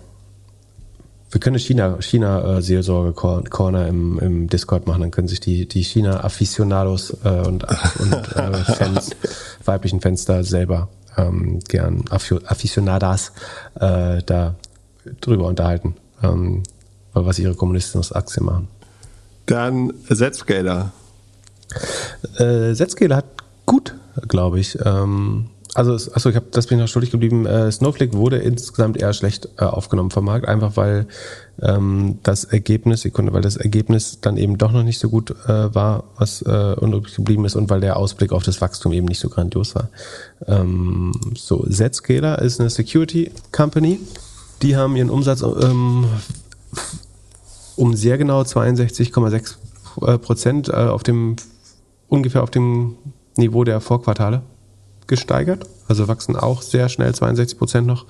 [1.30, 5.66] Wir können China, China äh, Seelsorge Corner im, im Discord machen, dann können sich die,
[5.66, 7.64] die China Aficionados äh, und,
[7.98, 9.10] und äh, Fans,
[9.64, 13.32] weiblichen Fans da selber ähm, gern Aficionadas
[13.80, 14.56] äh, da
[15.20, 16.62] drüber unterhalten, ähm,
[17.12, 18.68] was ihre kommunistischen Aktien machen.
[19.46, 20.92] Dann Zscaler.
[22.38, 23.26] Äh, Zscaler hat
[23.66, 23.94] gut,
[24.28, 24.78] glaube ich.
[24.84, 27.46] Ähm, also, achso, ich habe das bin ich noch schuldig geblieben.
[27.46, 31.06] Äh, Snowflake wurde insgesamt eher schlecht äh, aufgenommen vom Markt, einfach weil
[31.62, 35.74] ähm, das Ergebnis, Sekunde, weil das Ergebnis dann eben doch noch nicht so gut äh,
[35.74, 39.20] war, was äh, unübrig geblieben ist und weil der Ausblick auf das Wachstum eben nicht
[39.20, 39.88] so grandios war.
[40.46, 43.98] Ähm, so, Zscaler ist eine Security Company.
[44.62, 46.06] Die haben ihren Umsatz ähm,
[47.76, 49.56] um sehr genau 62,6
[50.06, 51.36] äh, Prozent äh, auf dem
[52.08, 52.96] ungefähr auf dem
[53.36, 54.42] Niveau der Vorquartale
[55.06, 58.06] gesteigert, also wachsen auch sehr schnell, 62 Prozent noch,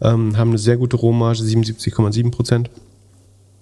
[0.00, 2.70] ähm, haben eine sehr gute Rohmarge, 77,7 Prozent.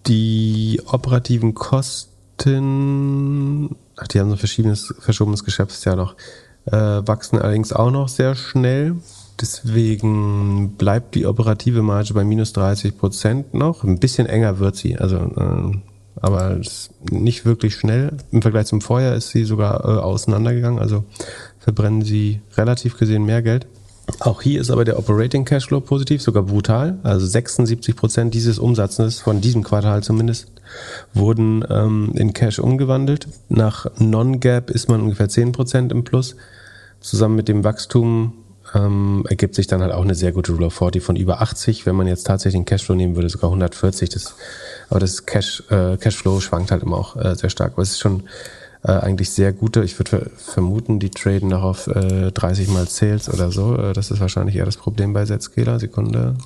[0.06, 2.14] Die operativen Kosten,
[3.96, 6.14] ach, die haben so ein verschiedenes, verschobenes Geschäftsjahr noch,
[6.66, 8.96] äh, wachsen allerdings auch noch sehr schnell.
[9.40, 13.84] Deswegen bleibt die operative Marge bei minus 30 Prozent noch.
[13.84, 15.78] Ein bisschen enger wird sie, also äh,
[16.20, 16.60] aber
[17.10, 18.16] nicht wirklich schnell.
[18.32, 20.80] Im Vergleich zum Vorjahr ist sie sogar äh, auseinandergegangen.
[20.80, 21.04] Also
[21.60, 23.66] verbrennen sie relativ gesehen mehr Geld.
[24.20, 26.98] Auch hier ist aber der Operating Cashflow positiv, sogar brutal.
[27.02, 30.50] Also 76 Prozent dieses Umsatzes, von diesem Quartal zumindest,
[31.12, 33.28] wurden ähm, in Cash umgewandelt.
[33.48, 36.36] Nach Non-Gap ist man ungefähr 10 Prozent im Plus.
[37.00, 38.32] Zusammen mit dem Wachstum
[38.74, 41.86] ähm, ergibt sich dann halt auch eine sehr gute Rule of 40 von über 80.
[41.86, 44.10] Wenn man jetzt tatsächlich den Cashflow nehmen würde, sogar 140.
[44.10, 44.34] Das,
[44.90, 47.72] aber das Cash, äh, Cashflow schwankt halt immer auch äh, sehr stark.
[47.72, 48.24] Aber es ist schon
[48.84, 49.82] äh, eigentlich sehr gute.
[49.84, 53.76] Ich würde vermuten, die traden noch auf äh, 30 mal Sales oder so.
[53.76, 55.78] Äh, das ist wahrscheinlich eher das Problem bei Zscaler.
[55.78, 56.36] Sekunde.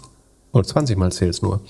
[0.53, 1.61] Oder 20 mal Sales nur.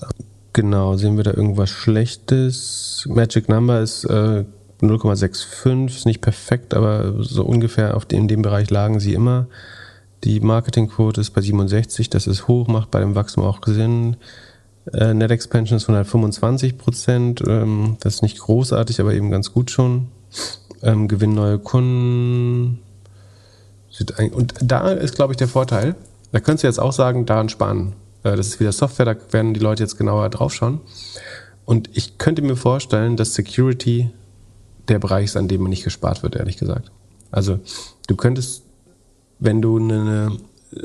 [0.00, 0.06] Äh,
[0.52, 3.04] genau, sehen wir da irgendwas Schlechtes?
[3.08, 4.44] Magic Number ist äh,
[4.80, 9.48] 0,65, ist nicht perfekt, aber so ungefähr auf dem, in dem Bereich lagen sie immer.
[10.24, 14.16] Die Marketingquote ist bei 67, das ist hoch, macht bei dem Wachstum auch Sinn.
[14.92, 17.42] Äh, Net Expansion ist 125 Prozent.
[17.46, 20.08] Ähm, das ist nicht großartig, aber eben ganz gut schon.
[20.82, 22.78] Ähm, Gewinn neue Kunden.
[24.32, 25.94] Und da ist, glaube ich, der Vorteil.
[26.32, 27.94] Da könntest du jetzt auch sagen, daran sparen.
[28.22, 30.80] Äh, das ist wieder Software, da werden die Leute jetzt genauer draufschauen.
[31.64, 34.10] Und ich könnte mir vorstellen, dass Security
[34.88, 36.90] der Bereich ist, an dem man nicht gespart wird, ehrlich gesagt.
[37.30, 37.58] Also
[38.06, 38.62] du könntest,
[39.38, 40.32] wenn du eine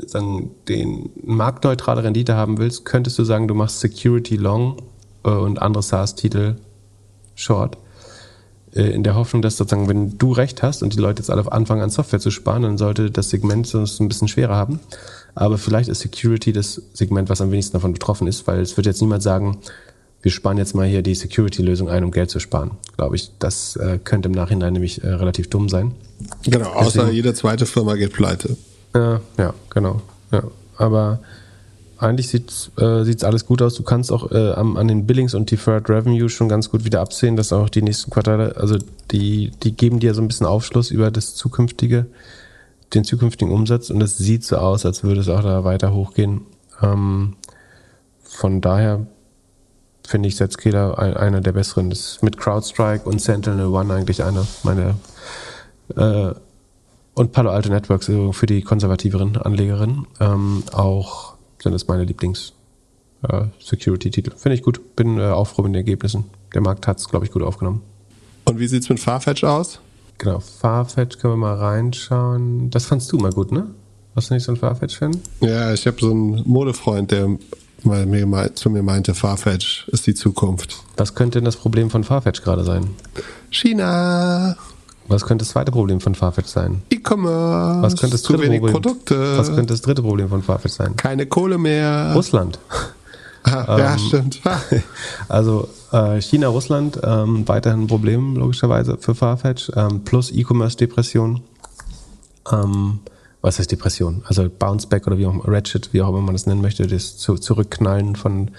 [0.06, 4.76] sagen, den marktneutrale Rendite haben willst, könntest du sagen, du machst Security Long
[5.24, 6.56] äh, und andere SaaS-Titel
[7.34, 7.76] Short.
[8.74, 11.50] Äh, in der Hoffnung, dass sozusagen, wenn du recht hast und die Leute jetzt alle
[11.50, 14.80] anfangen an Software zu sparen, dann sollte das Segment es ein bisschen schwerer haben.
[15.34, 18.86] Aber vielleicht ist Security das Segment, was am wenigsten davon betroffen ist, weil es wird
[18.86, 19.58] jetzt niemand sagen,
[20.24, 22.70] wir sparen jetzt mal hier die Security-Lösung ein, um Geld zu sparen.
[22.96, 25.92] Glaube ich, das äh, könnte im Nachhinein nämlich äh, relativ dumm sein.
[26.44, 28.56] Genau, außer Deswegen, jede zweite Firma geht pleite.
[28.94, 30.00] Ja, ja, genau.
[30.32, 30.44] Ja.
[30.78, 31.20] Aber
[31.98, 33.74] eigentlich sieht äh, alles gut aus.
[33.74, 37.02] Du kannst auch äh, an, an den Billings und Deferred Revenue schon ganz gut wieder
[37.02, 38.78] absehen, dass auch die nächsten Quartale, also
[39.10, 42.06] die, die geben dir so ein bisschen Aufschluss über das zukünftige,
[42.94, 46.46] den zukünftigen Umsatz und es sieht so aus, als würde es auch da weiter hochgehen.
[46.80, 47.34] Ähm,
[48.22, 49.06] von daher
[50.06, 51.88] finde ich Zscaler ein, einer der besseren.
[51.90, 54.94] Das ist mit CrowdStrike und Sentinel One eigentlich einer meiner
[55.96, 56.32] äh,
[57.14, 60.06] und Palo Alto Networks für die konservativeren Anlegerinnen.
[60.20, 64.32] Ähm, auch sind es meine Lieblings-Security-Titel.
[64.32, 64.96] Äh, Finde ich gut.
[64.96, 66.24] Bin äh, auch froh mit den Ergebnissen.
[66.52, 67.80] Der Markt hat es, glaube ich, gut aufgenommen.
[68.44, 69.80] Und wie sieht es mit Farfetch aus?
[70.18, 72.70] Genau, Farfetch können wir mal reinschauen.
[72.70, 73.68] Das fandst du mal gut, ne?
[74.14, 75.20] Warst du nicht so ein Farfetch-Fan?
[75.40, 77.36] Ja, ich habe so einen Modefreund, der
[77.84, 80.82] weil mir mal, zu mir meinte, Farfetch ist die Zukunft.
[80.96, 82.88] Was könnte denn das Problem von Farfetch gerade sein?
[83.50, 84.56] China,
[85.08, 86.82] Was könnte das zweite Problem von Farfetch sein?
[86.90, 88.82] E-Commerce, Was könnte das zu dritte wenig Problem?
[88.82, 90.96] Produkte, Was könnte das dritte Problem von Farfetch sein?
[90.96, 92.12] keine Kohle mehr.
[92.14, 92.58] Russland.
[93.46, 94.40] Ah, ja, Ähm, stimmt.
[94.44, 94.58] Ah.
[95.28, 101.42] Also äh, China, Russland, ähm, weiterhin ein Problem logischerweise für Farfetch, ähm, plus E-Commerce-Depression.
[102.50, 103.00] Ähm,
[103.44, 104.22] was heißt Depression?
[104.24, 107.18] Also Bounce Back oder wie auch Ratchet, wie auch immer man das nennen möchte, das
[107.18, 108.52] zu, Zurückknallen von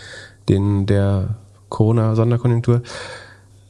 [0.47, 1.37] den der
[1.69, 2.83] Corona-Sonderkonjunktur.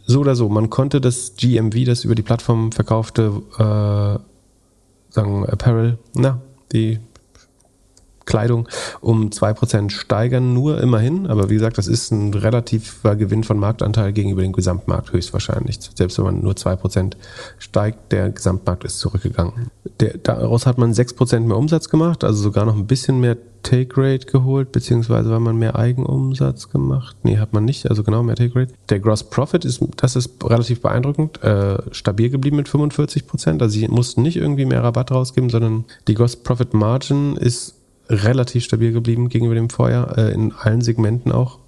[0.06, 4.20] So oder so, man konnte das GMV, das über die Plattform verkaufte, äh,
[5.10, 6.42] sagen Apparel, na,
[6.74, 7.00] die
[8.26, 8.68] Kleidung
[9.02, 11.28] um 2% steigern, nur immerhin.
[11.28, 15.80] Aber wie gesagt, das ist ein relativer Gewinn von Marktanteil gegenüber dem Gesamtmarkt höchstwahrscheinlich.
[15.96, 17.14] Selbst wenn man nur 2%
[17.60, 19.72] steigt, der Gesamtmarkt ist zurückgegangen.
[20.00, 23.98] Der, daraus hat man 6% mehr Umsatz gemacht, also sogar noch ein bisschen mehr Take
[23.98, 27.18] Rate geholt, beziehungsweise war man mehr Eigenumsatz gemacht.
[27.24, 28.74] Nee, hat man nicht, also genau mehr Take Rate.
[28.90, 33.64] Der Gross Profit ist, das ist relativ beeindruckend, äh, stabil geblieben mit 45%.
[33.64, 37.75] Also sie mussten nicht irgendwie mehr Rabatt rausgeben, sondern die Gross Profit Margin ist
[38.10, 41.60] relativ stabil geblieben gegenüber dem Vorjahr, äh, in allen Segmenten auch.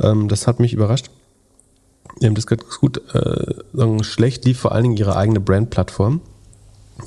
[0.00, 1.10] Ähm, das hat mich überrascht.
[2.22, 6.20] Haben das ganz gut, äh, schlecht lief vor allen Dingen ihre eigene Brand-Plattform.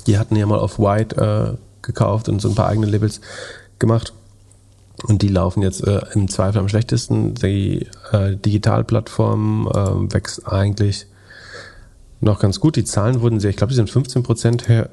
[0.06, 3.20] Die hatten ja mal auf White äh, gekauft und so ein paar eigene Labels
[3.78, 4.12] gemacht.
[5.04, 7.34] Und die laufen jetzt äh, im Zweifel am schlechtesten.
[7.34, 11.06] Die äh, Digitalplattform äh, wächst eigentlich
[12.20, 12.76] noch ganz gut.
[12.76, 14.90] Die Zahlen wurden sehr, ich glaube, die sind 15 Prozent her.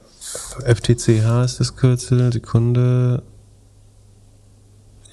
[0.65, 3.23] FTCH ist das Kürzel, Sekunde.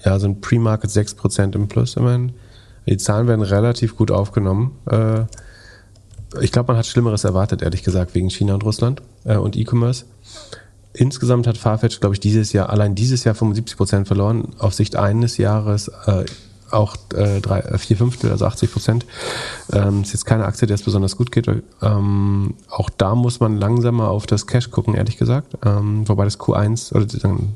[0.05, 2.33] Ja, so ein Pre-Market 6% im Plus immerhin.
[2.87, 4.73] Die Zahlen werden relativ gut aufgenommen.
[4.91, 5.23] Äh,
[6.41, 10.05] ich glaube, man hat Schlimmeres erwartet, ehrlich gesagt, wegen China und Russland äh, und E-Commerce.
[10.93, 14.49] Insgesamt hat Farfetch, glaube ich, dieses Jahr, allein dieses Jahr 75% verloren.
[14.59, 16.25] Auf Sicht eines Jahres äh,
[16.71, 19.07] auch äh, drei, vier Fünftel, also 80 Prozent.
[19.73, 21.49] Ähm, ist jetzt keine Aktie, der es besonders gut geht.
[21.83, 25.57] Ähm, auch da muss man langsamer auf das Cash gucken, ehrlich gesagt.
[25.65, 27.07] Ähm, wobei das Q1 oder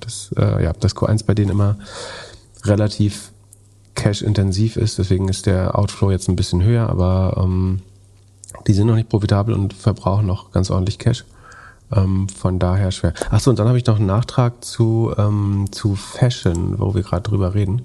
[0.01, 1.77] das, ja, das Q1 bei denen immer
[2.65, 3.33] relativ
[3.95, 4.99] cash-intensiv ist.
[4.99, 7.81] Deswegen ist der Outflow jetzt ein bisschen höher, aber ähm,
[8.67, 11.25] die sind noch nicht profitabel und verbrauchen noch ganz ordentlich Cash.
[11.91, 13.15] Ähm, von daher schwer.
[13.31, 17.23] Achso, und dann habe ich noch einen Nachtrag zu, ähm, zu Fashion, wo wir gerade
[17.23, 17.83] drüber reden.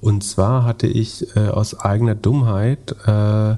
[0.00, 3.56] Und zwar hatte ich äh, aus eigener Dummheit äh,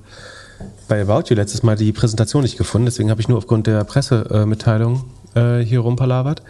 [0.88, 3.84] bei About You letztes Mal die Präsentation nicht gefunden, deswegen habe ich nur aufgrund der
[3.84, 5.04] Pressemitteilung
[5.34, 6.42] äh, hier rumpalabert.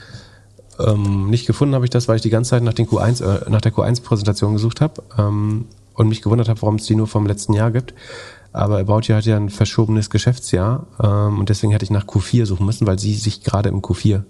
[0.78, 3.51] Ähm, nicht gefunden habe ich das, weil ich die ganze Zeit nach, den Q1, äh,
[3.51, 7.27] nach der Q1-Präsentation gesucht habe ähm, und mich gewundert habe, warum es die nur vom
[7.27, 7.94] letzten Jahr gibt.
[8.53, 12.47] Aber About You hat ja ein verschobenes Geschäftsjahr ähm, und deswegen hätte ich nach Q4
[12.47, 14.23] suchen müssen, weil sie sich gerade im Q4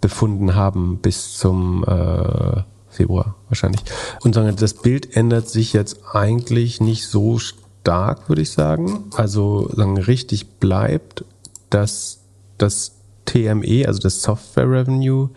[0.00, 3.82] befunden haben bis zum äh, Februar wahrscheinlich.
[4.22, 9.04] Und sagen, das Bild ändert sich jetzt eigentlich nicht so stark, würde ich sagen.
[9.16, 11.24] Also sagen, richtig bleibt,
[11.70, 12.20] dass
[12.58, 15.30] das TME, also das Software Revenue,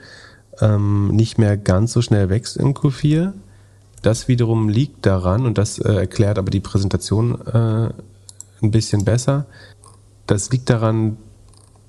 [0.62, 3.34] ähm, nicht mehr ganz so schnell wächst in Q4.
[4.02, 7.90] Das wiederum liegt daran, und das äh, erklärt aber die Präsentation äh,
[8.64, 9.46] ein bisschen besser.
[10.28, 11.18] Das liegt daran,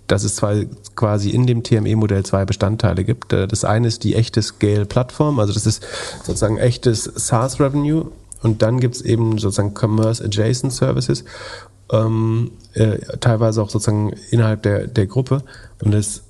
[0.08, 3.32] dass es zwei, quasi in dem TME-Modell zwei Bestandteile gibt.
[3.32, 5.86] Äh, Das eine ist die echte Scale-Plattform, also das ist
[6.24, 8.10] sozusagen echtes SaaS-Revenue.
[8.42, 11.24] Und dann gibt es eben sozusagen Commerce Adjacent Services,
[11.92, 15.44] ähm, äh, teilweise auch sozusagen innerhalb der, der Gruppe.
[15.82, 16.22] Und das,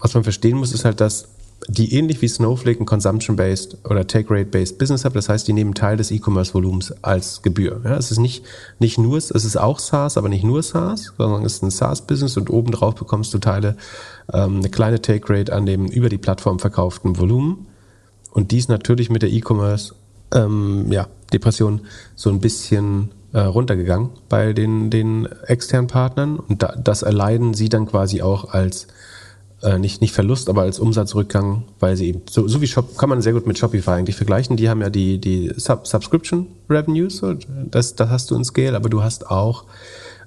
[0.00, 1.28] was man verstehen muss, ist halt, dass
[1.68, 5.14] die ähnlich wie Snowflake ein Consumption-based oder Take-Rate-based Business haben.
[5.14, 7.80] Das heißt, die nehmen Teil des E-Commerce-Volumens als Gebühr.
[7.84, 8.44] Ja, es ist nicht,
[8.78, 12.36] nicht nur, es ist auch SaaS, aber nicht nur SaaS, sondern es ist ein SaaS-Business
[12.36, 13.76] und obendrauf bekommst du Teile,
[14.32, 17.66] ähm, eine kleine Take-Rate an dem über die Plattform verkauften Volumen.
[18.30, 19.94] Und dies natürlich mit der E-Commerce,
[20.34, 21.80] ähm, ja, Depression
[22.14, 26.38] so ein bisschen äh, runtergegangen bei den, den externen Partnern.
[26.38, 28.86] Und da, das erleiden sie dann quasi auch als
[29.62, 33.08] äh, nicht, nicht Verlust, aber als Umsatzrückgang, weil sie eben, so, so wie Shop, kann
[33.08, 34.56] man sehr gut mit Shopify eigentlich vergleichen.
[34.56, 37.22] Die haben ja die, die Sub Subscription Revenues,
[37.70, 39.64] das, das hast du in Scale, aber du hast auch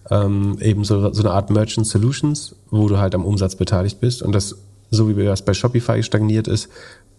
[0.09, 4.21] ähm, eben so, so eine Art Merchant Solutions, wo du halt am Umsatz beteiligt bist.
[4.21, 4.55] Und das,
[4.89, 6.69] so wie das bei Shopify stagniert ist,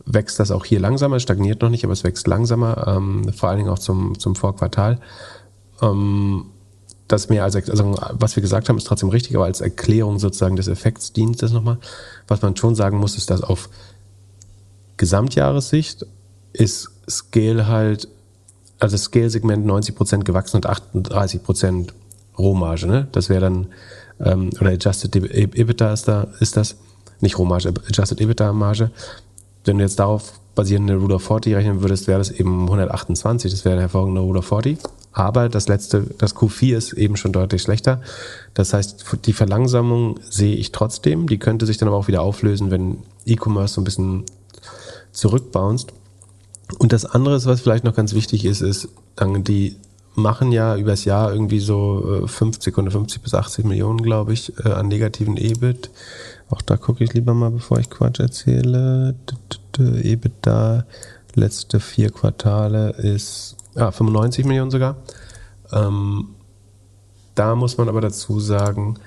[0.04, 3.58] wächst das auch hier langsamer, stagniert noch nicht, aber es wächst langsamer, ähm, vor allen
[3.58, 4.98] Dingen auch zum, zum Vorquartal.
[5.80, 6.46] Ähm,
[7.12, 10.56] das mehr als, also was wir gesagt haben, ist trotzdem richtig, aber als Erklärung sozusagen
[10.56, 11.78] des Effekts dient das nochmal.
[12.28, 13.68] Was man schon sagen muss, ist, dass auf
[14.96, 16.06] Gesamtjahressicht
[16.52, 18.08] ist Scale halt,
[18.78, 21.88] also Scale-Segment 90% gewachsen und 38%
[22.38, 23.08] Rohmarge, ne?
[23.12, 23.66] Das wäre dann,
[24.20, 26.76] ähm, oder Adjusted EBITDA ist da, ist das,
[27.20, 28.90] nicht Rohmarge, Adjusted EBITDA-Marge.
[29.64, 33.50] Wenn du jetzt darauf basierende Rule of 40 rechnen würdest, wäre das eben 128.
[33.50, 34.78] Das wäre eine hervorragende Rule of 40.
[35.12, 38.00] Aber das letzte, das Q4 ist eben schon deutlich schlechter.
[38.54, 41.28] Das heißt, die Verlangsamung sehe ich trotzdem.
[41.28, 44.24] Die könnte sich dann aber auch wieder auflösen, wenn E-Commerce so ein bisschen
[45.12, 45.92] zurückbounced.
[46.78, 48.88] Und das andere, was vielleicht noch ganz wichtig ist, ist,
[49.20, 49.76] die
[50.14, 54.68] machen ja übers Jahr irgendwie so 50 oder 50 bis 80 Millionen, glaube ich, äh,
[54.70, 55.90] an negativen EBIT.
[56.48, 59.14] Auch da gucke ich lieber mal, bevor ich Quatsch erzähle.
[59.78, 60.84] EBIT da,
[61.34, 64.96] letzte vier Quartale ist ja, 95 Millionen sogar.
[65.72, 66.30] Ähm,
[67.34, 68.98] da muss man aber dazu sagen,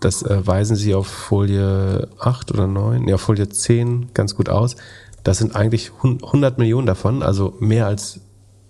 [0.00, 4.76] das äh, weisen sie auf Folie 8 oder 9, ja, Folie 10 ganz gut aus.
[5.22, 8.20] Das sind eigentlich 100 Millionen davon, also mehr als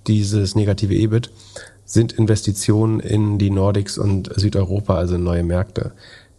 [0.06, 1.30] dieses negative EBIT,
[1.84, 5.92] sind Investitionen in die Nordics und Südeuropa, also in neue Märkte.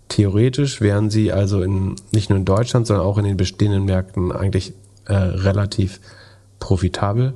[0.08, 4.32] Theoretisch wären sie also in, nicht nur in Deutschland, sondern auch in den bestehenden Märkten
[4.32, 4.74] eigentlich
[5.06, 6.00] äh, relativ
[6.60, 7.34] profitabel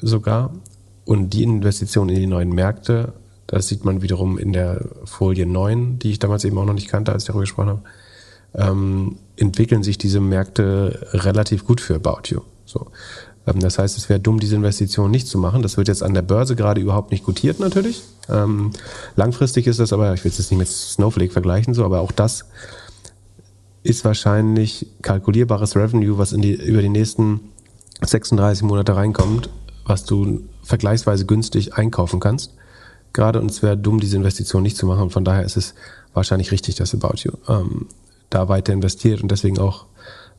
[0.00, 0.52] sogar.
[1.04, 3.12] Und die Investitionen in die neuen Märkte,
[3.46, 6.88] das sieht man wiederum in der Folie 9, die ich damals eben auch noch nicht
[6.88, 7.82] kannte, als ich darüber gesprochen habe,
[8.54, 12.40] ähm, entwickeln sich diese Märkte relativ gut für About You.
[12.64, 12.86] So.
[13.46, 15.62] Ähm, das heißt, es wäre dumm, diese Investition nicht zu machen.
[15.62, 18.02] Das wird jetzt an der Börse gerade überhaupt nicht gutiert natürlich.
[18.28, 18.70] Ähm,
[19.16, 22.12] langfristig ist das aber, ich will es jetzt nicht mit Snowflake vergleichen, so, aber auch
[22.12, 22.46] das
[23.82, 27.40] ist wahrscheinlich kalkulierbares Revenue, was in die, über die nächsten
[28.02, 29.50] 36 Monate reinkommt,
[29.84, 32.54] was du vergleichsweise günstig einkaufen kannst.
[33.12, 35.10] Gerade und es wäre dumm, diese Investition nicht zu machen.
[35.10, 35.74] Von daher ist es
[36.12, 37.86] wahrscheinlich richtig, dass About You ähm,
[38.30, 39.86] da weiter investiert und deswegen auch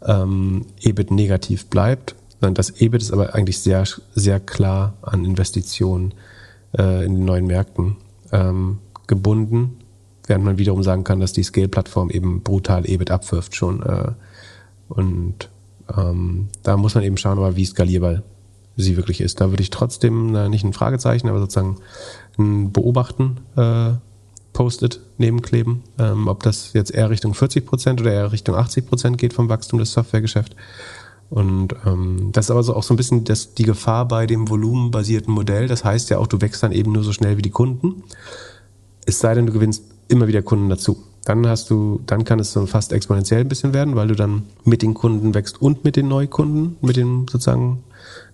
[0.06, 2.16] ähm, EBIT negativ bleibt.
[2.42, 6.14] Das EBIT ist aber eigentlich sehr, sehr klar an Investitionen
[6.78, 7.96] äh, in den neuen Märkten
[8.32, 9.78] ähm, gebunden,
[10.28, 13.82] während man wiederum sagen kann, dass die Scale-Plattform eben brutal EBIT abwirft schon.
[13.84, 14.12] Äh,
[14.90, 15.50] und
[15.96, 18.22] ähm, da muss man eben schauen, aber wie skalierbar
[18.78, 19.42] sie wirklich ist.
[19.42, 21.78] Da würde ich trotzdem äh, nicht ein Fragezeichen, aber sozusagen
[22.38, 23.94] ein Beobachten äh,
[24.54, 29.18] Post-it nebenkleben, ähm, ob das jetzt eher Richtung 40 Prozent oder eher Richtung 80 Prozent
[29.18, 30.56] geht vom Wachstum des Softwaregeschäfts.
[31.30, 34.50] Und ähm, das ist aber so auch so ein bisschen das, die Gefahr bei dem
[34.50, 35.68] volumenbasierten Modell.
[35.68, 38.04] Das heißt ja auch, du wächst dann eben nur so schnell wie die Kunden.
[39.06, 41.04] Es sei denn, du gewinnst immer wieder Kunden dazu.
[41.26, 44.44] Dann hast du, dann kann es so fast exponentiell ein bisschen werden, weil du dann
[44.64, 47.84] mit den Kunden wächst und mit den Neukunden, mit den sozusagen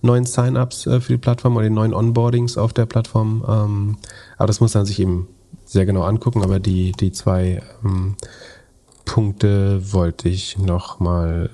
[0.01, 3.43] neuen Sign-ups äh, für die Plattform oder den neuen Onboardings auf der Plattform.
[3.47, 3.97] Ähm,
[4.37, 5.27] aber das muss man sich eben
[5.65, 6.43] sehr genau angucken.
[6.43, 8.15] Aber die, die zwei ähm,
[9.05, 11.49] Punkte wollte ich noch mal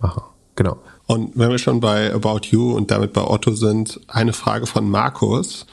[0.00, 0.22] machen.
[0.54, 0.78] Genau.
[1.06, 4.88] Und wenn wir schon bei About You und damit bei Otto sind, eine Frage von
[4.88, 5.66] Markus.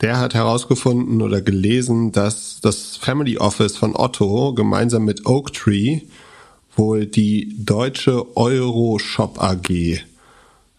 [0.00, 6.02] Der hat herausgefunden oder gelesen, dass das Family Office von Otto gemeinsam mit Oaktree
[6.76, 9.98] wohl die deutsche Euro Shop AG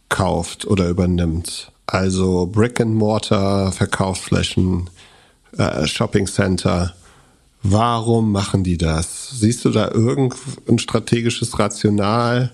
[0.10, 1.72] kauft oder übernimmt.
[1.88, 4.90] Also Brick and Mortar, Verkaufsflächen,
[5.57, 6.94] äh, Shopping Center.
[7.64, 9.31] Warum machen die das?
[9.31, 12.52] Siehst du da irgendein strategisches Rational?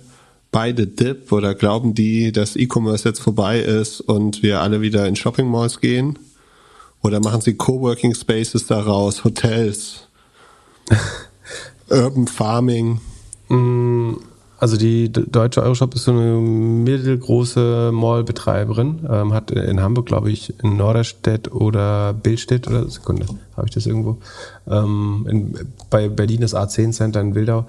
[0.52, 5.15] Beide Dip oder glauben die, dass E-Commerce jetzt vorbei ist und wir alle wieder in
[5.15, 6.18] Shopping Malls gehen?
[7.03, 10.07] Oder machen sie Coworking Spaces daraus, Hotels,
[11.90, 12.99] Urban Farming?
[13.49, 14.14] Mm,
[14.57, 20.53] also die deutsche Euroshop ist so eine mittelgroße Mallbetreiberin, ähm, hat in Hamburg, glaube ich,
[20.64, 23.26] in Norderstedt oder Billstedt oder Sekunde,
[23.57, 24.18] habe ich das irgendwo.
[24.68, 27.68] Ähm, in, bei Berlin das A10 Center in Wildau.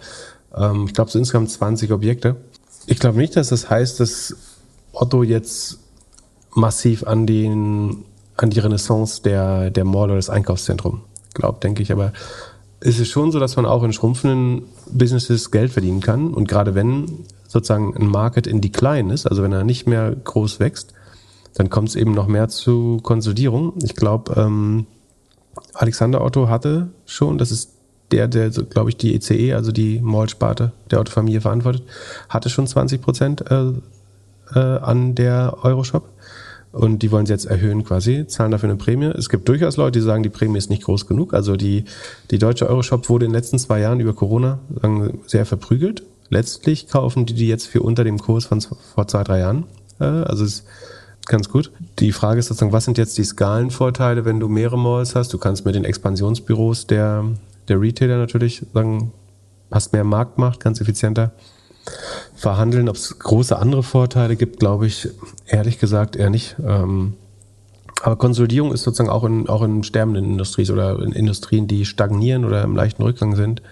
[0.57, 2.37] Ähm, ich glaube, so insgesamt 20 Objekte.
[2.87, 4.37] Ich glaube nicht, dass das heißt, dass
[4.93, 5.79] Otto jetzt
[6.55, 8.05] massiv an den
[8.37, 11.01] an die Renaissance der, der Mall oder des Einkaufszentrums
[11.35, 11.93] glaubt, denke ich.
[11.93, 12.13] Aber
[12.81, 16.33] ist es schon so, dass man auch in schrumpfenden Businesses Geld verdienen kann.
[16.35, 20.61] Und gerade wenn sozusagen ein Market in Decline ist, also wenn er nicht mehr groß
[20.61, 20.93] wächst,
[21.55, 23.73] dann kommt es eben noch mehr zu Konsolidierung.
[23.83, 24.87] Ich glaube, ähm,
[25.73, 27.73] Alexander Otto hatte schon, das ist
[28.11, 31.83] der, der, glaube ich, die ECE, also die Mall-Sparte der Otto-Familie verantwortet,
[32.29, 33.73] hatte schon 20 Prozent äh,
[34.55, 36.09] äh, an der Euroshop
[36.77, 39.07] und die wollen sie jetzt erhöhen quasi, zahlen dafür eine Prämie.
[39.07, 41.33] Es gibt durchaus Leute, die sagen, die Prämie ist nicht groß genug.
[41.33, 41.85] Also die,
[42.31, 44.59] die deutsche Euroshop wurde in den letzten zwei Jahren über Corona
[45.27, 46.03] sehr verprügelt.
[46.29, 49.65] Letztlich kaufen die die jetzt für unter dem Kurs von vor zwei, drei Jahren.
[49.99, 50.65] Also ist
[51.25, 51.73] ganz gut.
[51.99, 55.33] Die Frage ist sozusagen, was sind jetzt die Skalenvorteile, wenn du mehrere Malls hast?
[55.33, 57.25] Du kannst mit den Expansionsbüros der,
[57.69, 59.13] der Retailer natürlich sagen,
[59.71, 61.33] hast mehr Marktmacht, ganz effizienter
[62.35, 62.89] verhandeln.
[62.89, 65.09] Ob es große andere Vorteile gibt, glaube ich
[65.47, 66.57] ehrlich gesagt eher nicht.
[66.65, 67.15] Ähm,
[68.03, 72.45] aber Konsolidierung ist sozusagen auch in, auch in sterbenden Industrien oder in Industrien, die stagnieren
[72.45, 73.63] oder im leichten Rückgang sind,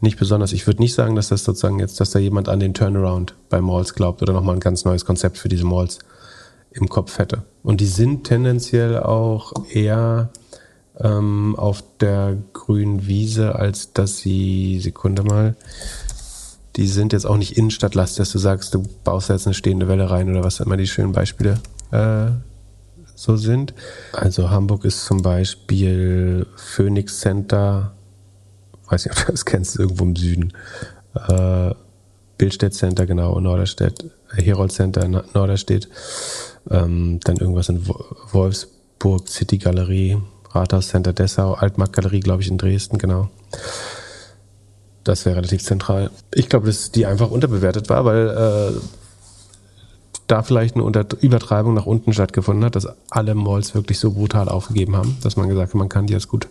[0.00, 0.52] nicht besonders.
[0.52, 3.60] Ich würde nicht sagen, dass das sozusagen jetzt, dass da jemand an den Turnaround bei
[3.60, 5.98] Malls glaubt oder nochmal ein ganz neues Konzept für diese Malls
[6.72, 7.42] im Kopf hätte.
[7.62, 10.28] Und die sind tendenziell auch eher
[11.00, 15.56] ähm, auf der grünen Wiese, als dass sie, Sekunde mal,
[16.76, 20.10] die sind jetzt auch nicht Innenstadtlast, dass du sagst, du baust jetzt eine stehende Welle
[20.10, 21.60] rein oder was immer die schönen Beispiele
[21.92, 22.30] äh,
[23.14, 23.74] so sind.
[24.12, 27.92] Also Hamburg ist zum Beispiel Phoenix Center,
[28.88, 30.52] weiß nicht, ob du das kennst, irgendwo im Süden.
[31.28, 31.74] Äh,
[32.36, 35.88] Bildstedt Center, genau, Norderstedt, Herold Center, Norderstedt.
[36.70, 37.86] Ähm, dann irgendwas in
[38.32, 40.18] Wolfsburg, City Galerie,
[40.50, 43.30] Rathaus Center Dessau, Altmarkt Galerie, glaube ich, in Dresden, genau.
[45.04, 46.10] Das wäre relativ zentral.
[46.34, 48.80] Ich glaube, dass die einfach unterbewertet war, weil äh,
[50.26, 54.48] da vielleicht eine Unter Übertreibung nach unten stattgefunden hat, dass alle Malls wirklich so brutal
[54.48, 56.48] aufgegeben haben, dass man gesagt hat, man kann die jetzt gut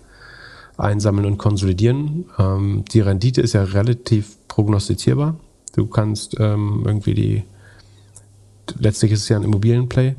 [0.78, 2.26] einsammeln und konsolidieren.
[2.38, 5.36] Ähm, die Rendite ist ja relativ prognostizierbar.
[5.76, 7.44] Du kannst ähm, irgendwie die,
[8.78, 10.16] letztlich ist es ja ein Immobilienplay.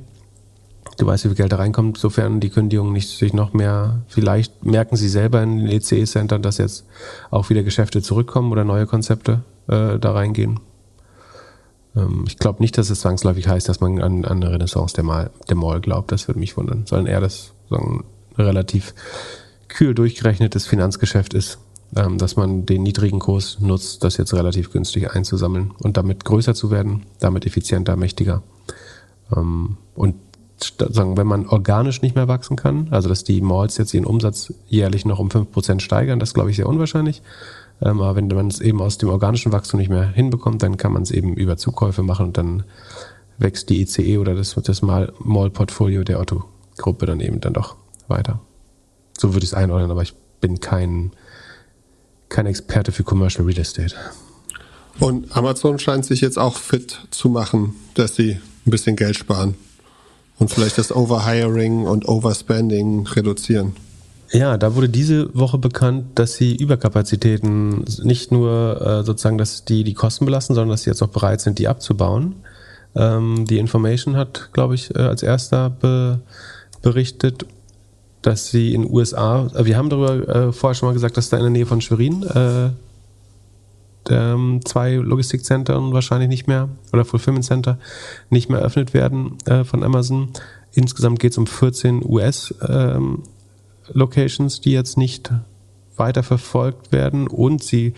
[0.98, 4.64] Du weißt, wie viel Geld da reinkommt, sofern die Kündigung nicht sich noch mehr, vielleicht
[4.64, 6.86] merken sie selber in den ECE-Centern, dass jetzt
[7.30, 10.60] auch wieder Geschäfte zurückkommen oder neue Konzepte äh, da reingehen.
[11.96, 15.04] Ähm, ich glaube nicht, dass es zwangsläufig heißt, dass man an, an eine Renaissance der,
[15.04, 16.12] Mal, der Mall glaubt.
[16.12, 16.86] Das würde mich wundern.
[16.86, 18.04] Sondern eher das sagen,
[18.36, 18.94] relativ
[19.68, 21.58] kühl durchgerechnetes Finanzgeschäft ist,
[21.96, 26.54] ähm, dass man den niedrigen Kurs nutzt, das jetzt relativ günstig einzusammeln und damit größer
[26.54, 28.42] zu werden, damit effizienter, mächtiger.
[29.34, 30.16] Ähm, und
[30.58, 34.52] sagen, wenn man organisch nicht mehr wachsen kann, also dass die Malls jetzt ihren Umsatz
[34.68, 37.22] jährlich noch um 5% steigern, das glaube ich sehr unwahrscheinlich.
[37.82, 40.92] Ähm, aber wenn man es eben aus dem organischen Wachstum nicht mehr hinbekommt, dann kann
[40.92, 42.64] man es eben über Zukäufe machen und dann
[43.38, 47.76] wächst die ICE oder das, das Mall-Portfolio der Otto-Gruppe dann eben dann doch
[48.06, 48.40] weiter.
[49.18, 51.12] So würde ich es einordnen, aber ich bin kein,
[52.28, 53.94] kein Experte für Commercial Real Estate.
[55.00, 59.56] Und Amazon scheint sich jetzt auch fit zu machen, dass sie ein bisschen Geld sparen
[60.38, 63.74] und vielleicht das Overhiring und Overspending reduzieren.
[64.32, 69.84] Ja, da wurde diese Woche bekannt, dass sie Überkapazitäten nicht nur äh, sozusagen, dass die
[69.84, 72.34] die Kosten belasten, sondern dass sie jetzt auch bereit sind, die abzubauen.
[72.96, 76.20] Ähm, die Information hat, glaube ich, äh, als erster be
[76.82, 77.46] berichtet,
[78.22, 81.36] dass sie in USA, äh, wir haben darüber äh, vorher schon mal gesagt, dass da
[81.36, 82.70] in der Nähe von Schwerin äh,
[84.10, 87.78] ähm, zwei Logistikzentren wahrscheinlich nicht mehr oder Fulfillment Center
[88.30, 90.30] nicht mehr eröffnet werden äh, von Amazon.
[90.72, 93.22] Insgesamt geht es um 14 US ähm,
[93.94, 95.32] die jetzt nicht
[95.96, 97.94] weiter verfolgt werden und sie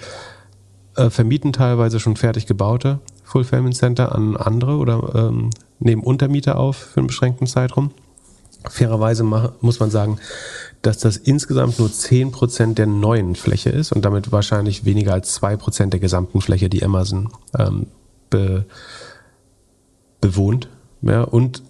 [0.96, 6.76] äh, vermieten teilweise schon fertig gebaute Fulfillment Center an andere oder ähm, nehmen Untermieter auf
[6.76, 7.90] für einen beschränkten Zeitraum.
[8.68, 9.22] Fairerweise
[9.60, 10.18] muss man sagen,
[10.82, 15.86] dass das insgesamt nur 10% der neuen Fläche ist und damit wahrscheinlich weniger als 2%
[15.86, 17.28] der gesamten Fläche, die Amazon
[17.58, 17.86] ähm,
[18.30, 18.64] be
[20.20, 20.68] bewohnt.
[21.02, 21.62] Ja, und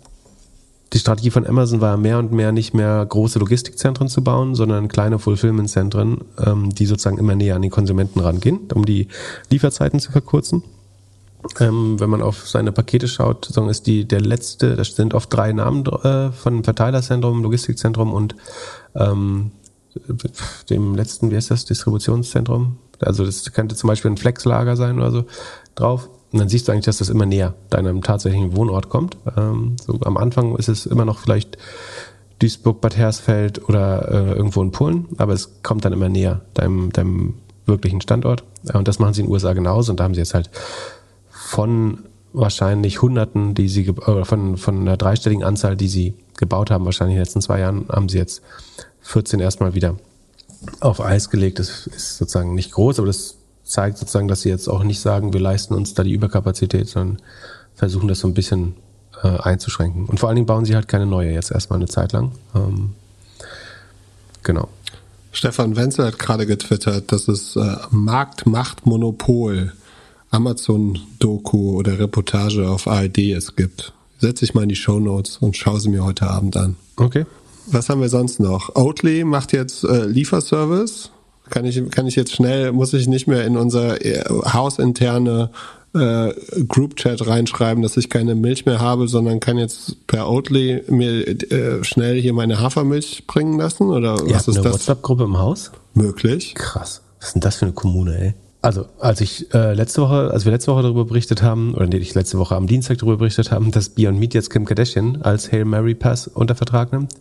[0.92, 4.88] die Strategie von Amazon war mehr und mehr nicht mehr große Logistikzentren zu bauen, sondern
[4.88, 9.08] kleine Fulfillment-Zentren, ähm, die sozusagen immer näher an die Konsumenten rangehen, um die
[9.50, 10.62] Lieferzeiten zu verkürzen.
[11.60, 15.52] Ähm, wenn man auf seine Pakete schaut, ist die der letzte, das sind oft drei
[15.52, 18.34] Namen äh, von Verteilerzentrum, Logistikzentrum und
[18.97, 19.51] ähm,
[20.70, 22.78] dem letzten, wie heißt das, Distributionszentrum.
[23.01, 25.24] Also das könnte zum Beispiel ein Flexlager sein oder so
[25.74, 26.09] drauf.
[26.32, 29.16] Und dann siehst du eigentlich, dass das immer näher deinem tatsächlichen Wohnort kommt.
[29.36, 31.56] Ähm, so am Anfang ist es immer noch vielleicht
[32.39, 36.93] Duisburg, Bad Hersfeld oder äh, irgendwo in Polen, aber es kommt dann immer näher deinem,
[36.93, 38.44] deinem wirklichen Standort.
[38.73, 39.93] Und das machen sie in den USA genauso.
[39.93, 40.51] Und da haben sie jetzt halt
[41.31, 42.01] von
[42.32, 47.14] wahrscheinlich Hunderten, die sie, oder von, von einer dreistelligen Anzahl, die sie gebaut haben, wahrscheinlich
[47.14, 48.42] in den letzten zwei Jahren, haben sie jetzt
[49.02, 49.96] 14 erstmal wieder
[50.80, 51.58] auf Eis gelegt.
[51.58, 55.32] Das ist sozusagen nicht groß, aber das zeigt sozusagen, dass sie jetzt auch nicht sagen,
[55.32, 57.22] wir leisten uns da die Überkapazität, sondern
[57.74, 58.74] versuchen das so ein bisschen
[59.22, 60.06] äh, einzuschränken.
[60.06, 62.32] Und vor allen Dingen bauen sie halt keine neue jetzt erstmal eine Zeit lang.
[62.54, 62.94] Ähm,
[64.42, 64.68] genau.
[65.32, 69.72] Stefan Wenzel hat gerade getwittert, dass es äh, Markt macht Monopol
[70.30, 73.92] Amazon-Doku oder Reportage auf ARD es gibt.
[74.18, 76.76] Setze ich mal in die Show Notes und schaue sie mir heute Abend an.
[76.97, 77.26] Okay.
[77.66, 78.76] Was haben wir sonst noch?
[78.76, 81.10] Oatly macht jetzt äh, Lieferservice
[81.51, 85.51] kann ich, kann ich jetzt schnell, muss ich nicht mehr in unser äh, hausinterne
[85.94, 86.32] äh,
[86.68, 91.84] Group-Chat reinschreiben, dass ich keine Milch mehr habe, sondern kann jetzt per Oatly mir äh,
[91.84, 93.88] schnell hier meine Hafermilch bringen lassen?
[93.90, 94.74] Oder Ihr was ist eine das?
[94.74, 95.72] WhatsApp-Gruppe im Haus?
[95.94, 96.55] Möglich.
[96.55, 97.02] Krass.
[97.18, 98.34] Was ist denn das für eine Kommune, ey?
[98.62, 101.98] Also, als ich äh, letzte Woche, als wir letzte Woche darüber berichtet haben, oder nee,
[101.98, 105.52] ich letzte Woche am Dienstag darüber berichtet haben, dass Beyond Meat jetzt Kim Kardashian als
[105.52, 107.12] Hail Mary Pass unter Vertrag nimmt,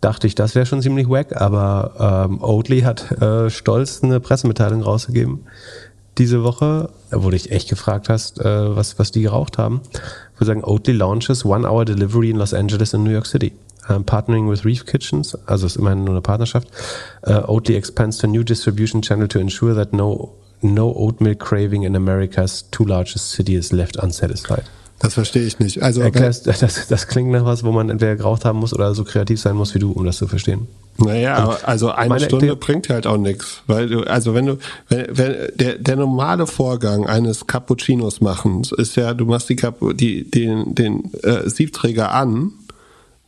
[0.00, 4.82] dachte ich, das wäre schon ziemlich wack, aber ähm, Oatly hat äh, stolz eine Pressemitteilung
[4.82, 5.40] rausgegeben
[6.18, 9.80] diese Woche, wo du dich echt gefragt hast, äh, was, was die geraucht haben.
[10.38, 13.52] Wir sagen, Oatly launches One-Hour Delivery in Los Angeles and New York City.
[13.88, 16.66] Um, partnering with Reef Kitchens, also ist immerhin nur eine Partnerschaft.
[17.24, 21.82] Uh, Oatly expands to new distribution channel to ensure that no, no oat milk craving
[21.82, 24.64] in America's two largest cities is left unsatisfied.
[24.98, 25.82] Das verstehe ich nicht.
[25.82, 29.04] Also Erklärst, das, das klingt nach was, wo man entweder geraucht haben muss oder so
[29.04, 30.66] kreativ sein muss wie du, um das zu verstehen.
[30.98, 33.62] Naja, aber also eine meine Stunde Erklär- bringt halt auch nichts.
[33.66, 34.58] Weil du, also wenn du,
[34.88, 39.56] wenn, wenn der, der normale Vorgang eines Cappuccinos machens ist ja, du machst die,
[39.94, 42.52] die den, den äh, Siebträger an,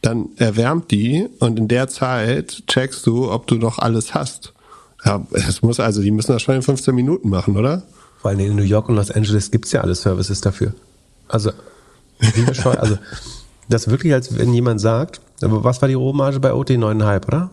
[0.01, 4.55] dann erwärmt die und in der Zeit checkst du, ob du noch alles hast.
[5.05, 7.83] Ja, es muss also, die müssen das schon in 15 Minuten machen, oder?
[8.21, 10.75] Vor allem in New York und Los Angeles gibt's ja alle Services dafür.
[11.29, 11.53] Also,
[12.19, 12.79] wie bescheuert.
[12.79, 12.99] also,
[13.69, 16.71] das ist wirklich, als wenn jemand sagt, was war die Rohmarge bei OT?
[16.71, 17.51] 9,5, oder?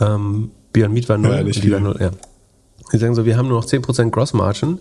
[0.00, 1.30] Ähm, Beyond Meat war 0.
[1.30, 1.80] Ja, nicht war viel.
[1.80, 2.10] 0, ja.
[2.92, 4.80] Die sagen so, wir haben nur noch 10% Gross Margin.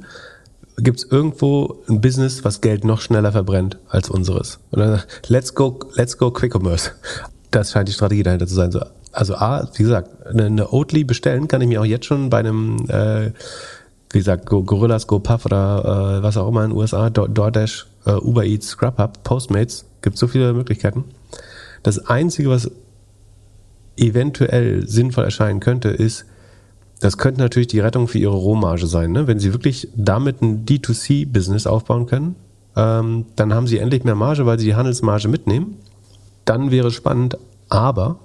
[0.77, 4.59] Gibt's irgendwo ein Business, was Geld noch schneller verbrennt als unseres?
[4.71, 6.91] Dann, let's go, let's go Quick Commerce.
[7.51, 8.71] Das scheint die Strategie dahinter zu sein.
[8.71, 12.29] So, also A, wie gesagt, eine, eine Oatly bestellen kann ich mir auch jetzt schon
[12.29, 13.31] bei einem, äh,
[14.11, 17.87] wie gesagt, Go, Gorillas, GoPuff oder äh, was auch immer in den USA, Do DoorDash,
[18.05, 21.05] äh, Uber Eats, Scrubhub, Postmates, gibt so viele Möglichkeiten.
[21.83, 22.69] Das Einzige, was
[23.97, 26.25] eventuell sinnvoll erscheinen könnte, ist,
[26.99, 29.11] das könnte natürlich die Rettung für ihre Rohmarge sein.
[29.11, 29.27] Ne?
[29.27, 32.35] Wenn sie wirklich damit ein D2C-Business aufbauen können,
[32.75, 35.77] ähm, dann haben sie endlich mehr Marge, weil sie die Handelsmarge mitnehmen.
[36.47, 37.37] Dann wäre spannend,
[37.67, 38.15] aber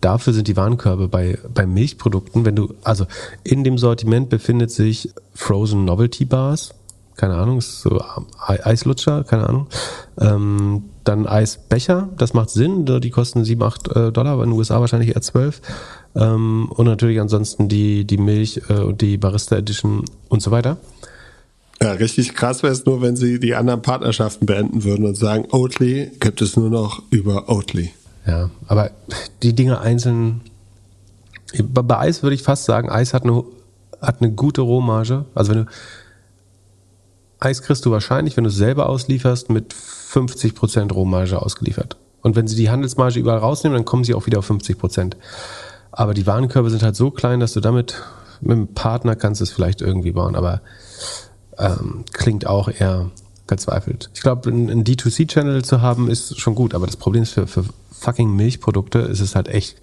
[0.00, 3.04] dafür sind die Warenkörbe bei, bei Milchprodukten, wenn du, also
[3.44, 6.74] in dem Sortiment befindet sich Frozen Novelty Bars,
[7.16, 8.00] keine Ahnung, ist so
[8.46, 9.66] Ei- Eislutscher, keine Ahnung.
[10.18, 14.58] Ähm, dann Eisbecher, das macht Sinn, die kosten 7, 8 äh, Dollar, aber in den
[14.58, 15.60] USA wahrscheinlich eher 12.
[16.14, 20.78] Ähm, und natürlich ansonsten die, die Milch äh, und die Barista Edition und so weiter.
[21.80, 25.46] Ja, richtig krass wäre es nur, wenn sie die anderen Partnerschaften beenden würden und sagen,
[25.50, 27.92] Oatly gibt es nur noch über Oatly.
[28.26, 28.90] Ja, aber
[29.42, 30.40] die Dinge einzeln.
[31.62, 33.44] Bei Eis würde ich fast sagen, Eis hat eine,
[34.02, 35.24] hat eine gute Rohmarge.
[35.34, 35.70] Also wenn du
[37.40, 41.96] Eis kriegst du wahrscheinlich, wenn du es selber auslieferst, mit 50% Rohmarge ausgeliefert.
[42.22, 45.14] Und wenn sie die Handelsmarge überall rausnehmen, dann kommen sie auch wieder auf 50%.
[45.92, 48.02] Aber die Warenkörbe sind halt so klein, dass du damit
[48.40, 50.34] mit einem Partner kannst es vielleicht irgendwie bauen.
[50.34, 50.60] Aber
[51.58, 53.10] ähm, klingt auch eher
[53.46, 54.10] verzweifelt.
[54.14, 57.46] Ich glaube, ein, ein D2C-Channel zu haben, ist schon gut, aber das Problem ist, für,
[57.46, 59.80] für fucking Milchprodukte ist es halt echt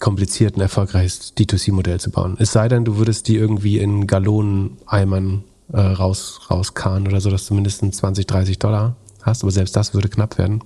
[0.00, 2.36] kompliziert, ein erfolgreiches D2C-Modell zu bauen.
[2.38, 5.42] Es sei denn, du würdest die irgendwie in Gallonen-Eimern
[5.72, 9.94] äh, raus, rauskarren oder so, dass du mindestens 20, 30 Dollar hast, aber selbst das
[9.94, 10.62] würde knapp werden.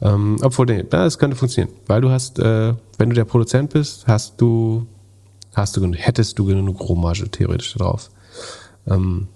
[0.00, 3.70] Ähm, obwohl, nee, ja, es könnte funktionieren, weil du hast, äh, wenn du der Produzent
[3.70, 4.86] bist, hast du,
[5.54, 8.10] hast du, hättest du genug Rohmarge theoretisch drauf.
[8.88, 9.28] Ähm,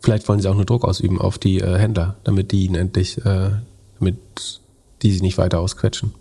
[0.00, 3.18] vielleicht wollen sie auch nur Druck ausüben auf die äh, Händler, damit die ihn endlich,
[3.18, 3.50] äh,
[3.98, 4.60] damit
[5.02, 6.14] die sie nicht weiter ausquetschen.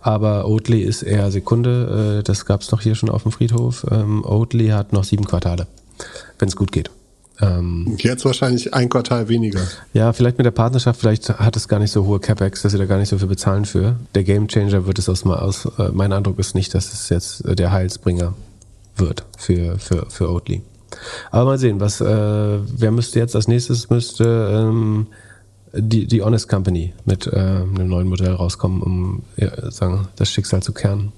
[0.00, 3.86] Aber Oatly ist eher Sekunde, äh, das gab es doch hier schon auf dem Friedhof.
[3.90, 5.66] Ähm, Oatly hat noch sieben Quartale,
[6.38, 6.90] wenn es gut geht.
[7.40, 9.60] Ähm, Jetzt wahrscheinlich ein Quartal weniger.
[9.92, 12.78] ja, vielleicht mit der Partnerschaft, vielleicht hat es gar nicht so hohe CapEx, dass sie
[12.78, 13.96] da gar nicht so viel bezahlen für.
[14.14, 17.54] Der Gamechanger wird es aus, aus äh, mein Eindruck ist nicht, dass es jetzt äh,
[17.54, 18.34] der Heilsbringer
[18.96, 20.62] wird für, für, für Oatly.
[21.30, 25.06] Aber mal sehen, was, äh, wer müsste jetzt als nächstes müsste ähm,
[25.72, 30.62] die, die Honest Company mit äh, einem neuen Modell rauskommen, um ja, sagen, das Schicksal
[30.62, 31.12] zu kehren.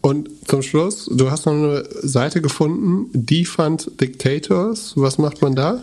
[0.00, 4.94] Und zum Schluss, du hast noch eine Seite gefunden, Defund Dictators.
[4.96, 5.82] Was macht man da?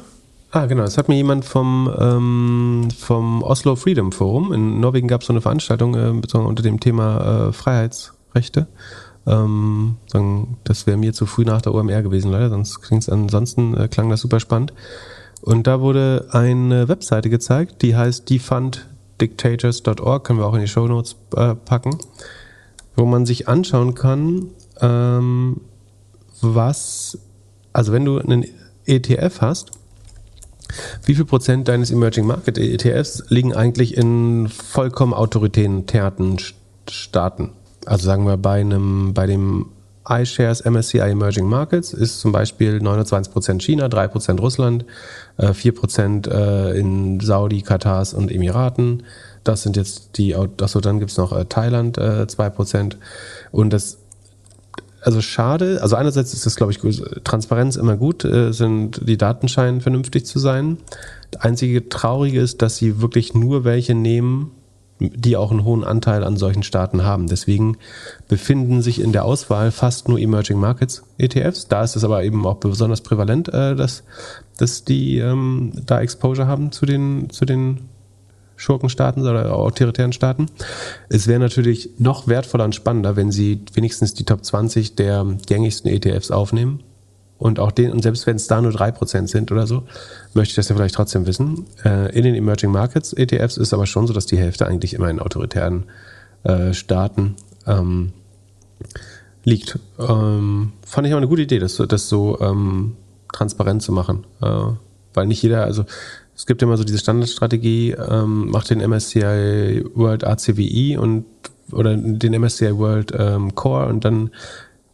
[0.51, 0.83] Ah, genau.
[0.83, 4.53] Das hat mir jemand vom, ähm, vom Oslo Freedom Forum.
[4.53, 8.67] In Norwegen gab es so eine Veranstaltung äh, unter dem Thema äh, Freiheitsrechte.
[9.27, 9.97] Ähm,
[10.63, 12.49] das wäre mir zu früh nach der OMR gewesen, leider.
[12.49, 14.73] Sonst klingt's ansonsten äh, klang das super spannend.
[15.41, 20.87] Und da wurde eine Webseite gezeigt, die heißt defunddictators.org, können wir auch in die Show
[20.87, 21.97] Notes äh, packen,
[22.95, 24.47] wo man sich anschauen kann,
[24.81, 25.61] ähm,
[26.41, 27.19] was,
[27.73, 28.45] also wenn du einen
[28.85, 29.71] ETF hast,
[31.05, 36.37] wie viel Prozent deines Emerging Market ETFs liegen eigentlich in vollkommen autoritären
[36.89, 37.51] Staaten?
[37.87, 39.67] Also sagen wir bei einem, bei dem
[40.09, 44.85] iShares MSCI Emerging Markets ist zum Beispiel 29% China, 3% Russland,
[45.37, 49.03] äh, 4% äh, in Saudi, Katars und Emiraten.
[49.43, 52.95] Das sind jetzt die, achso, dann gibt's noch äh, Thailand, äh, 2%.
[53.51, 53.99] Und das
[55.01, 56.79] also schade, also einerseits ist das, glaube ich.
[57.23, 60.79] Transparenz immer gut, äh, sind die Daten scheinen vernünftig zu sein.
[61.31, 64.51] Das einzige Traurige ist, dass sie wirklich nur welche nehmen,
[64.99, 67.27] die auch einen hohen Anteil an solchen Staaten haben.
[67.27, 67.77] Deswegen
[68.27, 71.67] befinden sich in der Auswahl fast nur Emerging Markets ETFs.
[71.67, 74.03] Da ist es aber eben auch besonders prävalent, äh, dass,
[74.57, 77.89] dass die ähm, da Exposure haben zu den, zu den
[78.55, 80.47] Schurkenstaaten oder autoritären Staaten.
[81.09, 85.91] Es wäre natürlich noch wertvoller und spannender, wenn sie wenigstens die Top 20 der gängigsten
[85.91, 86.81] ETFs aufnehmen.
[87.37, 89.83] Und auch den, und selbst wenn es da nur drei Prozent sind oder so,
[90.33, 91.65] möchte ich das ja vielleicht trotzdem wissen.
[91.85, 95.09] Äh, in den Emerging Markets ETFs ist aber schon so, dass die Hälfte eigentlich immer
[95.09, 95.85] in autoritären
[96.43, 97.35] äh, Staaten
[97.67, 98.13] ähm,
[99.43, 99.79] liegt.
[99.99, 102.95] Ähm, fand ich auch eine gute Idee, das, das so ähm,
[103.31, 104.25] transparent zu machen.
[104.41, 104.71] Äh,
[105.13, 105.85] weil nicht jeder, also
[106.35, 111.25] es gibt immer so diese Standardstrategie, ähm, macht den MSCI World ACWI und
[111.71, 114.29] oder den MSCI World ähm, Core und dann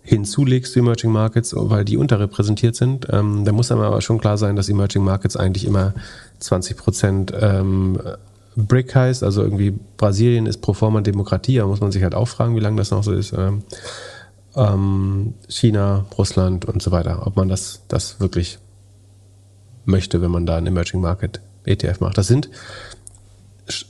[0.03, 3.07] hinzulegst du Emerging Markets, weil die unterrepräsentiert sind.
[3.09, 5.93] Ähm, da muss aber schon klar sein, dass Emerging Markets eigentlich immer
[6.39, 7.99] 20 Prozent ähm,
[8.55, 12.27] BRIC heißt, also irgendwie Brasilien ist pro forma Demokratie, da muss man sich halt auch
[12.27, 13.33] fragen, wie lange das noch so ist.
[13.33, 13.63] Ähm,
[14.55, 18.59] ähm China, Russland und so weiter, ob man das, das wirklich
[19.85, 22.17] möchte, wenn man da einen Emerging Market ETF macht.
[22.17, 22.49] Das sind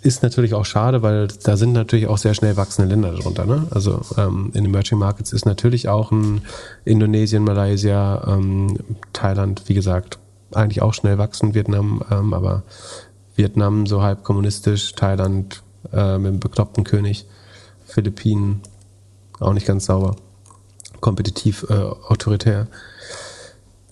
[0.02, 3.46] ist natürlich auch schade, weil da sind natürlich auch sehr schnell wachsende Länder darunter.
[3.46, 3.68] Ne?
[3.72, 6.42] Also ähm, in Emerging Markets ist natürlich auch ein
[6.86, 8.78] Indonesien, Malaysia, ähm,
[9.14, 10.20] Thailand, wie gesagt,
[10.52, 12.64] eigentlich auch schnell wachsen, Vietnam, ähm, aber
[13.36, 17.26] Vietnam so halb kommunistisch, Thailand äh, mit dem bekloppten König,
[17.86, 18.62] Philippinen
[19.40, 20.16] auch nicht ganz sauber,
[21.00, 22.68] kompetitiv, äh, autoritär.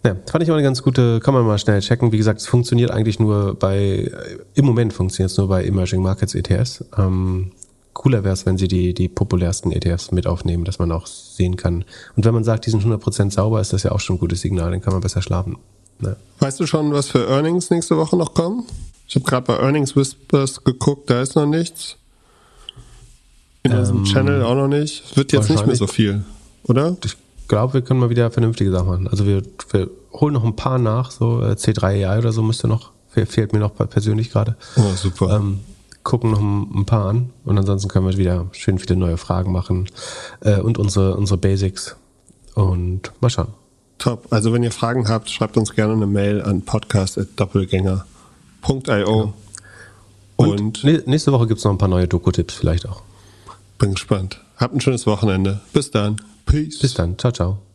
[0.03, 2.11] Ja, fand ich auch eine ganz gute, kann man mal schnell checken.
[2.11, 4.11] Wie gesagt, es funktioniert eigentlich nur bei,
[4.56, 6.84] im Moment funktioniert es nur bei Emerging Markets ETFs.
[6.98, 7.52] Ähm,
[7.94, 11.56] cooler wäre es, wenn sie die, die populärsten ETFs mit aufnehmen, dass man auch sehen
[11.56, 11.86] kann.
[12.15, 14.41] Und wenn man sagt, die sind 100% sauber, ist das ja auch schon ein gutes
[14.41, 15.57] Signal, dann kann man besser schlafen.
[15.99, 16.15] Ja.
[16.40, 18.64] Weißt du schon, was für Earnings nächste Woche noch kommen?
[19.07, 21.98] Ich habe gerade bei Earnings Whispers geguckt, da ist noch nichts.
[23.61, 25.15] In ähm, unserem Channel auch noch nicht.
[25.15, 26.23] Wird jetzt nicht mehr so viel,
[26.64, 26.98] oder?
[27.06, 27.18] Ich
[27.52, 29.10] glaube, wir können mal wieder vernünftige Sachen machen.
[29.10, 32.91] Also wir, wir holen noch ein paar nach, so äh, C3AI oder so müsste noch,
[33.10, 34.56] fehlt mir noch persönlich gerade.
[34.78, 35.36] Oh, super.
[35.36, 35.60] Ähm,
[36.02, 39.90] gucken noch ein, paar an und ansonsten können wir wieder schön viele neue Fragen machen
[40.40, 41.98] äh, und unsere, unsere Basics
[42.56, 43.49] und mal schauen.
[43.98, 44.28] Top.
[44.30, 48.03] Also wenn ihr Fragen habt, schreibt uns gerne eine Mail an podcast.doppelgänger.io.
[48.86, 49.34] Genau.
[50.38, 53.03] Und, und nächste Woche gibt es noch ein paar neue Doku-Tipps vielleicht auch.
[53.78, 54.40] Bin gespannt.
[54.56, 55.60] Habt ein schönes Wochenende.
[55.73, 56.15] Bis dann.
[56.52, 56.80] Peace.
[56.80, 57.18] Bis dann.
[57.18, 57.70] Ciao, ciao.